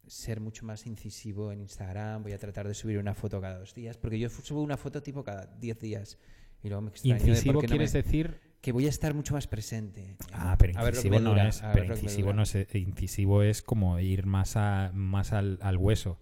ser 0.07 0.41
mucho 0.41 0.67
más 0.67 0.87
incisivo 0.87 1.51
en 1.51 1.61
Instagram, 1.63 2.23
voy 2.23 2.33
a 2.33 2.39
tratar 2.39 2.69
de 2.69 2.75
subir 2.75 2.99
una 2.99 3.15
foto 3.15 3.41
cada 3.41 3.59
dos 3.59 3.73
días, 3.73 3.97
porque 3.97 4.19
yo 4.19 4.29
subo 4.29 4.63
una 4.63 4.77
foto 4.77 5.03
tipo 5.03 5.25
cada 5.25 5.47
diez 5.47 5.79
días 5.81 6.19
y 6.63 6.69
luego 6.69 6.83
me 6.83 6.91
extraño 6.91 7.17
Incisivo 7.27 7.55
no 7.55 7.61
quieres 7.61 7.95
me- 7.95 8.03
decir. 8.03 8.39
que 8.61 8.73
voy 8.73 8.85
a 8.87 8.91
estar 8.91 9.15
mucho 9.15 9.33
más 9.33 9.47
presente. 9.47 10.17
Ah, 10.33 10.57
pero 10.59 10.73
incisivo 10.79 11.17
es. 11.17 12.37
no 12.37 12.43
es. 12.43 12.55
eh, 12.55 12.67
Incisivo 12.75 13.43
es 13.43 13.63
como 13.63 13.99
ir 13.99 14.27
más 14.27 14.57
a 14.57 14.91
más 14.93 15.33
al, 15.33 15.59
al 15.63 15.79
hueso. 15.79 16.19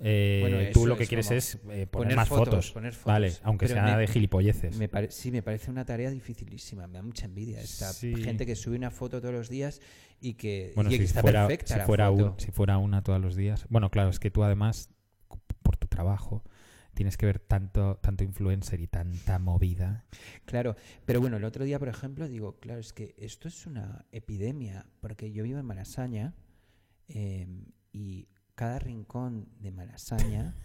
Eh, 0.00 0.38
Bueno, 0.40 0.58
tú 0.72 0.86
lo 0.86 0.96
que 0.96 1.02
es 1.04 1.08
quieres 1.08 1.30
es 1.30 1.54
eh, 1.56 1.58
poner, 1.64 1.88
poner 1.88 2.16
más 2.16 2.28
fotos, 2.28 2.44
fotos. 2.46 2.70
poner 2.72 2.92
fotos. 2.92 3.06
Vale, 3.06 3.32
aunque 3.42 3.66
Pero 3.66 3.80
sea 3.80 3.96
me- 3.96 4.00
de 4.00 4.06
gilipolleces. 4.06 4.76
Me 4.76 4.88
pare- 4.88 5.10
sí, 5.10 5.30
me 5.30 5.42
parece 5.42 5.70
una 5.70 5.84
tarea 5.84 6.10
dificilísima, 6.10 6.86
me 6.86 6.94
da 6.98 7.02
mucha 7.02 7.26
envidia 7.26 7.60
esta 7.60 7.92
Sí. 7.92 8.14
gente 8.16 8.46
que 8.46 8.54
sube 8.56 8.76
una 8.76 8.90
foto 8.90 9.20
todos 9.20 9.34
los 9.34 9.48
días 9.48 9.80
y 10.20 10.34
que, 10.34 10.72
Bueno, 10.74 10.90
y 10.90 10.94
que 10.94 10.98
si 10.98 11.04
está 11.04 11.20
fuera, 11.22 11.46
perfecta 11.46 11.74
si, 11.74 11.78
la 11.80 11.86
fuera 11.86 12.08
foto. 12.10 12.32
un- 12.32 12.40
si 12.40 12.50
fuera 12.50 12.78
una 12.78 13.02
todos 13.02 13.20
los 13.20 13.36
días. 13.36 13.66
Bueno, 13.68 13.90
claro, 13.90 14.10
es 14.10 14.18
que 14.20 14.30
tú 14.30 14.44
además, 14.44 14.90
por 15.62 15.76
tu 15.76 15.86
trabajo, 15.86 16.44
tienes 16.94 17.16
que 17.16 17.26
ver 17.26 17.38
tanto, 17.38 17.96
tanto 18.02 18.24
influencer 18.24 18.80
y 18.80 18.88
tanta 18.88 19.38
movida. 19.38 20.04
Claro, 20.46 20.74
pero 21.04 21.20
bueno, 21.20 21.36
el 21.36 21.44
otro 21.44 21.64
día, 21.64 21.78
por 21.78 21.88
ejemplo, 21.88 22.26
digo, 22.28 22.58
claro, 22.58 22.80
es 22.80 22.92
que 22.92 23.14
esto 23.18 23.46
es 23.46 23.66
una 23.66 24.04
epidemia, 24.10 24.86
porque 25.00 25.30
yo 25.30 25.44
vivo 25.44 25.58
en 25.60 25.66
Malasaña 25.66 26.34
eh, 27.08 27.46
y 27.92 28.26
cada 28.58 28.80
rincón 28.80 29.46
de 29.60 29.70
Malasaña, 29.70 30.56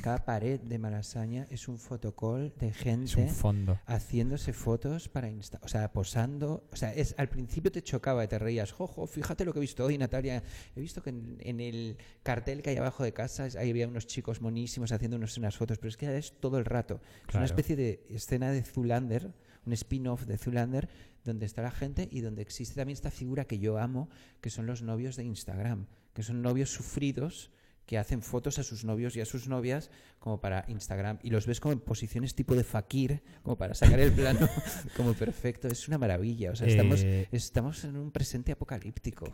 cada 0.00 0.24
pared 0.24 0.58
de 0.58 0.78
Malasaña 0.78 1.46
es 1.50 1.68
un 1.68 1.76
fotocall 1.78 2.54
de 2.58 2.72
gente 2.72 3.28
fondo. 3.28 3.78
haciéndose 3.84 4.54
fotos 4.54 5.10
para 5.10 5.28
Insta, 5.28 5.60
o 5.62 5.68
sea, 5.68 5.92
posando, 5.92 6.66
o 6.72 6.76
sea, 6.76 6.94
es 6.94 7.14
al 7.18 7.28
principio 7.28 7.70
te 7.70 7.82
chocaba, 7.82 8.26
te 8.26 8.38
reías, 8.38 8.72
jojo, 8.72 9.06
fíjate 9.06 9.44
lo 9.44 9.52
que 9.52 9.58
he 9.58 9.60
visto 9.68 9.84
hoy, 9.84 9.98
Natalia, 9.98 10.42
he 10.74 10.80
visto 10.80 11.02
que 11.02 11.10
en, 11.10 11.36
en 11.40 11.60
el 11.60 11.98
cartel 12.22 12.62
que 12.62 12.70
hay 12.70 12.76
abajo 12.78 13.04
de 13.04 13.12
casa 13.12 13.48
ahí 13.58 13.68
había 13.68 13.86
unos 13.86 14.06
chicos 14.06 14.40
monísimos 14.40 14.92
haciendo 14.92 15.18
unos- 15.18 15.36
unas 15.36 15.58
fotos, 15.58 15.76
pero 15.76 15.90
es 15.90 15.98
que 15.98 16.16
es 16.16 16.40
todo 16.40 16.56
el 16.56 16.64
rato, 16.64 16.94
es 17.02 17.26
Claro. 17.26 17.38
una 17.40 17.44
especie 17.46 17.76
de 17.76 18.06
escena 18.08 18.50
de 18.50 18.62
Zulander, 18.62 19.34
un 19.66 19.72
spin-off 19.74 20.24
de 20.24 20.38
Zulander, 20.38 20.88
donde 21.22 21.44
está 21.44 21.60
la 21.60 21.70
gente 21.70 22.08
y 22.10 22.20
donde 22.22 22.40
existe 22.40 22.76
también 22.76 22.94
esta 22.94 23.10
figura 23.10 23.44
que 23.44 23.58
yo 23.58 23.76
amo, 23.78 24.08
que 24.40 24.48
son 24.48 24.64
los 24.66 24.80
novios 24.80 25.16
de 25.16 25.24
Instagram, 25.24 25.86
que 26.14 26.22
son 26.22 26.42
novios 26.42 26.70
sufridos 26.70 27.50
que 27.86 27.98
hacen 27.98 28.22
fotos 28.22 28.58
a 28.58 28.62
sus 28.62 28.84
novios 28.84 29.16
y 29.16 29.20
a 29.20 29.24
sus 29.24 29.48
novias 29.48 29.90
como 30.18 30.40
para 30.40 30.64
Instagram 30.68 31.18
y 31.22 31.30
los 31.30 31.46
ves 31.46 31.60
como 31.60 31.72
en 31.72 31.80
posiciones 31.80 32.34
tipo 32.34 32.54
de 32.54 32.64
fakir, 32.64 33.22
como 33.42 33.58
para 33.58 33.74
sacar 33.74 33.98
el 34.00 34.12
plano 34.12 34.48
como 34.96 35.14
perfecto. 35.14 35.68
Es 35.68 35.88
una 35.88 35.98
maravilla. 35.98 36.52
O 36.52 36.56
sea, 36.56 36.68
estamos, 36.68 37.02
Eh, 37.02 37.28
estamos 37.32 37.84
en 37.84 37.96
un 37.96 38.12
presente 38.12 38.52
apocalíptico. 38.52 39.26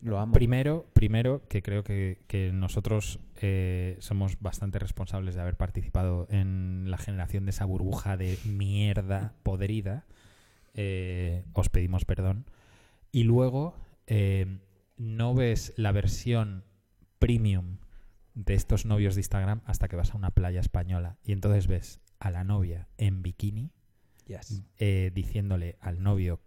Lo 0.00 0.18
amo. 0.18 0.32
Primero, 0.32 0.86
primero 0.94 1.46
que 1.46 1.62
creo 1.62 1.84
que, 1.84 2.22
que 2.26 2.52
nosotros 2.52 3.20
eh, 3.36 3.96
somos 4.00 4.40
bastante 4.40 4.78
responsables 4.78 5.34
de 5.34 5.42
haber 5.42 5.56
participado 5.56 6.26
en 6.30 6.90
la 6.90 6.96
generación 6.96 7.44
de 7.44 7.50
esa 7.50 7.66
burbuja 7.66 8.16
de 8.16 8.38
mierda 8.46 9.34
podrida. 9.42 10.06
Eh, 10.74 11.44
os 11.52 11.68
pedimos 11.68 12.06
perdón. 12.06 12.46
Y 13.12 13.24
luego, 13.24 13.74
eh, 14.06 14.58
no 15.00 15.34
ves 15.34 15.72
la 15.76 15.92
versión 15.92 16.64
premium 17.18 17.78
de 18.34 18.52
estos 18.54 18.84
novios 18.84 19.14
de 19.14 19.20
Instagram 19.22 19.62
hasta 19.64 19.88
que 19.88 19.96
vas 19.96 20.12
a 20.12 20.18
una 20.18 20.30
playa 20.30 20.60
española. 20.60 21.16
Y 21.24 21.32
entonces 21.32 21.66
ves 21.66 22.00
a 22.18 22.30
la 22.30 22.44
novia 22.44 22.88
en 22.98 23.22
bikini 23.22 23.72
Yes. 24.26 24.62
eh, 24.76 25.10
diciéndole 25.14 25.76
al 25.80 26.02
novio 26.02 26.40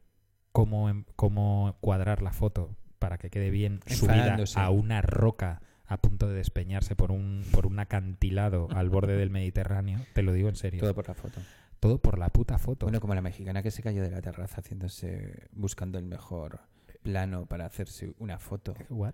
cómo, 0.52 0.88
em- 0.90 1.06
cómo 1.16 1.78
cuadrar 1.82 2.22
la 2.22 2.32
foto 2.32 2.78
para 3.00 3.18
que 3.18 3.32
quede 3.32 3.50
bien 3.50 3.80
subida 3.88 4.38
a 4.56 4.70
una 4.70 5.02
roca 5.02 5.62
a 5.86 5.98
punto 5.98 6.30
de 6.30 6.36
despeñarse 6.36 6.96
por 6.96 7.12
un, 7.12 7.44
por 7.52 7.66
un 7.66 7.80
acantilado 7.80 8.68
al 8.72 8.90
borde 8.90 9.18
del 9.18 9.32
Mediterráneo. 9.32 10.00
Te 10.14 10.22
lo 10.22 10.32
digo 10.32 10.48
en 10.48 10.56
serio. 10.56 10.80
Todo 10.80 10.94
por 10.94 11.08
la 11.08 11.16
foto. 11.16 11.42
Todo 11.80 11.98
por 11.98 12.18
la 12.20 12.30
puta 12.30 12.60
foto. 12.60 12.86
Bueno, 12.86 13.02
como 13.02 13.16
la 13.16 13.22
mexicana 13.22 13.64
que 13.64 13.72
se 13.72 13.82
cayó 13.82 14.04
de 14.04 14.12
la 14.12 14.22
terraza 14.22 14.62
haciéndose, 14.62 15.48
buscando 15.52 15.98
el 15.98 16.06
mejor 16.06 16.62
plano 17.04 17.46
para 17.46 17.66
hacerse 17.66 18.14
una 18.20 18.40
foto. 18.40 18.74
What? 18.90 19.14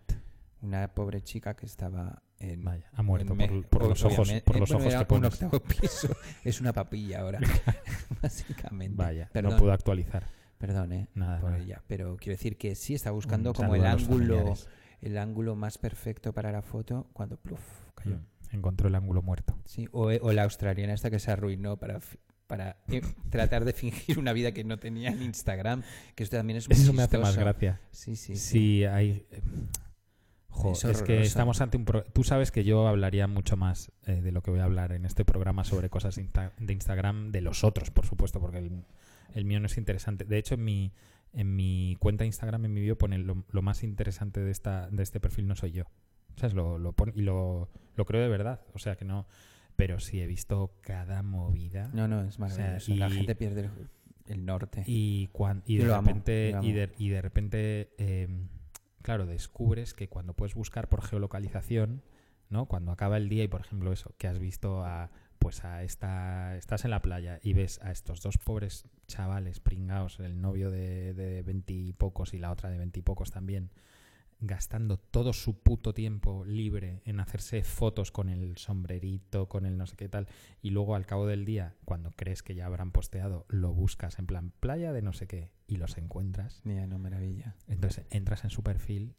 Una 0.62 0.88
pobre 0.94 1.22
chica 1.22 1.56
que 1.56 1.66
estaba 1.66 2.22
en... 2.40 2.64
Vaya, 2.64 2.90
ha 2.94 3.02
muerto 3.02 3.34
por, 3.70 3.88
los 3.88 4.04
ojos, 4.04 4.32
por 4.44 4.56
Eh, 4.58 4.60
los 4.60 4.70
bueno, 4.72 4.88
ojos 4.88 5.38
que 5.40 5.48
pones. 5.48 5.62
piso. 5.82 6.10
Es 6.44 6.60
una 6.62 6.74
papilla 6.74 7.22
ahora, 7.22 7.40
básicamente. 8.22 8.96
Vaya, 8.98 9.30
Perdón, 9.32 9.54
no 9.54 9.58
pudo 9.58 9.72
actualizar. 9.72 10.28
perdón, 10.58 10.92
eh, 10.94 11.08
Nada, 11.16 11.40
por 11.40 11.52
nada. 11.52 11.64
ella. 11.64 11.82
Pero 11.88 12.18
quiero 12.18 12.34
decir 12.38 12.58
que 12.58 12.76
sí 12.76 12.94
está 12.94 13.12
buscando 13.12 13.52
Un 13.52 13.56
como 13.56 13.76
el 13.76 13.86
ángulo, 13.86 14.36
familiares. 14.38 14.68
el 15.02 15.18
ángulo 15.18 15.56
más 15.56 15.78
perfecto 15.78 16.34
para 16.34 16.52
la 16.52 16.62
foto 16.62 17.08
cuando 17.14 17.38
pluf, 17.38 17.62
cayó. 17.96 18.18
Mm, 18.18 18.26
Encontró 18.52 18.88
el 18.90 18.96
ángulo 18.96 19.22
muerto. 19.22 19.56
Sí, 19.66 19.88
o, 19.92 20.08
o 20.08 20.32
la 20.34 20.44
australiana 20.44 20.94
esta 20.94 21.10
que 21.12 21.20
se 21.20 21.32
arruinó 21.32 21.78
para, 21.78 22.00
para 22.50 22.78
eh, 22.90 23.02
tratar 23.30 23.64
de 23.64 23.74
fingir 23.74 24.18
una 24.18 24.34
vida 24.34 24.52
que 24.52 24.64
no 24.64 24.80
tenía 24.80 25.10
en 25.12 25.22
Instagram, 25.22 25.84
que 26.16 26.24
esto 26.24 26.36
también 26.36 26.58
es 26.58 26.68
muy 26.68 26.76
Eso 26.76 26.92
me 26.94 27.04
hace 27.04 27.20
más 27.20 27.38
gracia. 27.38 27.80
Sí, 27.92 28.16
sí, 28.16 28.36
Sí, 28.36 28.42
sí. 28.80 28.86
hay. 28.86 29.26
eh, 29.32 29.42
jo, 30.50 30.72
Es 30.74 30.84
es, 30.84 31.04
que 31.04 31.22
estamos 31.22 31.62
ante 31.62 31.78
un. 31.78 31.86
pro- 31.86 32.04
Tú 32.06 32.24
sabes 32.24 32.52
que 32.52 32.64
yo 32.64 32.88
hablaría 32.88 33.28
mucho 33.28 33.56
más 33.56 33.92
eh, 34.08 34.22
de 34.22 34.32
lo 34.32 34.42
que 34.42 34.50
voy 34.52 34.62
a 34.62 34.64
hablar 34.64 34.92
en 34.94 35.06
este 35.06 35.24
programa 35.26 35.64
sobre 35.64 35.90
cosas 35.92 36.18
insta- 36.18 36.52
de 36.58 36.74
Instagram 36.74 37.32
de 37.32 37.42
los 37.42 37.64
otros, 37.64 37.92
por 37.92 38.06
supuesto, 38.08 38.40
porque 38.42 38.58
el, 38.58 38.84
el 39.36 39.46
mío 39.46 39.60
no 39.60 39.68
es 39.68 39.78
interesante. 39.78 40.26
De 40.26 40.38
hecho, 40.40 40.56
en 40.56 40.64
mi, 40.64 40.92
en 41.34 41.56
mi 41.56 41.98
cuenta 42.00 42.24
de 42.24 42.28
Instagram, 42.28 42.66
en 42.66 42.74
mi 42.74 42.82
bio, 42.82 42.98
pone 42.98 43.20
lo, 43.20 43.44
lo 43.52 43.62
más 43.62 43.84
interesante 43.84 44.40
de, 44.40 44.50
esta, 44.52 44.90
de 44.90 45.04
este 45.04 45.20
perfil 45.20 45.48
no 45.48 45.56
soy 45.56 45.72
yo. 45.72 45.84
¿Sabes? 46.36 46.56
Lo, 46.56 46.80
lo 46.80 46.94
pone- 46.94 47.14
y 47.16 47.22
lo, 47.22 47.70
lo 47.96 48.06
creo 48.06 48.22
de 48.24 48.30
verdad. 48.30 48.62
O 48.74 48.80
sea 48.80 48.96
que 48.96 49.06
no. 49.06 49.28
Pero 49.80 50.00
sí 50.00 50.20
he 50.22 50.28
visto 50.28 50.74
cada 50.82 51.24
movida. 51.24 51.90
No, 51.94 52.08
no, 52.08 52.22
es 52.22 52.38
O 52.40 52.48
sea, 52.50 52.58
maravilloso. 52.58 52.96
la 52.96 53.08
y- 53.10 53.12
gente 53.14 53.36
pierde 53.36 53.62
el, 53.62 53.70
el 54.28 54.46
norte. 54.46 54.84
Y, 54.86 55.28
cuan- 55.32 55.64
y 55.66 55.78
de 55.78 55.86
lo 55.86 55.96
amo, 55.96 56.08
repente, 56.10 56.54
y 56.62 56.72
de, 56.74 56.92
y 56.98 57.10
de 57.10 57.22
repente 57.22 57.90
eh, 57.98 58.28
claro, 59.02 59.26
descubres 59.26 59.94
que 59.94 60.10
cuando 60.10 60.34
puedes 60.34 60.54
buscar 60.54 60.90
por 60.90 61.02
geolocalización, 61.02 62.04
¿no? 62.50 62.66
Cuando 62.68 62.92
acaba 62.92 63.18
el 63.18 63.30
día 63.30 63.44
y, 63.44 63.48
por 63.48 63.62
ejemplo, 63.62 63.94
eso, 63.94 64.14
que 64.18 64.28
has 64.28 64.38
visto 64.40 64.84
a, 64.84 65.12
pues 65.40 65.64
a 65.64 65.84
esta, 65.84 66.58
estás 66.58 66.84
en 66.84 66.92
la 66.92 67.02
playa 67.02 67.40
y 67.42 67.54
ves 67.54 67.80
a 67.82 67.92
estos 67.92 68.22
dos 68.22 68.38
pobres 68.38 68.86
chavales 69.08 69.60
pringados, 69.62 70.20
el 70.20 70.42
novio 70.42 70.70
de 70.72 71.14
de 71.14 71.42
veintipocos 71.44 72.34
y 72.34 72.40
la 72.40 72.52
otra 72.52 72.70
de 72.70 72.78
veintipocos 72.78 73.32
también, 73.32 73.70
gastando 74.42 74.98
todo 74.98 75.34
su 75.34 75.60
puto 75.62 75.94
tiempo 75.94 76.46
libre 76.46 77.02
en 77.06 77.20
hacerse 77.20 77.64
fotos 77.64 78.12
con 78.12 78.30
el 78.30 78.58
sombrerito, 78.58 79.50
con 79.50 79.66
el 79.66 79.78
no 79.78 79.86
sé 79.86 79.96
qué 79.98 80.08
tal, 80.08 80.28
y 80.62 80.70
luego 80.70 80.96
al 80.96 81.06
cabo 81.06 81.28
del 81.28 81.44
día, 81.46 81.76
cuando 81.86 82.12
crees 82.12 82.42
que 82.42 82.56
ya 82.56 82.66
habrán 82.66 82.92
posteado, 82.92 83.46
lo 83.50 83.74
buscas 83.74 84.18
en 84.20 84.26
plan 84.28 84.52
playa 84.60 84.94
de 84.94 85.02
no 85.02 85.12
sé 85.14 85.28
qué 85.28 85.52
y 85.68 85.76
los 85.78 85.98
encuentras. 85.98 86.62
Mira, 86.64 86.88
no, 86.88 87.00
maravilla. 87.00 87.56
Entonces 87.68 88.06
entras 88.12 88.44
en 88.46 88.50
su 88.50 88.64
perfil 88.64 89.16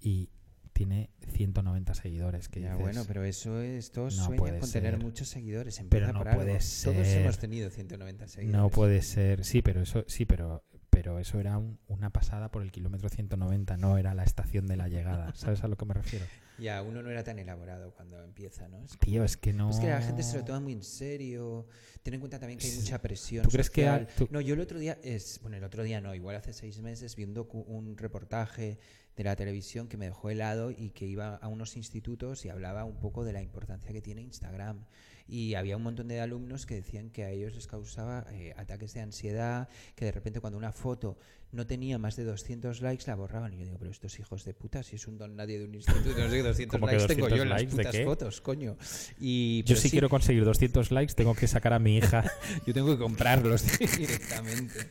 y 0.00 0.28
tiene 0.74 1.10
190 1.28 1.94
seguidores. 1.94 2.48
Que 2.48 2.60
Ya, 2.60 2.70
dices, 2.72 2.82
bueno, 2.82 3.04
pero 3.06 3.24
eso 3.24 3.60
es, 3.60 3.90
todos 3.92 4.16
no 4.16 4.24
sueñan 4.24 4.38
puede 4.38 4.58
con 4.58 4.70
tener 4.70 4.98
muchos 4.98 5.28
seguidores. 5.28 5.76
Pero 5.76 6.06
Empieza 6.06 6.12
no 6.12 6.18
por 6.18 6.28
algo. 6.28 6.40
puede 6.42 6.52
Todos 6.52 6.62
ser. 7.06 7.22
hemos 7.22 7.38
tenido 7.38 7.70
190 7.70 8.28
seguidores. 8.28 8.60
No 8.60 8.68
puede 8.70 9.02
ser. 9.02 9.44
Sí, 9.44 9.60
pero 9.62 9.82
eso, 9.82 10.04
sí, 10.08 10.24
pero, 10.24 10.64
pero 10.92 11.18
eso 11.18 11.40
era 11.40 11.56
un- 11.56 11.78
una 11.88 12.10
pasada 12.10 12.50
por 12.50 12.62
el 12.62 12.70
kilómetro 12.70 13.08
190, 13.08 13.78
no 13.78 13.96
era 13.96 14.12
la 14.14 14.24
estación 14.24 14.66
de 14.66 14.76
la 14.76 14.88
llegada. 14.88 15.32
¿Sabes 15.34 15.64
a 15.64 15.68
lo 15.68 15.76
que 15.78 15.86
me 15.86 15.94
refiero? 15.94 16.26
Ya, 16.58 16.82
uno 16.82 17.02
no 17.02 17.10
era 17.10 17.24
tan 17.24 17.38
elaborado 17.38 17.92
cuando 17.92 18.22
empieza, 18.22 18.68
¿no? 18.68 18.84
Es, 18.84 18.98
Tío, 18.98 19.24
es 19.24 19.38
que 19.38 19.54
no. 19.54 19.70
es 19.70 19.80
que 19.80 19.88
la 19.88 20.02
gente 20.02 20.22
se 20.22 20.36
lo 20.36 20.44
toma 20.44 20.60
muy 20.60 20.74
en 20.74 20.82
serio. 20.82 21.66
Ten 22.02 22.12
en 22.14 22.20
cuenta 22.20 22.38
también 22.38 22.58
que 22.58 22.66
hay 22.66 22.76
mucha 22.76 23.00
presión. 23.00 23.42
¿Tú 23.42 23.50
crees 23.50 23.70
que 23.70 23.82
social. 23.84 24.06
ha- 24.10 24.14
tú- 24.14 24.28
No, 24.30 24.40
yo 24.42 24.52
el 24.54 24.60
otro 24.60 24.78
día, 24.78 24.98
es 25.02 25.40
bueno, 25.40 25.56
el 25.56 25.64
otro 25.64 25.82
día 25.82 26.00
no, 26.02 26.14
igual 26.14 26.36
hace 26.36 26.52
seis 26.52 26.78
meses 26.82 27.16
vi 27.16 27.24
un, 27.24 27.34
docu- 27.34 27.64
un 27.66 27.96
reportaje 27.96 28.78
de 29.16 29.24
la 29.24 29.34
televisión 29.34 29.88
que 29.88 29.96
me 29.96 30.04
dejó 30.06 30.28
helado 30.30 30.70
y 30.70 30.90
que 30.90 31.06
iba 31.06 31.36
a 31.36 31.48
unos 31.48 31.76
institutos 31.76 32.44
y 32.44 32.50
hablaba 32.50 32.84
un 32.84 32.98
poco 33.00 33.24
de 33.24 33.32
la 33.32 33.40
importancia 33.42 33.90
que 33.92 34.02
tiene 34.02 34.20
Instagram. 34.20 34.84
Y 35.28 35.54
había 35.54 35.76
un 35.76 35.82
montón 35.82 36.08
de 36.08 36.20
alumnos 36.20 36.66
que 36.66 36.74
decían 36.74 37.10
que 37.10 37.24
a 37.24 37.30
ellos 37.30 37.54
les 37.54 37.66
causaba 37.66 38.26
eh, 38.32 38.54
ataques 38.56 38.94
de 38.94 39.00
ansiedad, 39.00 39.68
que 39.94 40.04
de 40.04 40.12
repente 40.12 40.40
cuando 40.40 40.58
una 40.58 40.72
foto 40.72 41.16
no 41.52 41.66
tenía 41.66 41.98
más 41.98 42.16
de 42.16 42.24
200 42.24 42.80
likes 42.80 43.04
la 43.06 43.14
borraban. 43.14 43.52
Y 43.52 43.58
yo 43.58 43.64
digo, 43.66 43.76
pero 43.78 43.90
estos 43.90 44.18
hijos 44.18 44.44
de 44.44 44.54
puta, 44.54 44.82
si 44.82 44.96
es 44.96 45.06
un 45.06 45.18
don 45.18 45.36
nadie 45.36 45.58
de 45.58 45.66
un 45.66 45.74
instituto, 45.74 46.08
no 46.18 46.30
sé 46.30 46.36
qué 46.36 46.42
200 46.42 46.78
¿Cómo 46.80 46.86
que 46.86 46.96
likes 46.96 47.14
tengo 47.14 47.28
200 47.28 47.36
yo 47.36 47.42
en 47.42 47.48
las 47.50 47.64
putas 47.64 48.04
fotos, 48.04 48.40
coño. 48.40 48.76
Y, 49.20 49.62
Yo 49.66 49.76
si 49.76 49.82
sí, 49.82 49.90
quiero 49.90 50.08
conseguir 50.08 50.44
200 50.44 50.90
likes, 50.92 51.12
tengo 51.14 51.34
que 51.34 51.46
sacar 51.46 51.72
a 51.74 51.78
mi 51.78 51.98
hija. 51.98 52.24
yo 52.66 52.72
tengo 52.72 52.90
que 52.92 52.98
comprarlos 52.98 53.78
directamente. 53.98 54.88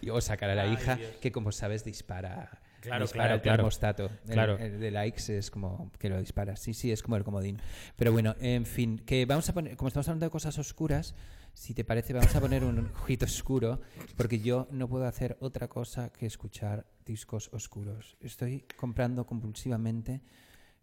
Y- 0.00 0.08
O 0.10 0.20
sacar 0.22 0.48
a 0.50 0.54
la 0.54 0.62
Ay, 0.62 0.72
hija, 0.74 0.96
Dios. 0.96 1.16
que 1.20 1.30
como 1.30 1.52
sabes 1.52 1.84
dispara, 1.84 2.62
Claro, 2.80 3.04
dispara 3.04 3.24
claro, 3.24 3.34
el 3.36 3.40
claro. 3.42 3.56
termostato. 3.58 4.10
El- 4.26 4.32
Claro. 4.32 4.58
El, 4.58 4.78
de 4.80 4.90
likes 4.90 5.36
es 5.36 5.50
como 5.50 5.90
que 5.98 6.08
lo 6.08 6.18
dispara. 6.18 6.56
Sí, 6.56 6.74
sí, 6.74 6.92
es 6.92 7.02
como 7.02 7.16
el 7.16 7.24
comodín. 7.24 7.60
Pero 7.96 8.12
bueno, 8.12 8.34
en 8.40 8.66
fin, 8.66 8.98
que 8.98 9.26
vamos 9.26 9.48
a 9.48 9.54
poner, 9.54 9.76
como 9.76 9.88
estamos 9.88 10.06
hablando 10.08 10.26
de 10.26 10.30
cosas 10.30 10.58
oscuras, 10.58 11.14
si 11.54 11.74
te 11.74 11.84
parece, 11.84 12.12
vamos 12.12 12.34
a 12.36 12.40
poner 12.40 12.62
un 12.64 12.78
ojito 13.02 13.24
oscuro, 13.26 13.80
porque 14.16 14.38
yo 14.40 14.68
no 14.70 14.88
puedo 14.88 15.06
hacer 15.06 15.36
otra 15.40 15.66
cosa 15.68 16.12
que 16.12 16.26
escuchar 16.26 16.86
discos 17.04 17.50
oscuros. 17.52 18.16
Estoy 18.20 18.64
comprando 18.76 19.26
compulsivamente 19.26 20.20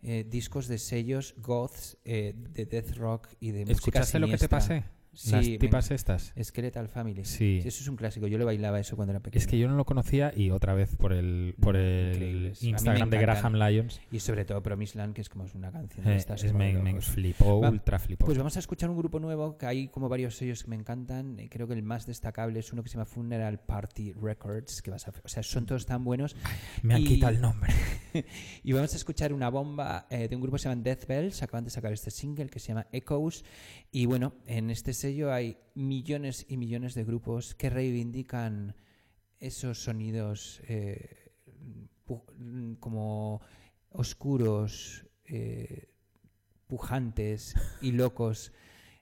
eh, 0.01 0.25
discos 0.27 0.67
de 0.67 0.77
sellos 0.77 1.33
goths, 1.37 1.97
eh, 2.03 2.33
de 2.35 2.65
death 2.65 2.95
rock 2.97 3.29
y 3.39 3.51
de 3.51 3.61
música 3.61 3.71
¿Escuchaste 3.73 4.19
lo 4.19 4.27
que 4.27 4.33
te 4.33 4.37
siniestra. 4.47 4.57
pasé? 4.59 4.83
Sí, 5.15 5.31
Las 5.31 5.47
me- 5.47 5.57
tipas 5.57 5.91
estas. 5.91 6.33
Skeletal 6.41 6.87
Family. 6.89 7.25
Sí. 7.25 7.59
Eso 7.65 7.81
es 7.81 7.87
un 7.87 7.95
clásico. 7.95 8.27
Yo 8.27 8.37
le 8.37 8.45
bailaba 8.45 8.79
eso 8.79 8.95
cuando 8.95 9.11
era 9.13 9.19
pequeño. 9.21 9.39
Es 9.41 9.47
que 9.47 9.57
yo 9.57 9.67
no 9.67 9.75
lo 9.75 9.85
conocía 9.85 10.31
y 10.35 10.51
otra 10.51 10.73
vez 10.73 10.95
por 10.95 11.13
el, 11.13 11.55
por 11.59 11.75
el 11.75 12.53
me 12.61 12.67
Instagram 12.69 13.09
de. 13.09 13.17
Graham 13.17 13.55
Lyons. 13.55 13.99
Y 14.11 14.19
sobre 14.19 14.45
todo 14.45 14.61
Promised 14.61 14.97
Land, 14.97 15.13
que 15.15 15.21
es 15.21 15.29
como 15.29 15.45
es 15.45 15.55
una 15.55 15.71
canción 15.71 16.05
de 16.05 16.13
eh, 16.13 16.17
estas. 16.17 16.43
es- 16.43 16.53
me, 16.53 16.73
me 16.73 16.99
flipó, 17.01 17.61
Va- 17.61 17.69
ultra 17.69 17.97
flipó. 17.99 18.25
Pues 18.25 18.37
vamos 18.37 18.55
a 18.55 18.59
escuchar 18.59 18.89
un 18.89 18.97
grupo 18.97 19.19
nuevo, 19.19 19.57
que 19.57 19.65
hay 19.65 19.87
como 19.87 20.09
varios 20.09 20.35
sellos 20.35 20.63
que 20.63 20.69
me 20.69 20.75
encantan. 20.75 21.39
y 21.39 21.49
Creo 21.49 21.67
que 21.67 21.73
el 21.73 21.83
más 21.83 22.05
destacable 22.05 22.59
es 22.59 22.71
uno 22.73 22.83
que 22.83 22.89
se 22.89 22.93
llama 22.95 23.05
Funeral 23.05 23.59
Party 23.59 24.11
Records, 24.13 24.81
que 24.81 24.91
vas 24.91 25.07
a, 25.07 25.13
o 25.23 25.27
sea, 25.27 25.43
son 25.43 25.65
todos 25.65 25.85
tan 25.85 26.03
buenos. 26.03 26.35
me 26.83 26.95
han 26.95 27.01
y- 27.01 27.05
quitado 27.05 27.33
el 27.33 27.41
nombre. 27.41 27.71
Y 28.63 28.71
vamos 28.71 28.93
a 28.93 28.97
escuchar 28.97 29.33
una 29.33 29.49
bomba 29.49 30.07
eh, 30.09 30.27
de 30.29 30.35
un 30.35 30.41
grupo 30.41 30.55
que 30.55 30.63
se 30.63 30.69
llama 30.69 30.81
Death 30.81 31.05
Bells. 31.05 31.43
Acaban 31.43 31.65
de 31.65 31.69
sacar 31.69 31.91
este 31.91 32.11
single 32.11 32.47
que 32.47 32.59
se 32.59 32.69
llama 32.69 32.87
Echoes. 32.91 33.43
Y 33.91 34.05
bueno, 34.05 34.33
en 34.47 34.69
este 34.69 34.93
sello 35.05 35.31
hay 35.31 35.55
millones 35.75 36.47
y 36.49 36.57
millones 36.57 36.95
de 36.95 37.03
grupos 37.03 37.53
que 37.53 37.69
reivindican 37.69 38.75
esos 39.39 39.77
sonidos 39.83 40.63
eh, 40.67 41.31
como 42.79 43.39
oscuros, 43.91 45.05
eh, 45.25 45.89
pujantes 46.65 47.53
y 47.81 47.91
locos 47.91 48.51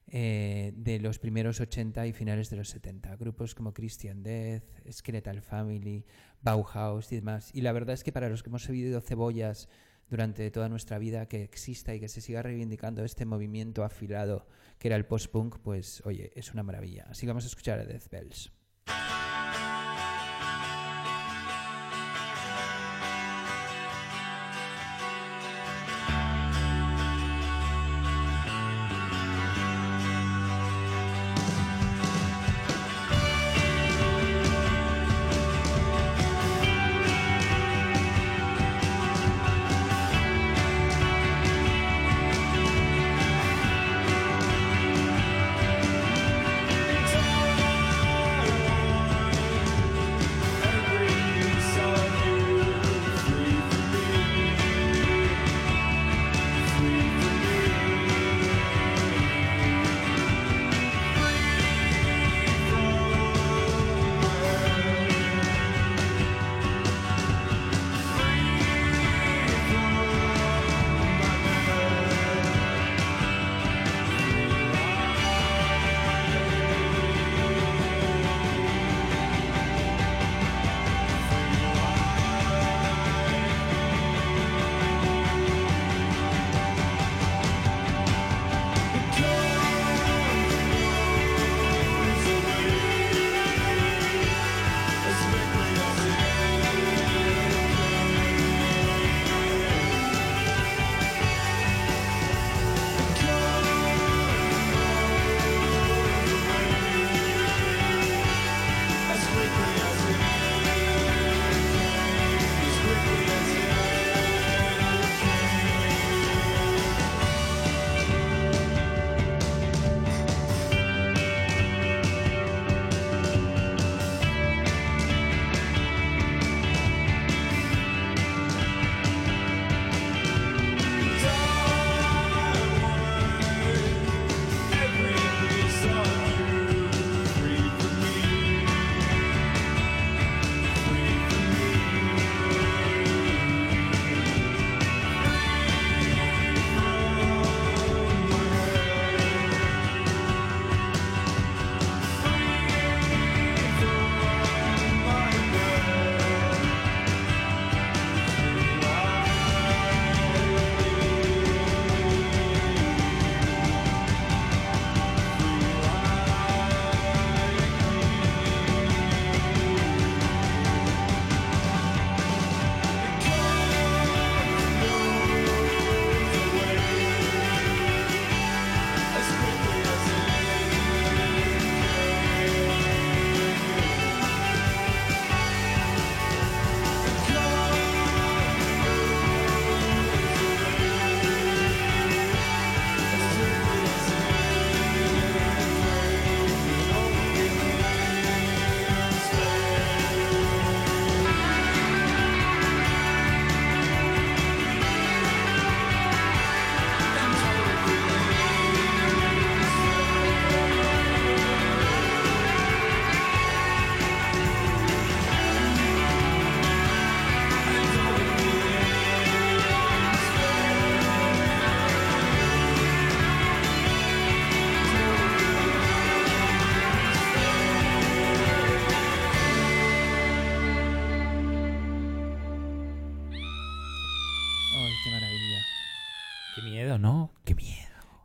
eh, 0.07 0.73
de 0.75 0.99
los 0.99 1.19
primeros 1.19 1.61
80 1.61 2.05
y 2.05 2.11
finales 2.11 2.49
de 2.49 2.57
los 2.57 2.67
70. 2.67 3.15
Grupos 3.15 3.55
como 3.55 3.73
Christian 3.73 4.23
Death, 4.23 4.65
Skeletal 4.91 5.41
Family, 5.41 6.03
Bauhaus 6.41 7.13
y 7.13 7.15
demás. 7.15 7.49
Y 7.53 7.61
la 7.61 7.71
verdad 7.71 7.93
es 7.93 8.03
que 8.03 8.11
para 8.11 8.27
los 8.27 8.43
que 8.43 8.49
hemos 8.49 8.67
vivido 8.67 8.99
cebollas 8.99 9.69
durante 10.13 10.51
toda 10.51 10.69
nuestra 10.69 10.99
vida, 10.99 11.25
que 11.25 11.41
exista 11.41 11.95
y 11.95 11.99
que 11.99 12.07
se 12.07 12.21
siga 12.21 12.43
reivindicando 12.43 13.03
este 13.03 13.25
movimiento 13.25 13.83
afilado 13.83 14.45
que 14.77 14.87
era 14.89 14.95
el 14.95 15.07
post-punk, 15.07 15.57
pues 15.63 16.03
oye, 16.05 16.31
es 16.35 16.53
una 16.53 16.61
maravilla. 16.61 17.07
Así 17.09 17.21
que 17.21 17.31
vamos 17.31 17.45
a 17.45 17.47
escuchar 17.47 17.79
a 17.79 17.85
Death 17.85 18.09
Bells. 18.11 18.51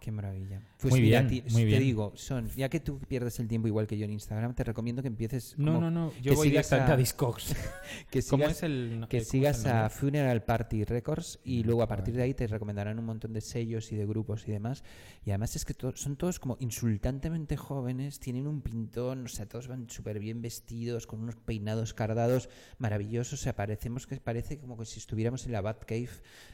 Qué 0.08 0.12
maravilla. 0.12 0.62
Pues 0.80 0.90
Muy 0.90 1.02
mira, 1.02 1.20
bien, 1.20 1.44
ti- 1.44 1.50
muy 1.52 1.62
te 1.64 1.66
bien. 1.66 1.82
digo, 1.82 2.12
Son, 2.16 2.48
ya 2.56 2.70
que 2.70 2.80
tú 2.80 2.98
pierdes 2.98 3.38
el 3.40 3.46
tiempo 3.46 3.68
igual 3.68 3.86
que 3.86 3.98
yo 3.98 4.06
en 4.06 4.12
Instagram, 4.12 4.54
te 4.54 4.64
recomiendo 4.64 5.02
que 5.02 5.08
empieces. 5.08 5.54
No, 5.58 5.74
como- 5.74 5.90
no, 5.90 6.06
no. 6.06 6.12
que 6.14 6.22
Yo 6.22 6.34
voy 6.34 6.48
sigas 6.48 6.64
directamente 6.70 6.92
a, 6.92 6.94
a- 6.94 6.96
Discogs. 6.96 7.54
Que 8.10 8.22
¿Cómo 8.22 8.44
sigas, 8.44 8.56
es 8.56 8.62
el 8.62 9.06
que 9.10 9.18
eh, 9.18 9.20
cómo 9.20 9.22
es 9.22 9.28
sigas 9.28 9.64
el 9.66 9.70
a? 9.72 9.90
Funeral 9.90 10.42
Party 10.44 10.84
Records 10.84 11.40
y 11.44 11.62
Mm, 11.62 11.66
luego 11.66 11.82
a 11.82 11.88
partir 11.88 12.14
de 12.14 12.22
ahí 12.22 12.32
te 12.32 12.46
recomendarán 12.46 12.98
un 12.98 13.04
montón 13.04 13.34
de 13.34 13.42
sellos 13.42 13.92
y 13.92 13.96
de 13.96 14.06
grupos 14.06 14.48
y 14.48 14.52
demás. 14.52 14.82
Y 15.26 15.30
además 15.30 15.54
es 15.56 15.66
que 15.66 15.74
to- 15.74 15.94
son 15.94 16.16
todos 16.16 16.38
como 16.38 16.56
insultantemente 16.58 17.58
jóvenes, 17.58 18.18
tienen 18.18 18.46
un 18.46 18.62
pintón, 18.62 19.26
o 19.26 19.28
sea, 19.28 19.44
todos 19.46 19.68
van 19.68 19.90
súper 19.90 20.20
bien 20.20 20.40
vestidos, 20.40 21.06
con 21.06 21.20
unos 21.20 21.36
peinados 21.36 21.92
cardados 21.92 22.48
maravillosos. 22.78 23.40
O 23.40 23.42
sea, 23.42 23.54
parecemos 23.54 24.06
que 24.06 24.16
parece 24.16 24.58
como 24.58 24.78
que 24.78 24.86
si 24.86 25.00
estuviéramos 25.00 25.44
en 25.44 25.52
la 25.52 25.60
Batcave 25.60 26.08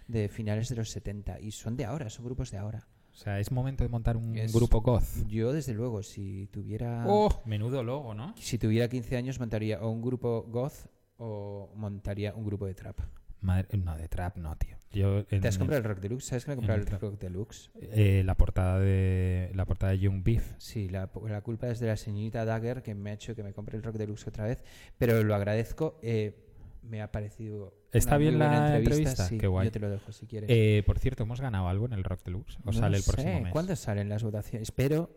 de 0.08 0.28
finales 0.28 0.68
de 0.70 0.74
los 0.74 0.90
70. 0.90 1.38
Y 1.38 1.52
son 1.52 1.76
de 1.76 1.84
ahora, 1.84 2.10
son 2.10 2.24
grupos 2.24 2.50
de 2.50 2.58
ahora. 2.58 2.88
O 3.14 3.16
sea, 3.16 3.38
es 3.38 3.52
momento 3.52 3.84
de 3.84 3.88
montar 3.88 4.16
un 4.16 4.36
Es- 4.36 4.52
grupo 4.52 4.80
goth. 4.80 5.26
Yo, 5.28 5.52
desde 5.52 5.72
luego, 5.72 6.02
si 6.02 6.48
tuviera. 6.52 7.04
Oh, 7.06 7.42
menudo 7.46 7.82
logo, 7.84 8.12
¿no? 8.14 8.34
Si 8.36 8.58
tuviera 8.58 8.88
15 8.88 9.16
años, 9.16 9.38
montaría 9.38 9.80
o 9.80 9.88
un 9.90 10.02
grupo 10.02 10.42
goth 10.48 10.88
o 11.16 11.70
montaría 11.76 12.34
un 12.34 12.44
grupo 12.44 12.66
de 12.66 12.74
trap. 12.74 12.98
Madre- 13.40 13.68
no, 13.76 13.96
de 13.96 14.08
trap 14.08 14.36
no, 14.38 14.56
tío. 14.56 14.76
Yo 14.90 15.24
en- 15.30 15.40
¿Te 15.42 15.48
has 15.48 15.58
comprado 15.58 15.78
el 15.78 15.84
Rock 15.84 16.00
Deluxe? 16.00 16.24
¿Sabes 16.26 16.44
que 16.44 16.50
me 16.50 16.54
he 16.54 16.56
comprado 16.56 16.80
el. 16.80 16.86
Rock 16.86 17.18
Deluxe? 17.20 17.70
eh, 17.80 18.22
la 18.24 18.36
portada 18.36 18.80
de 18.80 19.50
la 19.54 19.64
portada 19.66 19.92
de 19.92 19.98
Young 19.98 20.22
Beef. 20.24 20.54
Sí, 20.58 20.88
la, 20.88 21.10
la 21.28 21.40
culpa 21.42 21.68
es 21.68 21.78
de 21.78 21.88
la 21.88 21.96
señorita 21.96 22.44
Dagger 22.44 22.82
que 22.82 22.94
me 22.94 23.10
ha 23.10 23.12
hecho 23.14 23.34
que 23.36 23.42
me 23.42 23.52
compre 23.52 23.76
el 23.76 23.82
Rock 23.82 23.96
Deluxe 23.96 24.28
otra 24.28 24.44
vez, 24.46 24.64
pero 24.98 25.22
lo 25.22 25.34
agradezco. 25.34 25.98
eh, 26.02 26.40
me 26.84 27.02
ha 27.02 27.10
parecido. 27.10 27.74
¿Está 27.92 28.16
bien 28.16 28.38
la 28.38 28.76
entrevista? 28.78 29.26
Sí, 29.28 29.38
Qué 29.38 29.46
guay. 29.46 29.66
Yo 29.66 29.72
te 29.72 29.78
lo 29.80 29.90
dejo 29.90 30.12
si 30.12 30.26
quieres. 30.26 30.48
Eh, 30.50 30.82
por 30.84 30.98
cierto, 30.98 31.22
¿hemos 31.22 31.40
ganado 31.40 31.68
algo 31.68 31.86
en 31.86 31.92
el 31.92 32.04
Rock 32.04 32.22
Deluxe? 32.24 32.56
¿O 32.58 32.66
No 32.66 32.72
sale 32.72 32.96
el 32.96 33.02
sé, 33.02 33.12
próximo 33.12 33.40
mes? 33.40 33.52
¿Cuándo 33.52 33.76
salen 33.76 34.08
las 34.08 34.22
votaciones? 34.22 34.68
Espero, 34.68 35.10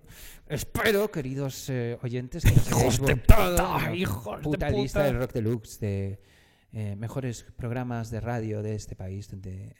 espero, 0.47 1.09
queridos 1.11 1.69
eh, 1.69 1.97
oyentes, 2.01 2.43
que 2.43 2.51
nos 2.51 2.71
hayáis 2.73 3.01
de 3.01 3.15
puta, 3.17 3.93
hijos 3.95 4.37
de 4.37 4.43
puta 4.43 4.67
puta. 4.67 4.69
lista 4.69 5.03
del 5.03 5.17
Rock 5.17 5.33
Deluxe 5.33 5.79
de 5.79 6.19
eh, 6.73 6.95
mejores 6.95 7.43
programas 7.55 8.11
de 8.11 8.19
radio 8.21 8.61
de 8.61 8.75
este 8.75 8.95
país 8.95 9.29
donde 9.29 9.75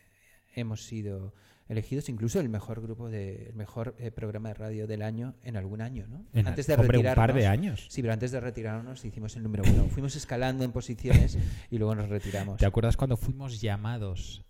hemos 0.55 0.83
sido 0.85 1.33
elegidos 1.70 2.07
incluso 2.09 2.39
el 2.39 2.49
mejor 2.49 2.82
grupo 2.82 3.09
de 3.09 3.47
el 3.49 3.55
mejor 3.55 3.95
eh, 3.99 4.11
programa 4.11 4.49
de 4.49 4.53
radio 4.55 4.88
del 4.88 5.01
año 5.01 5.36
en 5.43 5.57
algún 5.57 5.82
año, 5.82 6.05
¿no? 6.07 6.26
En- 6.34 6.47
antes 6.47 6.68
de 6.68 6.74
hombre, 6.76 6.88
un 6.88 6.91
retirarnos. 7.03 7.28
par 7.28 7.34
de 7.36 7.47
años. 7.47 7.88
Sí, 7.89 8.01
pero 8.01 8.13
antes 8.13 8.32
de 8.32 8.39
retirarnos 8.39 9.03
hicimos 9.05 9.36
el 9.36 9.43
número 9.43 9.63
uno. 9.70 9.86
Fuimos 9.89 10.15
escalando 10.15 10.63
en 10.63 10.72
posiciones 10.72 11.38
y 11.70 11.78
luego 11.78 11.95
nos 11.95 12.09
retiramos. 12.09 12.57
¿Te 12.57 12.65
acuerdas 12.65 12.95
cuando 12.97 13.18
fuimos 13.18 13.59
llamados 13.61 14.43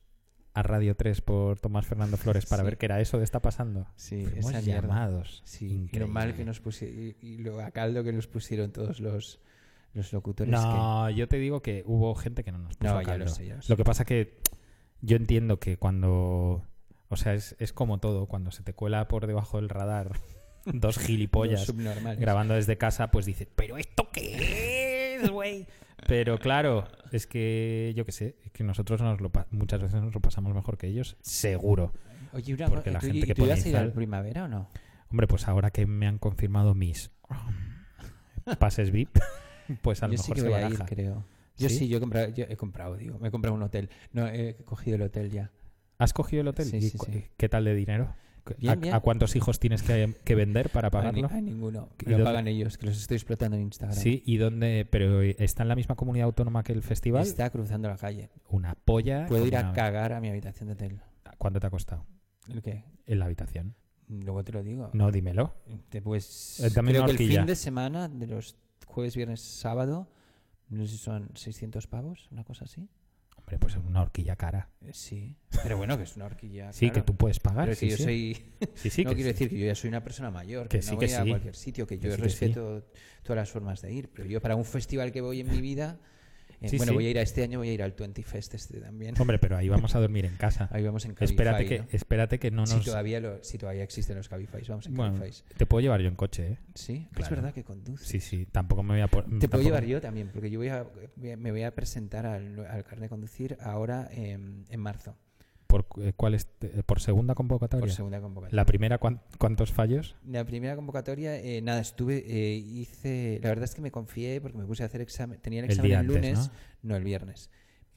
a 0.53 0.63
Radio 0.63 0.95
3 0.95 1.22
por 1.22 1.59
Tomás 1.59 1.86
Fernando 1.86 2.18
Flores 2.18 2.45
para 2.47 2.63
Sí. 2.63 2.65
ver 2.65 2.78
qué 2.78 2.86
era 2.88 2.99
eso 3.01 3.18
que 3.20 3.24
está 3.24 3.39
pasando? 3.41 3.88
Sí, 3.95 4.26
Fuimos 4.26 4.63
llamados. 4.65 5.41
Sí, 5.45 5.89
y 5.91 5.97
lo 5.99 6.07
mal 6.07 6.36
que 6.36 6.45
nos 6.45 6.59
pusieron 6.59 6.97
y, 6.99 7.15
y 7.22 7.38
lo 7.38 7.59
a 7.61 7.72
caldo 7.72 8.03
que 8.03 8.11
nos 8.13 8.28
pusieron 8.28 8.72
todos 8.72 8.99
los, 8.99 9.39
los 9.93 10.13
locutores. 10.13 10.51
No, 10.51 11.09
yo 11.11 11.28
te 11.28 11.38
digo 11.38 11.61
que 11.61 11.84
hubo 11.86 12.13
gente 12.15 12.43
que 12.43 12.51
no 12.51 12.57
nos 12.59 12.76
puso 12.78 12.91
No, 12.93 12.99
a 12.99 13.03
ya 13.03 13.18
lo 13.18 13.26
caldo. 13.26 13.28
sé, 13.36 13.45
lo. 13.49 13.55
Lo 13.68 13.78
que 13.78 13.84
pasa 13.84 14.03
que 14.05 14.38
yo 15.01 15.15
entiendo 15.18 15.59
que 15.59 15.78
cuando... 15.78 16.63
O 17.10 17.16
sea, 17.16 17.34
es, 17.34 17.55
es 17.60 17.74
como 17.74 17.99
todo. 17.99 18.26
Cuando 18.28 18.51
se 18.51 18.64
te 18.64 18.74
cuela 18.74 19.08
por 19.08 19.28
debajo 19.28 19.58
del 19.58 19.70
radar 19.70 20.12
dos 20.66 20.97
gilipollas 20.97 21.72
grabando 22.18 22.53
desde 22.53 22.78
casa, 22.78 23.12
pues 23.12 23.26
dices, 23.26 23.47
¿pero 23.55 23.78
esto 23.78 24.10
qué 24.12 25.16
es, 25.16 25.30
güey? 25.30 25.68
Pero 26.05 26.38
claro, 26.38 26.88
es 27.12 27.26
que 27.28 27.93
yo 27.95 28.05
qué 28.05 28.12
sé, 28.12 28.36
es 28.43 28.51
que 28.51 28.64
nosotros 28.64 29.01
nos 29.01 29.20
lo 29.20 29.32
muchas 29.51 29.82
veces 29.82 30.01
nos 30.01 30.14
lo 30.14 30.22
pasamos 30.22 30.53
mejor 30.53 30.78
que 30.78 30.88
ellos, 30.88 31.18
seguro. 31.22 31.91
Oye, 32.34 32.53
una 32.53 32.68
porque 32.68 32.91
la 32.91 32.99
¿tú, 32.99 33.08
gente 33.08 33.26
que 33.26 33.34
tú 33.34 33.45
ibas 33.45 33.66
a 33.66 33.70
ir 33.70 33.78
al 33.78 33.93
primavera 33.93 34.45
o 34.45 34.47
no? 34.47 34.70
Hombre, 35.10 35.28
pues 35.28 35.47
ahora 35.47 35.72
que 35.72 35.86
me 35.86 36.05
han 36.05 36.20
confirmado 36.20 36.76
mis 36.76 37.12
pases 38.60 38.91
VIP, 38.91 39.18
pues 39.82 40.03
a 40.03 40.08
lo 40.08 40.14
Yo 40.14 40.20
sí 40.20 40.32
mejor 40.32 40.36
que 40.36 40.41
se 40.41 40.49
voy 40.49 40.64
a 40.64 40.70
ir, 40.70 40.80
creo. 40.86 41.26
Yo 41.58 41.70
¿Sí? 41.70 41.80
sí, 41.80 41.88
yo 41.88 41.97
he 41.97 41.99
comprado, 41.99 42.30
yo 42.30 42.45
he 42.47 42.55
comprado, 42.55 42.95
digo, 42.97 43.18
me 43.18 43.30
he 43.30 43.32
comprado 43.32 43.55
un 43.55 43.64
hotel. 43.64 43.89
No, 44.12 44.28
he 44.28 44.55
cogido 44.66 44.95
el 44.97 45.01
hotel 45.01 45.32
ya. 45.32 45.51
¿Has 45.97 46.13
cogido 46.13 46.41
el 46.41 46.47
hotel? 46.49 46.65
Sí, 46.67 46.77
¿Y 46.77 46.81
sí, 46.89 46.97
cu- 46.97 47.05
sí. 47.05 47.23
¿Qué 47.37 47.49
tal 47.49 47.65
de 47.65 47.73
dinero? 47.75 48.13
Bien, 48.59 48.71
¿A, 48.71 48.75
bien. 48.75 48.93
a 48.93 48.99
cuántos 49.01 49.35
hijos 49.35 49.59
tienes 49.59 49.83
que, 49.83 50.15
que 50.23 50.33
vender 50.35 50.69
para 50.69 50.89
pagarlo? 50.89 51.27
a 51.27 51.41
ninguno. 51.41 51.89
¿Y 52.05 52.09
Me 52.09 52.17
lo 52.17 52.23
pagan 52.23 52.47
ellos, 52.47 52.77
que 52.77 52.85
los 52.85 52.97
estoy 52.97 53.15
explotando 53.15 53.57
en 53.57 53.63
Instagram. 53.63 53.97
Sí, 53.97 54.23
¿y 54.25 54.37
dónde? 54.37 54.87
¿Pero 54.89 55.21
está 55.21 55.63
en 55.63 55.69
la 55.69 55.75
misma 55.75 55.95
comunidad 55.95 56.25
autónoma 56.27 56.63
que 56.63 56.71
el 56.71 56.81
festival? 56.81 57.23
Está 57.23 57.49
cruzando 57.49 57.89
la 57.89 57.97
calle. 57.97 58.29
Una 58.49 58.75
polla. 58.75 59.25
Puedo 59.27 59.45
ir 59.45 59.57
a 59.57 59.73
cagar 59.73 60.13
a 60.13 60.21
mi 60.21 60.29
habitación 60.29 60.67
de 60.67 60.73
hotel. 60.73 61.01
¿Cuánto 61.37 61.59
te 61.59 61.67
ha 61.67 61.69
costado? 61.69 62.05
¿El 62.49 62.61
qué? 62.61 62.85
En 63.05 63.19
la 63.19 63.25
habitación. 63.25 63.75
Luego 64.07 64.41
te 64.45 64.53
lo 64.53 64.63
digo. 64.63 64.91
No, 64.93 65.11
dímelo. 65.11 65.53
Te- 65.89 66.01
pues 66.01 66.61
Eh, 66.61 66.69
creo 66.73 67.05
que 67.05 67.11
el 67.11 67.17
fin 67.17 67.45
de 67.45 67.55
semana 67.57 68.07
de 68.07 68.27
los 68.27 68.55
jueves, 68.85 69.13
viernes, 69.17 69.41
sábado, 69.41 70.07
no 70.69 70.85
sé 70.85 70.91
si 70.93 70.97
son 70.97 71.29
600 71.33 71.85
pavos, 71.87 72.29
una 72.31 72.45
cosa 72.45 72.63
así. 72.63 72.87
Hombre, 73.47 73.59
pues 73.59 73.75
es 73.75 73.79
una 73.85 74.01
horquilla 74.01 74.35
cara. 74.35 74.69
Eh, 74.81 74.91
Sí, 74.91 75.37
pero 75.63 75.77
bueno, 75.77 75.95
que 75.95 76.03
es 76.03 76.17
una 76.17 76.25
horquilla. 76.25 76.73
Sí, 76.73 76.87
claro. 76.87 76.93
que 76.95 77.01
tú 77.03 77.15
puedes 77.15 77.39
pagar. 77.39 77.63
Pero 77.63 77.71
es 77.73 77.79
que 77.79 77.85
sí, 77.85 77.91
yo 77.91 77.97
sí. 77.97 78.03
soy. 78.03 78.67
Sí, 78.75 78.89
sí, 78.89 79.03
no 79.05 79.11
que 79.11 79.15
quiero 79.15 79.29
sí. 79.29 79.33
decir 79.33 79.49
que 79.49 79.57
yo 79.59 79.65
ya 79.67 79.75
soy 79.75 79.87
una 79.87 80.03
persona 80.03 80.29
mayor, 80.31 80.67
Que 80.67 80.79
que, 80.79 80.81
sí, 80.83 80.91
no 80.91 80.99
que 80.99 81.05
voy 81.05 81.15
a 81.15 81.23
sí. 81.23 81.29
cualquier 81.29 81.55
sitio, 81.55 81.87
que 81.87 81.97
yo 81.97 82.11
sí, 82.11 82.17
sí. 82.17 82.21
respeto 82.23 82.85
todas 83.23 83.37
las 83.37 83.49
formas 83.49 83.81
de 83.81 83.93
ir. 83.93 84.09
Pero 84.13 84.27
yo, 84.27 84.41
para 84.41 84.57
un 84.57 84.65
festival 84.65 85.13
que 85.13 85.21
voy 85.21 85.39
en 85.39 85.49
mi 85.49 85.61
vida. 85.61 85.97
Eh, 86.62 86.70
Sí, 86.70 86.78
bueno, 86.78 86.91
sí. 86.91 86.95
voy 86.95 87.05
a 87.08 87.10
ir 87.12 87.20
a 87.20 87.22
este 87.22 87.43
año, 87.43 87.60
voy 87.60 87.70
a 87.70 87.74
ir 87.74 87.84
al 87.84 87.91
20 87.91 88.24
Fest 88.24 88.53
este 88.55 88.80
también. 88.80 89.14
Hombre, 89.20 89.38
pero 89.39 89.58
ahí 89.58 89.70
vamos 89.70 89.95
a 89.95 89.99
dormir 89.99 90.26
en 90.26 90.36
casa. 90.38 90.68
Ahí 90.72 90.84
vamos 90.84 91.05
en 91.05 91.16
espérate, 91.20 91.58
Cabify, 91.66 91.68
que, 91.68 91.80
¿no? 91.80 91.88
espérate 91.91 92.39
que 92.39 92.51
no 92.51 92.62
nos... 92.62 92.70
Si, 92.72 92.80
todavía 92.86 93.20
lo, 93.20 93.43
si 93.43 93.58
todavía 93.58 93.84
existen 93.84 94.18
los 94.18 94.28
Cabify, 94.30 94.62
vamos 94.68 94.88
en 94.88 94.95
Bueno, 94.95 95.20
Cabify. 95.20 95.43
te 95.58 95.66
puedo 95.66 95.82
llevar 95.82 96.01
yo 96.01 96.08
en 96.08 96.16
coche, 96.16 96.47
¿eh? 96.53 96.58
Sí, 96.76 97.08
es 97.18 97.30
verdad 97.30 97.53
que 97.53 97.64
conduce. 97.64 98.05
Sí, 98.05 98.20
sí, 98.20 98.45
tampoco 98.51 98.84
me 98.84 98.93
voy 98.95 99.01
a... 99.01 99.08
por- 99.08 99.24
Te 99.26 99.30
tampoco- 99.30 99.49
puedo 99.51 99.64
llevar 99.64 99.86
yo 99.86 100.01
también, 100.01 100.30
porque 100.34 100.49
yo 100.49 100.60
voy 100.60 100.70
a, 100.70 100.86
me 101.16 101.51
voy 101.51 101.64
a 101.64 101.76
presentar 101.76 102.26
al, 102.26 102.60
al 102.66 102.84
carnet 102.84 103.03
de 103.03 103.10
conducir 103.10 103.58
ahora 103.62 104.08
en, 104.12 104.66
en 104.70 104.80
marzo, 104.80 105.16
¿Por, 105.68 105.86
eh, 106.01 106.13
cuál 106.15 106.34
es, 106.34 106.47
eh, 106.61 106.82
¿Por 106.86 106.99
segunda 107.01 107.36
convocatoria? 107.36 107.82
por 107.86 107.91
segunda 107.91 108.22
convocatoria. 108.22 108.55
¿La 108.55 108.65
primera 108.65 108.97
cuán- 108.97 109.22
cuántos 109.38 109.72
fallos? 109.74 110.15
La 110.26 110.45
primera 110.45 110.76
convocatoria, 110.76 111.38
eh, 111.38 111.61
nada, 111.61 111.82
estuve, 111.82 112.24
eh, 112.26 112.55
hice, 112.55 113.39
la 113.43 113.49
verdad 113.49 113.65
es 113.65 113.76
que 113.76 113.82
me 113.82 113.91
confié 113.91 114.39
porque 114.41 114.57
me 114.57 114.65
puse 114.65 114.84
a 114.84 114.86
hacer 114.86 115.01
examen, 115.01 115.39
tenía 115.41 115.59
el 115.59 115.65
examen 115.65 115.91
el 115.91 115.97
antes, 115.97 116.15
lunes, 116.15 116.39
¿no? 116.39 116.51
no 116.84 116.95
el 116.95 117.03
viernes, 117.03 117.49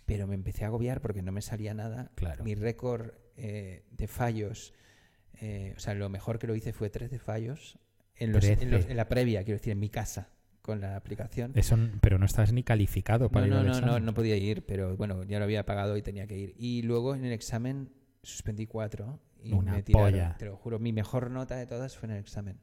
pero 0.05 0.27
me 0.27 0.35
empecé 0.35 0.65
a 0.65 0.69
agobiar 0.69 1.01
porque 1.01 1.23
no 1.23 1.31
me 1.33 1.43
salía 1.43 1.73
nada. 1.73 2.11
Claro. 2.17 2.43
Mi 2.45 2.55
récord 2.57 3.13
eh, 3.37 3.85
de 3.93 4.07
fallos, 4.09 4.75
eh, 5.41 5.73
o 5.77 5.81
sea, 5.81 5.95
lo 5.95 6.09
mejor 6.09 6.39
que 6.39 6.47
lo 6.47 6.55
hice 6.57 6.73
fue 6.73 6.91
13 6.91 7.19
fallos 7.19 7.79
en, 8.17 8.33
los, 8.33 8.45
en, 8.45 8.71
los- 8.71 8.81
13. 8.81 8.91
en 8.91 8.97
la 8.97 9.09
previa, 9.09 9.45
quiero 9.45 9.59
decir, 9.59 9.73
en 9.73 9.79
mi 9.81 9.89
casa, 9.89 10.29
con 10.63 10.81
la 10.81 10.97
aplicación. 10.97 11.53
Eso, 11.55 11.77
pero 12.01 12.19
no 12.19 12.27
estás 12.27 12.53
ni 12.53 12.63
calificado 12.63 13.31
para 13.31 13.47
No, 13.47 13.61
ir 13.61 13.67
no, 13.67 13.73
al 13.75 13.81
no, 13.81 13.87
no, 13.93 14.01
no 14.01 14.15
podía 14.15 14.37
ir, 14.37 14.65
pero 14.67 14.97
bueno, 14.97 15.23
ya 15.25 15.39
lo 15.39 15.45
había 15.45 15.65
pagado 15.65 15.97
y 15.97 16.03
tenía 16.03 16.27
que 16.27 16.37
ir. 16.39 16.55
Y 16.59 16.83
luego 16.83 17.15
en 17.15 17.25
el 17.25 17.33
examen 17.33 17.91
suspendí 18.23 18.67
cuatro 18.67 19.19
y 19.43 19.53
Una 19.53 19.73
me 19.73 19.83
tiraron, 19.83 20.11
polla. 20.11 20.37
te 20.39 20.45
lo 20.45 20.57
juro, 20.57 20.79
mi 20.79 20.93
mejor 20.93 21.31
nota 21.31 21.57
de 21.57 21.67
todas 21.67 21.97
fue 21.97 22.09
en 22.09 22.15
el 22.17 22.21
examen. 22.21 22.59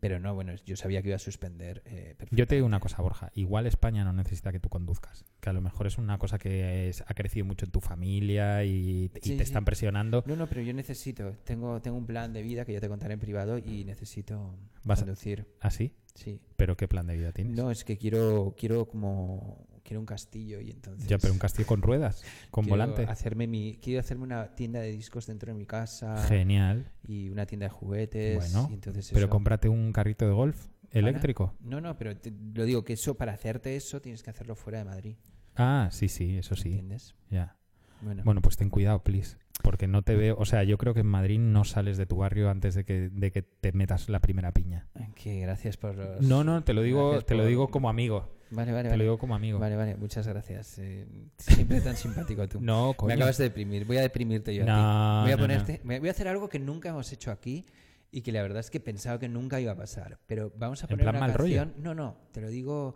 Pero 0.00 0.18
no, 0.20 0.34
bueno, 0.34 0.52
yo 0.66 0.76
sabía 0.76 1.00
que 1.02 1.08
iba 1.08 1.16
a 1.16 1.18
suspender. 1.20 1.82
eh, 1.86 2.16
Yo 2.30 2.46
te 2.46 2.54
digo 2.56 2.66
una 2.66 2.80
cosa, 2.80 3.00
Borja. 3.00 3.30
Igual 3.34 3.66
España 3.66 4.04
no 4.04 4.12
necesita 4.12 4.52
que 4.52 4.60
tú 4.60 4.68
conduzcas. 4.68 5.24
Que 5.40 5.50
a 5.50 5.52
lo 5.52 5.60
mejor 5.62 5.86
es 5.86 5.96
una 5.98 6.18
cosa 6.18 6.38
que 6.38 6.88
es- 6.88 7.02
ha 7.06 7.14
crecido 7.14 7.46
mucho 7.46 7.64
en 7.64 7.70
tu 7.72 7.80
familia 7.80 8.64
y, 8.64 8.70
y 8.70 9.08
Sí, 9.14 9.30
te 9.30 9.36
sí. 9.38 9.42
están 9.42 9.64
presionando. 9.64 10.22
No, 10.26 10.36
no, 10.36 10.46
pero 10.46 10.60
yo 10.62 10.72
necesito, 10.74 11.32
tengo, 11.44 11.80
tengo 11.80 11.96
un 11.96 12.06
plan 12.06 12.32
de 12.32 12.42
vida 12.42 12.64
que 12.64 12.72
ya 12.72 12.80
te 12.80 12.88
contaré 12.88 13.14
en 13.14 13.20
privado 13.20 13.58
y 13.58 13.84
necesito 13.84 14.56
Vas 14.84 15.00
a- 15.00 15.02
conducir. 15.04 15.46
¿Así? 15.60 15.94
Sí. 16.14 16.40
¿Pero 16.56 16.76
qué 16.76 16.86
plan 16.86 17.06
de 17.06 17.16
vida 17.16 17.32
tienes? 17.32 17.56
No, 17.56 17.70
es 17.70 17.84
que 17.84 17.96
quiero, 17.96 18.54
quiero 18.58 18.86
como, 18.86 19.66
quiero 19.84 20.00
un 20.00 20.06
castillo 20.06 20.60
y 20.60 20.70
entonces... 20.70 21.06
ya, 21.08 21.18
pero 21.18 21.32
un 21.32 21.38
castillo 21.38 21.66
con 21.68 21.82
ruedas, 21.82 22.24
con 22.50 22.64
quiero 22.64 22.72
volante. 22.78 23.04
Hacerme 23.04 23.46
mi, 23.46 23.78
quiero 23.80 24.00
hacerme 24.00 24.24
una 24.24 24.54
tienda 24.56 24.80
de 24.80 24.90
discos 24.90 25.26
dentro 25.26 25.52
de 25.52 25.58
mi 25.58 25.66
casa. 25.66 26.24
Genial. 26.26 26.90
y 27.06 27.28
una 27.28 27.46
tienda 27.46 27.66
de 27.66 27.70
juguetes. 27.70 28.36
Bueno, 28.52 28.68
y 28.70 28.74
entonces 28.74 29.08
Pero 29.12 29.26
eso- 29.26 29.30
cómprate 29.30 29.68
un 29.68 29.92
carrito 29.92 30.26
de 30.26 30.32
golf 30.32 30.66
¿Para? 30.66 30.98
eléctrico. 31.00 31.54
No, 31.60 31.80
no, 31.80 31.96
pero 31.98 32.16
te- 32.16 32.32
lo 32.54 32.64
digo 32.64 32.82
que 32.84 32.94
eso, 32.94 33.14
para 33.16 33.32
hacerte 33.32 33.76
eso, 33.76 34.00
tienes 34.00 34.22
que 34.22 34.30
hacerlo 34.30 34.56
fuera 34.56 34.78
de 34.78 34.84
Madrid. 34.86 35.16
Ah, 35.56 35.88
sí, 35.92 36.08
sí, 36.08 36.36
eso 36.38 36.56
sí. 36.56 36.70
¿Entiendes? 36.70 37.14
Ya. 37.30 37.56
Bueno, 38.00 38.22
Bueno, 38.24 38.40
pues 38.42 38.56
ten 38.56 38.70
cuidado, 38.70 39.02
please. 39.04 39.36
Porque 39.62 39.86
no 39.86 40.02
te 40.02 40.14
veo. 40.16 40.36
O 40.38 40.44
sea, 40.44 40.62
yo 40.64 40.76
creo 40.78 40.92
que 40.94 41.00
en 41.00 41.06
Madrid 41.06 41.38
no 41.38 41.64
sales 41.64 41.96
de 41.96 42.04
tu 42.06 42.16
barrio 42.16 42.50
antes 42.50 42.74
de 42.74 42.84
que, 42.84 43.08
de 43.08 43.30
que 43.30 43.42
te 43.42 43.72
metas 43.72 44.08
la 44.08 44.20
primera 44.20 44.52
piña. 44.52 44.88
que 45.14 45.40
gracias 45.40 45.76
por 45.76 45.94
los... 45.94 46.20
No, 46.22 46.42
no, 46.44 46.62
te 46.64 46.74
lo 46.74 46.82
digo, 46.82 47.22
te 47.22 47.34
lo 47.34 47.46
digo 47.46 47.68
como 47.68 47.88
amigo. 47.88 48.28
Vale, 48.54 48.72
vale, 48.72 48.84
Te 48.84 48.88
vale. 48.90 48.96
lo 48.98 49.02
digo 49.04 49.18
como 49.18 49.34
amigo. 49.34 49.58
Vale, 49.58 49.76
vale, 49.76 49.96
muchas 49.96 50.26
gracias. 50.26 50.78
eh, 50.78 51.06
siempre 51.38 51.80
tan 51.80 51.96
simpático 51.96 52.48
tú. 52.48 52.60
No, 52.62 52.90
Me 52.90 52.96
coño. 52.96 53.14
acabas 53.14 53.38
de 53.38 53.44
deprimir. 53.44 53.84
Voy 53.84 53.96
a 53.98 54.02
deprimirte 54.02 54.54
yo 54.54 54.62
a 54.62 54.66
No, 54.66 54.72
ti. 54.74 55.24
Voy 55.24 55.32
a 55.32 55.36
no, 55.36 55.42
ponerte, 55.42 55.80
me- 55.84 55.98
voy 56.00 56.08
a 56.08 56.12
hacer 56.12 56.28
algo 56.28 56.48
que 56.48 56.58
nunca 56.58 56.88
hemos 56.90 57.10
hecho 57.12 57.30
aquí 57.30 57.64
y 58.10 58.22
que 58.22 58.30
la 58.32 58.42
verdad 58.42 58.60
es 58.60 58.70
que 58.70 58.78
pensaba 58.80 59.18
que 59.18 59.28
nunca 59.28 59.60
iba 59.60 59.72
a 59.72 59.76
pasar. 59.76 60.18
Pero 60.26 60.52
vamos 60.56 60.82
a 60.82 60.86
¿En 60.86 60.90
poner 60.90 61.04
plan 61.04 61.16
una 61.16 61.26
mal 61.26 61.34
rollo? 61.34 61.56
canción. 61.56 61.82
No, 61.82 61.94
no, 61.94 62.16
te 62.32 62.40
lo 62.40 62.48
digo 62.48 62.94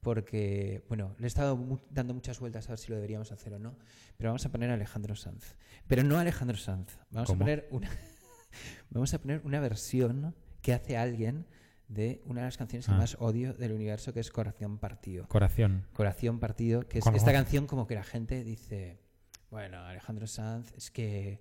porque, 0.00 0.84
bueno, 0.88 1.14
le 1.18 1.24
he 1.24 1.26
estado 1.26 1.56
mu- 1.56 1.78
dando 1.90 2.14
muchas 2.14 2.38
vueltas 2.38 2.66
a 2.68 2.72
ver 2.72 2.78
si 2.78 2.88
lo 2.90 2.96
deberíamos 2.96 3.32
hacer 3.32 3.52
o 3.54 3.58
no, 3.58 3.76
pero 4.16 4.30
vamos 4.30 4.44
a 4.46 4.50
poner 4.52 4.70
a 4.70 4.74
Alejandro 4.74 5.16
Sanz. 5.16 5.56
Pero 5.86 6.04
no 6.04 6.16
a 6.18 6.20
Alejandro 6.20 6.56
Sanz, 6.56 6.98
vamos 7.10 7.26
¿Cómo? 7.28 7.38
a 7.42 7.44
poner 7.46 7.68
una 7.70 7.88
vamos 8.90 9.12
a 9.14 9.18
poner 9.20 9.40
una 9.44 9.60
versión 9.60 10.34
que 10.62 10.72
hace 10.72 10.96
alguien 10.96 11.46
de 11.88 12.20
una 12.26 12.42
de 12.42 12.46
las 12.48 12.56
canciones 12.58 12.86
que 12.86 12.92
Ah. 12.92 12.98
más 12.98 13.16
odio 13.20 13.54
del 13.54 13.72
universo, 13.72 14.12
que 14.12 14.20
es 14.20 14.30
Corazón 14.30 14.78
Partido. 14.78 15.26
Corazón. 15.28 15.84
Corazón 15.94 16.38
Partido, 16.38 16.86
que 16.86 16.98
es 16.98 17.04
Corazón. 17.04 17.16
esta 17.28 17.32
canción 17.32 17.66
como 17.66 17.86
que 17.86 17.94
la 17.94 18.04
gente 18.04 18.44
dice, 18.44 18.98
bueno, 19.50 19.78
Alejandro 19.80 20.26
Sanz 20.26 20.72
es 20.76 20.90
que 20.90 21.40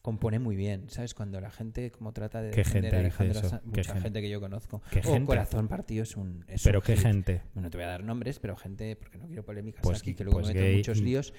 compone 0.00 0.38
muy 0.38 0.54
bien, 0.54 0.88
¿sabes? 0.88 1.12
Cuando 1.14 1.40
la 1.40 1.50
gente 1.50 1.90
como 1.90 2.12
trata 2.12 2.40
de 2.40 2.50
¿Qué 2.52 2.58
defender 2.58 2.92
gente 2.92 2.96
a 2.96 3.00
Alejandro? 3.00 3.40
Sanz, 3.48 3.62
¿Qué 3.62 3.68
mucha 3.68 3.82
gente? 3.92 4.00
gente 4.02 4.20
que 4.22 4.30
yo 4.30 4.40
conozco. 4.40 4.80
¿Qué 4.90 5.00
o 5.00 5.02
gente? 5.02 5.26
Corazón 5.26 5.66
Partido 5.68 6.04
es 6.04 6.16
un 6.16 6.44
es 6.46 6.62
Pero 6.62 6.78
un 6.78 6.84
qué 6.84 6.94
hit. 6.96 7.02
gente. 7.02 7.42
Bueno, 7.54 7.68
te 7.68 7.76
voy 7.76 7.84
a 7.84 7.88
dar 7.88 8.04
nombres, 8.04 8.38
pero 8.38 8.56
gente, 8.56 8.94
porque 8.94 9.18
no 9.18 9.26
quiero 9.26 9.44
polémicas 9.44 9.82
Pues- 9.82 9.98
aquí, 10.00 10.14
que 10.14 10.22
luego 10.24 10.38
pues 10.38 10.48
me 10.48 10.54
meto 10.54 10.64
gay- 10.64 10.76
muchos 10.76 11.00
líos. 11.00 11.34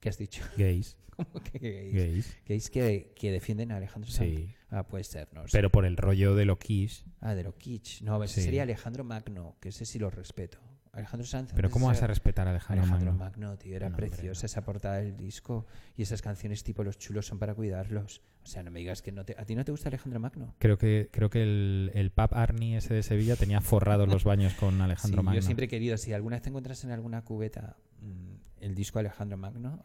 ¿Qué 0.00 0.08
has 0.08 0.18
dicho? 0.18 0.42
Gays. 0.58 0.96
¿Cómo 1.16 1.32
que 1.44 1.58
gays? 1.60 1.94
Gays. 1.94 2.36
Gays 2.46 2.70
que, 2.70 3.12
que 3.14 3.30
defienden 3.30 3.70
a 3.70 3.76
Alejandro 3.76 4.10
Sanz. 4.10 4.28
Sí. 4.28 4.54
Ah, 4.70 4.86
puede 4.86 5.04
ser, 5.04 5.28
no 5.34 5.42
sé. 5.42 5.48
Pero 5.52 5.70
por 5.70 5.84
el 5.84 5.96
rollo 5.96 6.34
de 6.34 6.44
lo 6.44 6.58
quiche. 6.58 7.04
Ah, 7.20 7.34
de 7.34 7.42
lo 7.44 7.56
kitsch. 7.56 8.02
No, 8.02 8.22
ese 8.22 8.36
Sí. 8.36 8.42
sería 8.42 8.62
Alejandro 8.62 9.04
Magno, 9.04 9.56
que 9.60 9.70
ese 9.70 9.84
sí 9.84 9.98
lo 9.98 10.10
respeto. 10.10 10.58
Alejandro 10.92 11.24
Sanz. 11.24 11.52
Pero 11.54 11.70
¿cómo 11.70 11.86
vas 11.86 12.02
a 12.02 12.08
respetar 12.08 12.48
a 12.48 12.50
Alejandro, 12.50 12.82
Alejandro 12.82 13.12
Magno? 13.12 13.24
Magno, 13.46 13.58
tío, 13.58 13.76
era 13.76 13.88
No, 13.88 13.96
preciosa 13.96 14.42
no. 14.42 14.46
esa 14.46 14.64
portada 14.64 14.96
del 14.96 15.16
disco 15.16 15.66
y 15.96 16.02
esas 16.02 16.20
canciones 16.20 16.64
tipo 16.64 16.82
Los 16.82 16.98
chulos 16.98 17.26
son 17.26 17.38
para 17.38 17.54
cuidarlos. 17.54 18.22
O 18.42 18.46
sea, 18.46 18.64
no 18.64 18.72
me 18.72 18.80
digas 18.80 19.00
que 19.00 19.12
no 19.12 19.24
te... 19.24 19.36
¿A 19.38 19.44
ti 19.44 19.54
no 19.54 19.64
te 19.64 19.70
gusta 19.70 19.88
Alejandro 19.88 20.18
Magno? 20.18 20.54
Creo 20.58 20.78
que, 20.78 21.08
creo 21.12 21.30
que 21.30 21.42
el, 21.44 21.92
el 21.94 22.10
pub 22.10 22.30
Arnie 22.32 22.76
ese 22.78 22.94
de 22.94 23.02
Sevilla 23.04 23.36
tenía 23.36 23.60
forrados 23.60 24.08
los 24.08 24.24
baños 24.24 24.54
con 24.54 24.80
Alejandro 24.80 25.20
Sí, 25.22 25.24
Magno. 25.26 25.40
yo 25.40 25.46
siempre 25.46 25.66
he 25.66 25.68
querido, 25.68 25.96
si 25.96 26.12
alguna 26.12 26.36
vez 26.36 26.42
te 26.42 26.48
encuentras 26.48 26.82
en 26.82 26.90
alguna 26.90 27.22
cubeta 27.22 27.76
mm, 28.00 28.34
el 28.64 28.74
disco 28.74 28.98
Alejandro 28.98 29.36
Magno, 29.38 29.84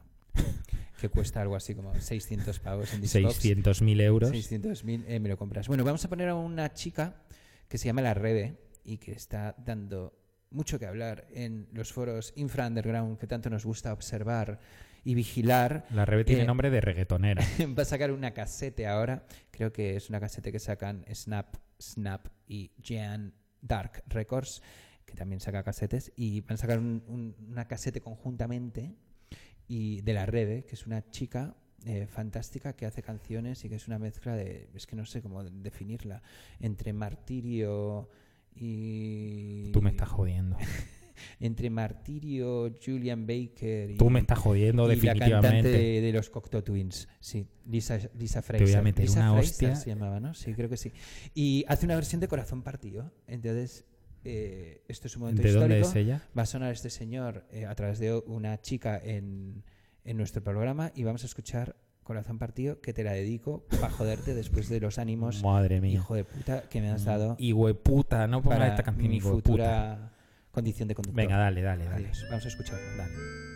que 0.99 1.09
cuesta 1.09 1.41
algo 1.41 1.55
así 1.55 1.75
como 1.75 1.93
600 1.99 2.59
pavos 2.59 2.93
en 2.93 3.01
Discogs, 3.01 3.43
600.000 3.43 4.01
euros. 4.01 4.31
600.000, 4.31 5.03
eh, 5.07 5.19
me 5.19 5.29
lo 5.29 5.37
compras. 5.37 5.67
Bueno, 5.67 5.83
vamos 5.83 6.03
a 6.05 6.09
poner 6.09 6.29
a 6.29 6.35
una 6.35 6.73
chica 6.73 7.21
que 7.67 7.77
se 7.77 7.85
llama 7.87 8.01
La 8.01 8.13
Rebe 8.13 8.57
y 8.83 8.97
que 8.97 9.11
está 9.11 9.55
dando 9.57 10.17
mucho 10.51 10.79
que 10.79 10.85
hablar 10.85 11.27
en 11.33 11.67
los 11.73 11.91
foros 11.91 12.31
infra 12.37 12.67
underground 12.67 13.17
que 13.17 13.27
tanto 13.27 13.49
nos 13.49 13.65
gusta 13.65 13.91
observar 13.91 14.59
y 15.03 15.13
vigilar. 15.15 15.85
La 15.91 16.05
Rebe 16.05 16.23
tiene 16.23 16.43
Eh, 16.43 16.45
nombre 16.45 16.69
de 16.69 16.81
reggaetonera. 16.81 17.43
Va 17.77 17.81
a 17.83 17.85
sacar 17.85 18.11
una 18.11 18.31
casete 18.33 18.87
ahora. 18.87 19.25
Creo 19.51 19.73
que 19.73 19.95
es 19.95 20.09
una 20.09 20.19
casete 20.19 20.51
que 20.51 20.59
sacan 20.59 21.05
Snap, 21.13 21.57
Snap 21.81 22.27
y 22.47 22.71
Jan 22.83 23.33
Dark 23.61 24.03
Records, 24.07 24.61
que 25.05 25.13
también 25.15 25.39
saca 25.41 25.61
casetes. 25.63 26.11
Y 26.15 26.41
van 26.41 26.53
a 26.53 26.57
sacar 26.57 26.79
un- 26.79 27.03
un- 27.07 27.35
una 27.49 27.67
casete 27.67 27.99
conjuntamente 28.01 28.95
y 29.67 30.01
de 30.01 30.13
la 30.13 30.25
Rebe, 30.25 30.65
que 30.65 30.75
es 30.75 30.85
una 30.85 31.09
chica 31.09 31.55
eh, 31.85 32.07
fantástica 32.07 32.73
que 32.75 32.85
hace 32.85 33.01
canciones 33.03 33.63
y 33.63 33.69
que 33.69 33.75
es 33.75 33.87
una 33.87 33.99
mezcla 33.99 34.35
de, 34.35 34.69
es 34.73 34.87
que 34.87 34.95
no 34.95 35.05
sé 35.05 35.21
cómo 35.21 35.43
definirla, 35.43 36.21
entre 36.59 36.93
martirio 36.93 38.09
y... 38.55 39.71
Tú 39.71 39.81
me 39.81 39.89
estás 39.91 40.09
jodiendo. 40.09 40.57
Entre 41.39 41.69
martirio, 41.69 42.73
Julian 42.83 43.25
Baker 43.25 43.91
y... 43.91 43.97
Tú 43.97 44.09
me 44.09 44.19
estás 44.19 44.37
jodiendo 44.37 44.83
y 44.91 44.95
la 44.97 45.13
cantante 45.13 45.21
definitivamente. 45.21 45.69
de, 45.69 46.01
de 46.01 46.11
los 46.11 46.29
Cocteau 46.29 46.61
Twins, 46.61 47.07
sí, 47.21 47.47
Lisa, 47.65 47.99
Lisa 48.15 48.41
voy 48.41 48.55
a 48.55 48.59
Fraser. 48.59 48.83
meter 48.83 49.05
Lisa 49.05 49.19
una 49.21 49.33
Fraser 49.39 49.51
hostia. 49.69 49.75
se 49.75 49.89
llamaba, 49.91 50.19
¿no? 50.19 50.33
Sí, 50.33 50.53
creo 50.53 50.67
que 50.69 50.75
sí. 50.77 50.91
Y 51.33 51.63
hace 51.69 51.85
una 51.85 51.95
versión 51.95 52.19
de 52.19 52.27
Corazón 52.27 52.63
Partido. 52.63 53.13
Entonces, 53.27 53.85
eh, 54.25 54.81
esto 54.87 55.07
es 55.07 55.15
un 55.15 55.21
momento 55.21 55.41
¿De 55.43 55.51
dónde 55.53 55.79
histórico. 55.79 55.89
es 55.89 55.95
ella? 55.95 56.21
Va 56.37 56.41
a 56.41 56.45
sonar 56.45 56.71
este 56.73 56.89
señor 56.89 57.45
eh, 57.51 57.65
a 57.65 57.75
través 57.75 57.99
de 57.99 58.13
una 58.13 58.59
chica 58.61 58.99
en, 59.01 59.63
en 60.03 60.17
nuestro 60.17 60.43
programa 60.43 60.91
y 60.95 61.03
vamos 61.03 61.23
a 61.23 61.27
escuchar 61.27 61.75
Corazón 62.03 62.37
Partido, 62.37 62.81
que 62.81 62.93
te 62.93 63.03
la 63.03 63.13
dedico 63.13 63.65
para 63.69 63.89
joderte 63.89 64.35
después 64.35 64.69
de 64.69 64.79
los 64.79 64.99
ánimos, 64.99 65.41
Madre 65.41 65.81
mía. 65.81 65.93
hijo 65.93 66.13
de 66.15 66.23
puta, 66.23 66.69
que 66.69 66.79
me 66.81 66.89
has 66.91 67.03
dado 67.05 67.35
Y 67.39 67.53
hueputa, 67.53 68.27
no 68.27 68.41
pongas 68.43 68.69
esta 68.69 68.83
canción. 68.83 69.09
mi 69.09 69.19
futura 69.21 70.11
condición 70.51 70.87
de 70.87 70.95
conductor. 70.95 71.15
Venga, 71.23 71.37
dale, 71.37 71.61
dale, 71.61 71.85
dale. 71.85 72.05
Adiós. 72.05 72.25
Vamos 72.29 72.45
a 72.45 72.47
escucharlo. 72.47 72.85
Dale. 72.97 73.54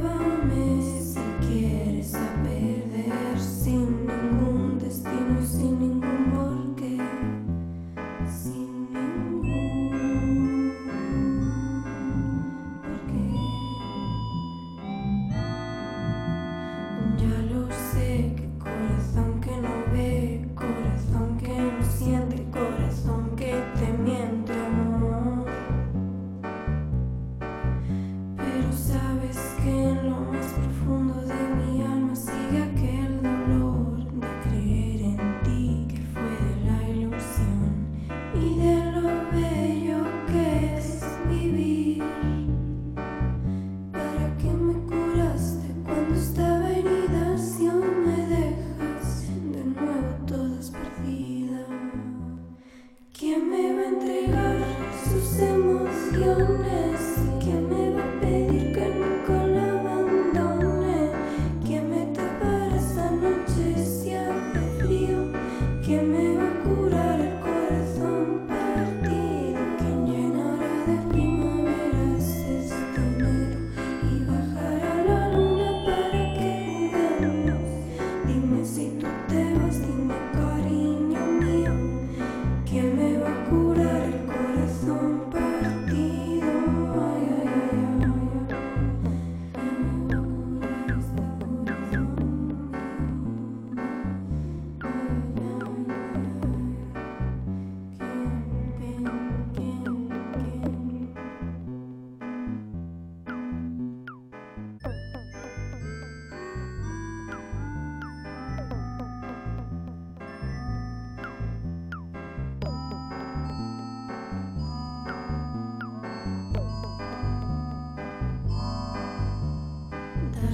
heaven. 0.00 0.39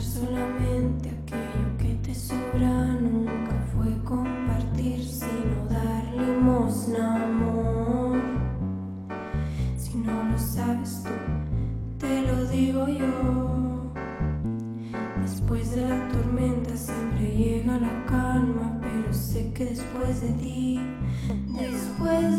Solamente 0.00 1.10
aquello 1.10 1.76
que 1.78 1.94
te 2.02 2.14
sobra. 2.14 2.84
Nunca 3.00 3.52
fue 3.74 4.02
compartir, 4.04 5.04
sino 5.04 5.66
dar 5.68 6.04
limosna, 6.14 7.24
amor. 7.24 8.18
Si 9.76 9.96
no 9.98 10.24
lo 10.24 10.38
sabes 10.38 11.02
tú, 11.02 11.10
te 11.98 12.22
lo 12.22 12.44
digo 12.46 12.88
yo. 12.88 13.92
Después 15.22 15.74
de 15.74 15.88
la 15.88 16.08
tormenta 16.08 16.76
siempre 16.76 17.34
llega 17.36 17.78
la 17.78 18.04
calma, 18.06 18.78
pero 18.80 19.12
sé 19.12 19.52
que 19.52 19.66
después 19.66 20.20
de 20.20 20.28
ti, 20.42 20.80
después 21.58 22.35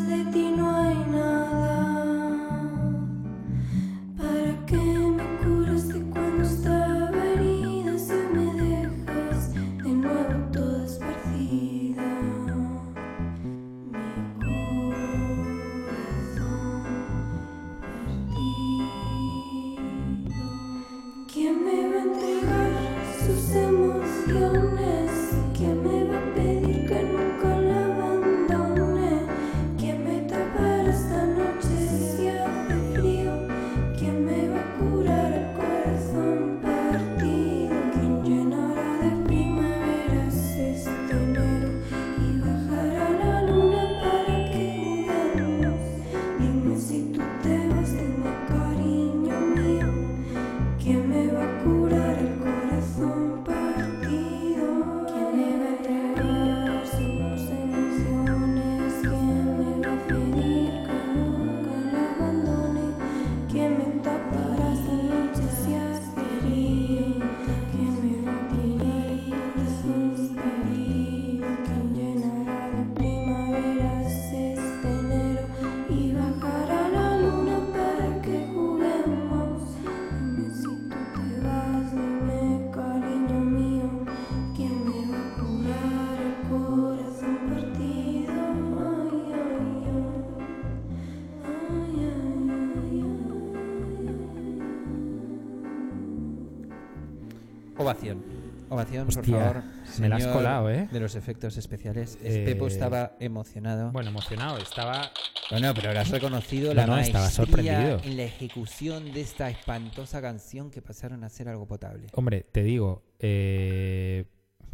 Ovación. 97.78 98.24
Ovación, 98.70 99.08
por 99.08 99.26
favor. 99.26 99.64
me 100.00 100.10
la 100.10 100.18
has 100.18 100.28
colado, 100.28 100.70
¿eh? 100.70 100.90
De 100.92 101.00
los 101.00 101.16
efectos 101.16 101.56
especiales. 101.58 102.18
Eh, 102.22 102.44
Pepo 102.46 102.68
estaba 102.68 103.14
emocionado. 103.20 103.92
Bueno, 103.92 104.10
emocionado. 104.10 104.58
Estaba. 104.58 105.10
Bueno, 105.50 105.74
pero 105.74 105.94
lo 105.94 106.00
has 106.00 106.10
reconocido 106.10 106.70
No, 106.74 106.82
la 106.82 106.86
no, 106.88 106.98
estaba 106.98 107.24
maestría 107.26 107.46
sorprendido. 107.46 108.02
en 108.04 108.18
la 108.18 108.24
ejecución 108.24 109.14
de 109.14 109.22
esta 109.22 109.50
espantosa 109.50 110.22
canción 110.22 110.70
que 110.70 110.82
pasaron 110.82 111.24
a 111.24 111.30
ser 111.30 111.48
algo 111.48 111.66
potable. 111.66 112.08
Hombre, 112.14 112.42
te 112.52 112.64
digo. 112.64 113.04
Eh... 113.20 114.26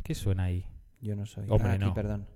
¿Qué 0.04 0.16
suena 0.16 0.46
ahí? 0.46 0.66
Yo 1.00 1.16
no 1.16 1.26
soy. 1.26 1.46
Hombre, 1.50 1.70
Ah, 1.70 1.74
aquí, 1.76 1.86
no. 1.86 1.94
perdón. 1.94 2.28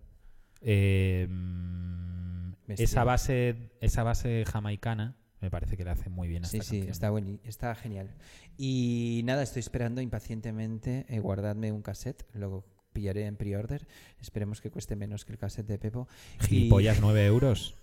Eh, 0.61 1.28
mm, 1.30 2.51
esa 2.70 3.03
base 3.03 3.72
esa 3.82 4.03
base 4.03 4.43
jamaicana 4.45 5.15
me 5.41 5.49
parece 5.51 5.77
que 5.77 5.83
le 5.83 5.91
hace 5.91 6.09
muy 6.09 6.27
bien 6.27 6.45
a 6.45 6.47
Sí, 6.47 6.57
esta 6.57 6.69
sí, 6.69 6.75
canción. 6.77 6.91
está, 6.91 7.09
buen, 7.09 7.39
está 7.43 7.75
genial. 7.75 8.09
Y 8.57 9.21
nada, 9.25 9.43
estoy 9.43 9.59
esperando 9.59 10.01
impacientemente. 10.01 11.05
eh, 11.09 11.19
guardadme 11.19 11.71
un 11.71 11.81
cassette, 11.81 12.25
lo 12.33 12.63
pillaré 12.93 13.25
en 13.27 13.35
pre-order. 13.38 13.88
Esperemos 14.19 14.59
que 14.61 14.71
cueste 14.71 14.95
menos 14.95 15.23
que 15.25 15.31
el 15.33 15.38
cassette 15.38 15.67
de 15.67 15.77
Pepo. 15.77 16.07
Gilipollas, 16.39 16.99
9 16.99 17.25
euros. 17.27 17.75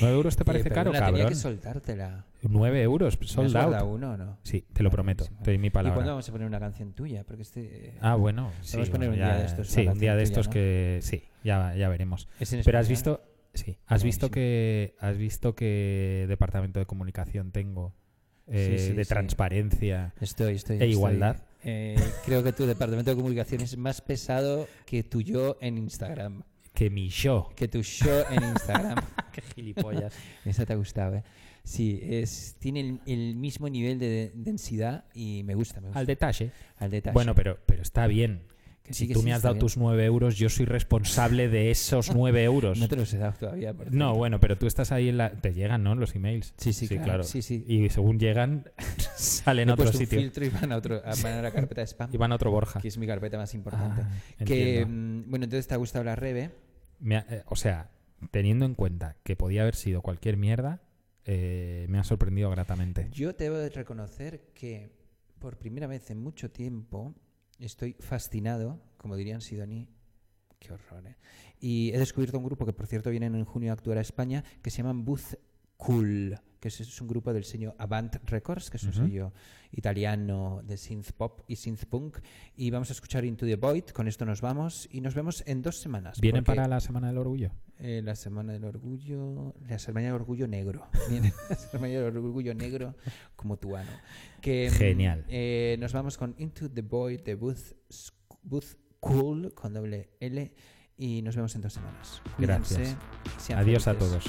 ¿9 0.00 0.08
euros 0.10 0.36
te 0.36 0.44
parece 0.44 0.64
perdona, 0.70 0.84
caro, 0.84 0.92
Tenía 0.92 1.08
cabrón? 1.10 1.28
que 1.28 1.34
soltártela. 1.36 2.26
9 2.42 2.82
euros, 2.82 3.18
¿Me 3.20 3.24
has 3.26 3.30
sold 3.32 3.56
out. 3.56 3.82
uno 3.88 4.16
no? 4.16 4.38
Sí, 4.42 4.64
te 4.72 4.82
lo 4.82 4.90
prometo, 4.90 5.24
buenísimo. 5.24 5.44
te 5.44 5.50
doy 5.52 5.58
mi 5.58 5.68
¿Y 5.68 5.70
cuándo 5.70 5.90
palabra. 5.90 6.10
vamos 6.12 6.28
a 6.28 6.32
poner 6.32 6.46
una 6.48 6.58
canción 6.60 6.92
tuya? 6.92 7.22
Porque 7.24 7.42
este... 7.42 7.88
eh, 7.90 7.98
Ah, 8.00 8.16
bueno, 8.16 8.50
sí, 8.62 8.72
Podemos 8.72 8.90
poner 8.90 9.08
bueno, 9.10 9.22
un 9.22 9.26
día 9.28 9.34
ya- 9.36 9.40
de 9.40 9.46
estos 9.46 9.68
Sí, 9.68 9.86
un 9.86 9.98
día 9.98 10.16
de 10.16 10.16
canción 10.16 10.16
tuya, 10.16 10.22
estos 10.22 10.46
¿no? 10.48 10.52
que 10.52 10.98
sí, 11.02 11.22
ya, 11.44 11.74
ya 11.76 11.88
veremos. 11.88 12.28
¿es 12.40 12.52
en 12.52 12.62
Pero 12.64 12.78
has 12.78 12.88
visto, 12.88 13.20
sí, 13.54 13.76
has 13.86 14.02
visto 14.02 14.30
que 14.30 14.94
has 14.98 15.16
visto 15.16 15.54
que 15.54 16.26
departamento 16.28 16.78
de 16.78 16.86
comunicación 16.86 17.52
tengo 17.52 17.94
eh, 18.46 18.76
Sí, 18.78 18.88
sí, 18.88 18.92
de 18.92 19.04
transparencia. 19.04 20.14
Estoy, 20.20 20.56
estoy. 20.56 20.74
E 20.74 20.78
estoy. 20.78 20.90
igualdad. 20.90 21.36
Eh, 21.64 21.96
creo 22.24 22.42
que 22.42 22.52
tu 22.52 22.66
departamento 22.66 23.10
de 23.10 23.16
comunicación 23.16 23.60
es 23.60 23.76
más 23.76 24.00
pesado 24.00 24.68
que 24.84 25.02
tu 25.02 25.22
yo 25.22 25.58
en 25.60 25.78
Instagram. 25.78 26.42
Que 26.74 26.90
mi 26.90 27.08
yo. 27.08 27.50
Que 27.54 27.68
tu 27.68 27.82
show 27.82 28.24
en 28.30 28.42
Instagram. 28.42 28.96
Qué 29.32 29.42
gilipollas. 29.54 30.14
Esa 30.44 30.66
te 30.66 30.72
ha 30.72 30.76
gustado, 30.76 31.16
¿eh? 31.16 31.22
Sí, 31.64 32.00
es, 32.02 32.56
tiene 32.58 32.80
el, 32.80 33.00
el 33.06 33.36
mismo 33.36 33.68
nivel 33.68 33.98
de 33.98 34.32
densidad 34.34 35.04
y 35.14 35.42
me 35.44 35.54
gusta, 35.54 35.80
me 35.80 35.88
gusta. 35.88 36.00
Al 36.00 36.06
detalle. 36.06 36.50
Al 36.78 36.90
detalle. 36.90 37.14
Bueno, 37.14 37.34
pero, 37.36 37.58
pero 37.66 37.82
está 37.82 38.08
bien. 38.08 38.42
Sí, 38.92 39.08
que 39.08 39.14
tú 39.14 39.20
sí, 39.20 39.26
me 39.26 39.32
has 39.32 39.42
dado 39.42 39.54
bien. 39.54 39.60
tus 39.60 39.76
9 39.76 40.04
euros, 40.04 40.36
yo 40.36 40.48
soy 40.48 40.66
responsable 40.66 41.48
de 41.48 41.70
esos 41.70 42.10
9 42.14 42.44
euros. 42.44 42.78
No 42.78 42.88
te 42.88 42.96
los 42.96 43.12
he 43.14 43.18
dado 43.18 43.32
todavía. 43.38 43.72
por 43.74 43.92
No, 43.92 44.14
bueno, 44.14 44.38
pero 44.40 44.56
tú 44.56 44.66
estás 44.66 44.92
ahí 44.92 45.08
en 45.08 45.16
la... 45.18 45.30
Te 45.32 45.52
llegan, 45.54 45.82
¿no? 45.82 45.94
Los 45.94 46.14
emails. 46.14 46.54
Sí, 46.56 46.72
sí, 46.72 46.86
claro. 46.88 47.22
Sí, 47.24 47.42
sí. 47.42 47.64
Y 47.66 47.88
según 47.88 48.18
llegan, 48.18 48.70
salen 49.16 49.70
a 49.70 49.74
otro 49.74 49.86
un 49.86 49.92
sitio. 49.92 50.18
filtro 50.20 50.44
y 50.44 50.48
van 50.50 50.72
a, 50.72 50.76
otro, 50.76 50.96
a, 51.04 51.12
van 51.22 51.32
a 51.34 51.42
la 51.42 51.50
carpeta 51.52 51.80
de 51.80 51.86
spam, 51.86 52.10
Y 52.12 52.16
van 52.16 52.32
a 52.32 52.34
otro 52.36 52.50
Borja. 52.50 52.80
que 52.80 52.88
es 52.88 52.98
mi 52.98 53.06
carpeta 53.06 53.36
más 53.38 53.54
importante. 53.54 54.02
Ah, 54.02 54.44
que, 54.44 54.84
mm, 54.86 55.30
bueno, 55.30 55.44
entonces 55.44 55.66
te 55.66 55.74
ha 55.74 55.78
gustado 55.78 56.04
la 56.04 56.16
Rebe. 56.16 56.50
Me 57.00 57.16
ha- 57.16 57.26
eh, 57.28 57.42
o 57.46 57.56
sea, 57.56 57.90
teniendo 58.30 58.64
en 58.64 58.74
cuenta 58.74 59.16
que 59.24 59.34
podía 59.36 59.62
haber 59.62 59.74
sido 59.74 60.02
cualquier 60.02 60.36
mierda, 60.36 60.82
eh, 61.24 61.86
me 61.88 61.98
ha 61.98 62.04
sorprendido 62.04 62.50
gratamente. 62.50 63.08
Yo 63.12 63.34
te 63.34 63.44
debo 63.44 63.56
de 63.56 63.68
reconocer 63.70 64.50
que 64.54 64.92
por 65.38 65.56
primera 65.58 65.86
vez 65.86 66.10
en 66.10 66.18
mucho 66.18 66.50
tiempo 66.50 67.14
estoy 67.66 67.94
fascinado, 67.94 68.80
como 68.96 69.16
dirían 69.16 69.40
Sidoní, 69.40 69.88
qué 70.58 70.72
horror, 70.72 71.06
¿eh? 71.06 71.16
Y 71.60 71.92
he 71.92 71.98
descubierto 71.98 72.38
un 72.38 72.44
grupo 72.44 72.66
que, 72.66 72.72
por 72.72 72.86
cierto, 72.86 73.10
viene 73.10 73.26
en 73.26 73.44
junio 73.44 73.70
a 73.70 73.74
actuar 73.74 73.98
a 73.98 74.00
España, 74.00 74.44
que 74.62 74.70
se 74.70 74.78
llaman 74.78 75.04
Booth 75.04 75.34
Cool, 75.84 76.38
que 76.60 76.68
es, 76.68 77.00
un 77.00 77.08
grupo 77.08 77.32
del 77.32 77.42
sello 77.44 77.74
Avant 77.78 78.14
Records, 78.30 78.70
que 78.70 78.76
es 78.76 78.84
un 78.84 78.92
sello 78.92 79.32
italiano 79.72 80.60
de 80.64 80.76
synth 80.76 81.10
pop 81.12 81.40
y 81.48 81.56
synth 81.56 81.86
punk. 81.86 82.18
Y 82.56 82.70
vamos 82.70 82.90
a 82.90 82.92
escuchar 82.92 83.24
Into 83.24 83.46
the 83.46 83.56
Void, 83.56 83.86
con 83.86 84.06
esto 84.06 84.24
nos 84.24 84.40
vamos 84.40 84.88
y 84.92 85.00
nos 85.00 85.14
vemos 85.14 85.42
en 85.46 85.60
dos 85.60 85.80
semanas. 85.80 86.20
¿Vienen 86.20 86.44
para 86.44 86.68
la 86.68 86.78
Semana 86.80 87.08
del 87.08 87.18
Orgullo? 87.18 87.50
eh, 87.78 88.00
la 88.04 88.14
Semana 88.14 88.52
del 88.52 88.64
Orgullo, 88.64 89.54
la 89.68 89.78
Semana 89.80 90.06
del 90.06 90.14
Orgullo 90.14 90.46
Negro. 90.46 90.86
Viene 91.10 91.32
la 91.50 91.56
Semana 91.56 91.94
del 91.94 92.16
Orgullo 92.16 92.54
Negro 92.54 92.94
como 93.34 93.56
tuano. 93.56 93.90
Que, 94.40 94.70
mm, 94.70 94.74
Genial. 94.74 95.24
eh, 95.28 95.76
nos 95.80 95.92
vamos 95.92 96.16
con 96.16 96.36
Into 96.38 96.70
the 96.70 96.82
Void 96.82 97.22
de 97.22 97.34
Booth, 97.34 97.74
Booth 98.44 98.76
Cool 99.00 99.52
con 99.52 99.72
doble 99.72 100.10
L 100.20 100.54
y 100.96 101.22
nos 101.22 101.34
vemos 101.34 101.56
en 101.56 101.62
dos 101.62 101.72
semanas. 101.72 102.22
Gracias. 102.38 102.96
Cuídense, 103.24 103.54
Adiós 103.54 103.88
a 103.88 103.98
todos. 103.98 104.26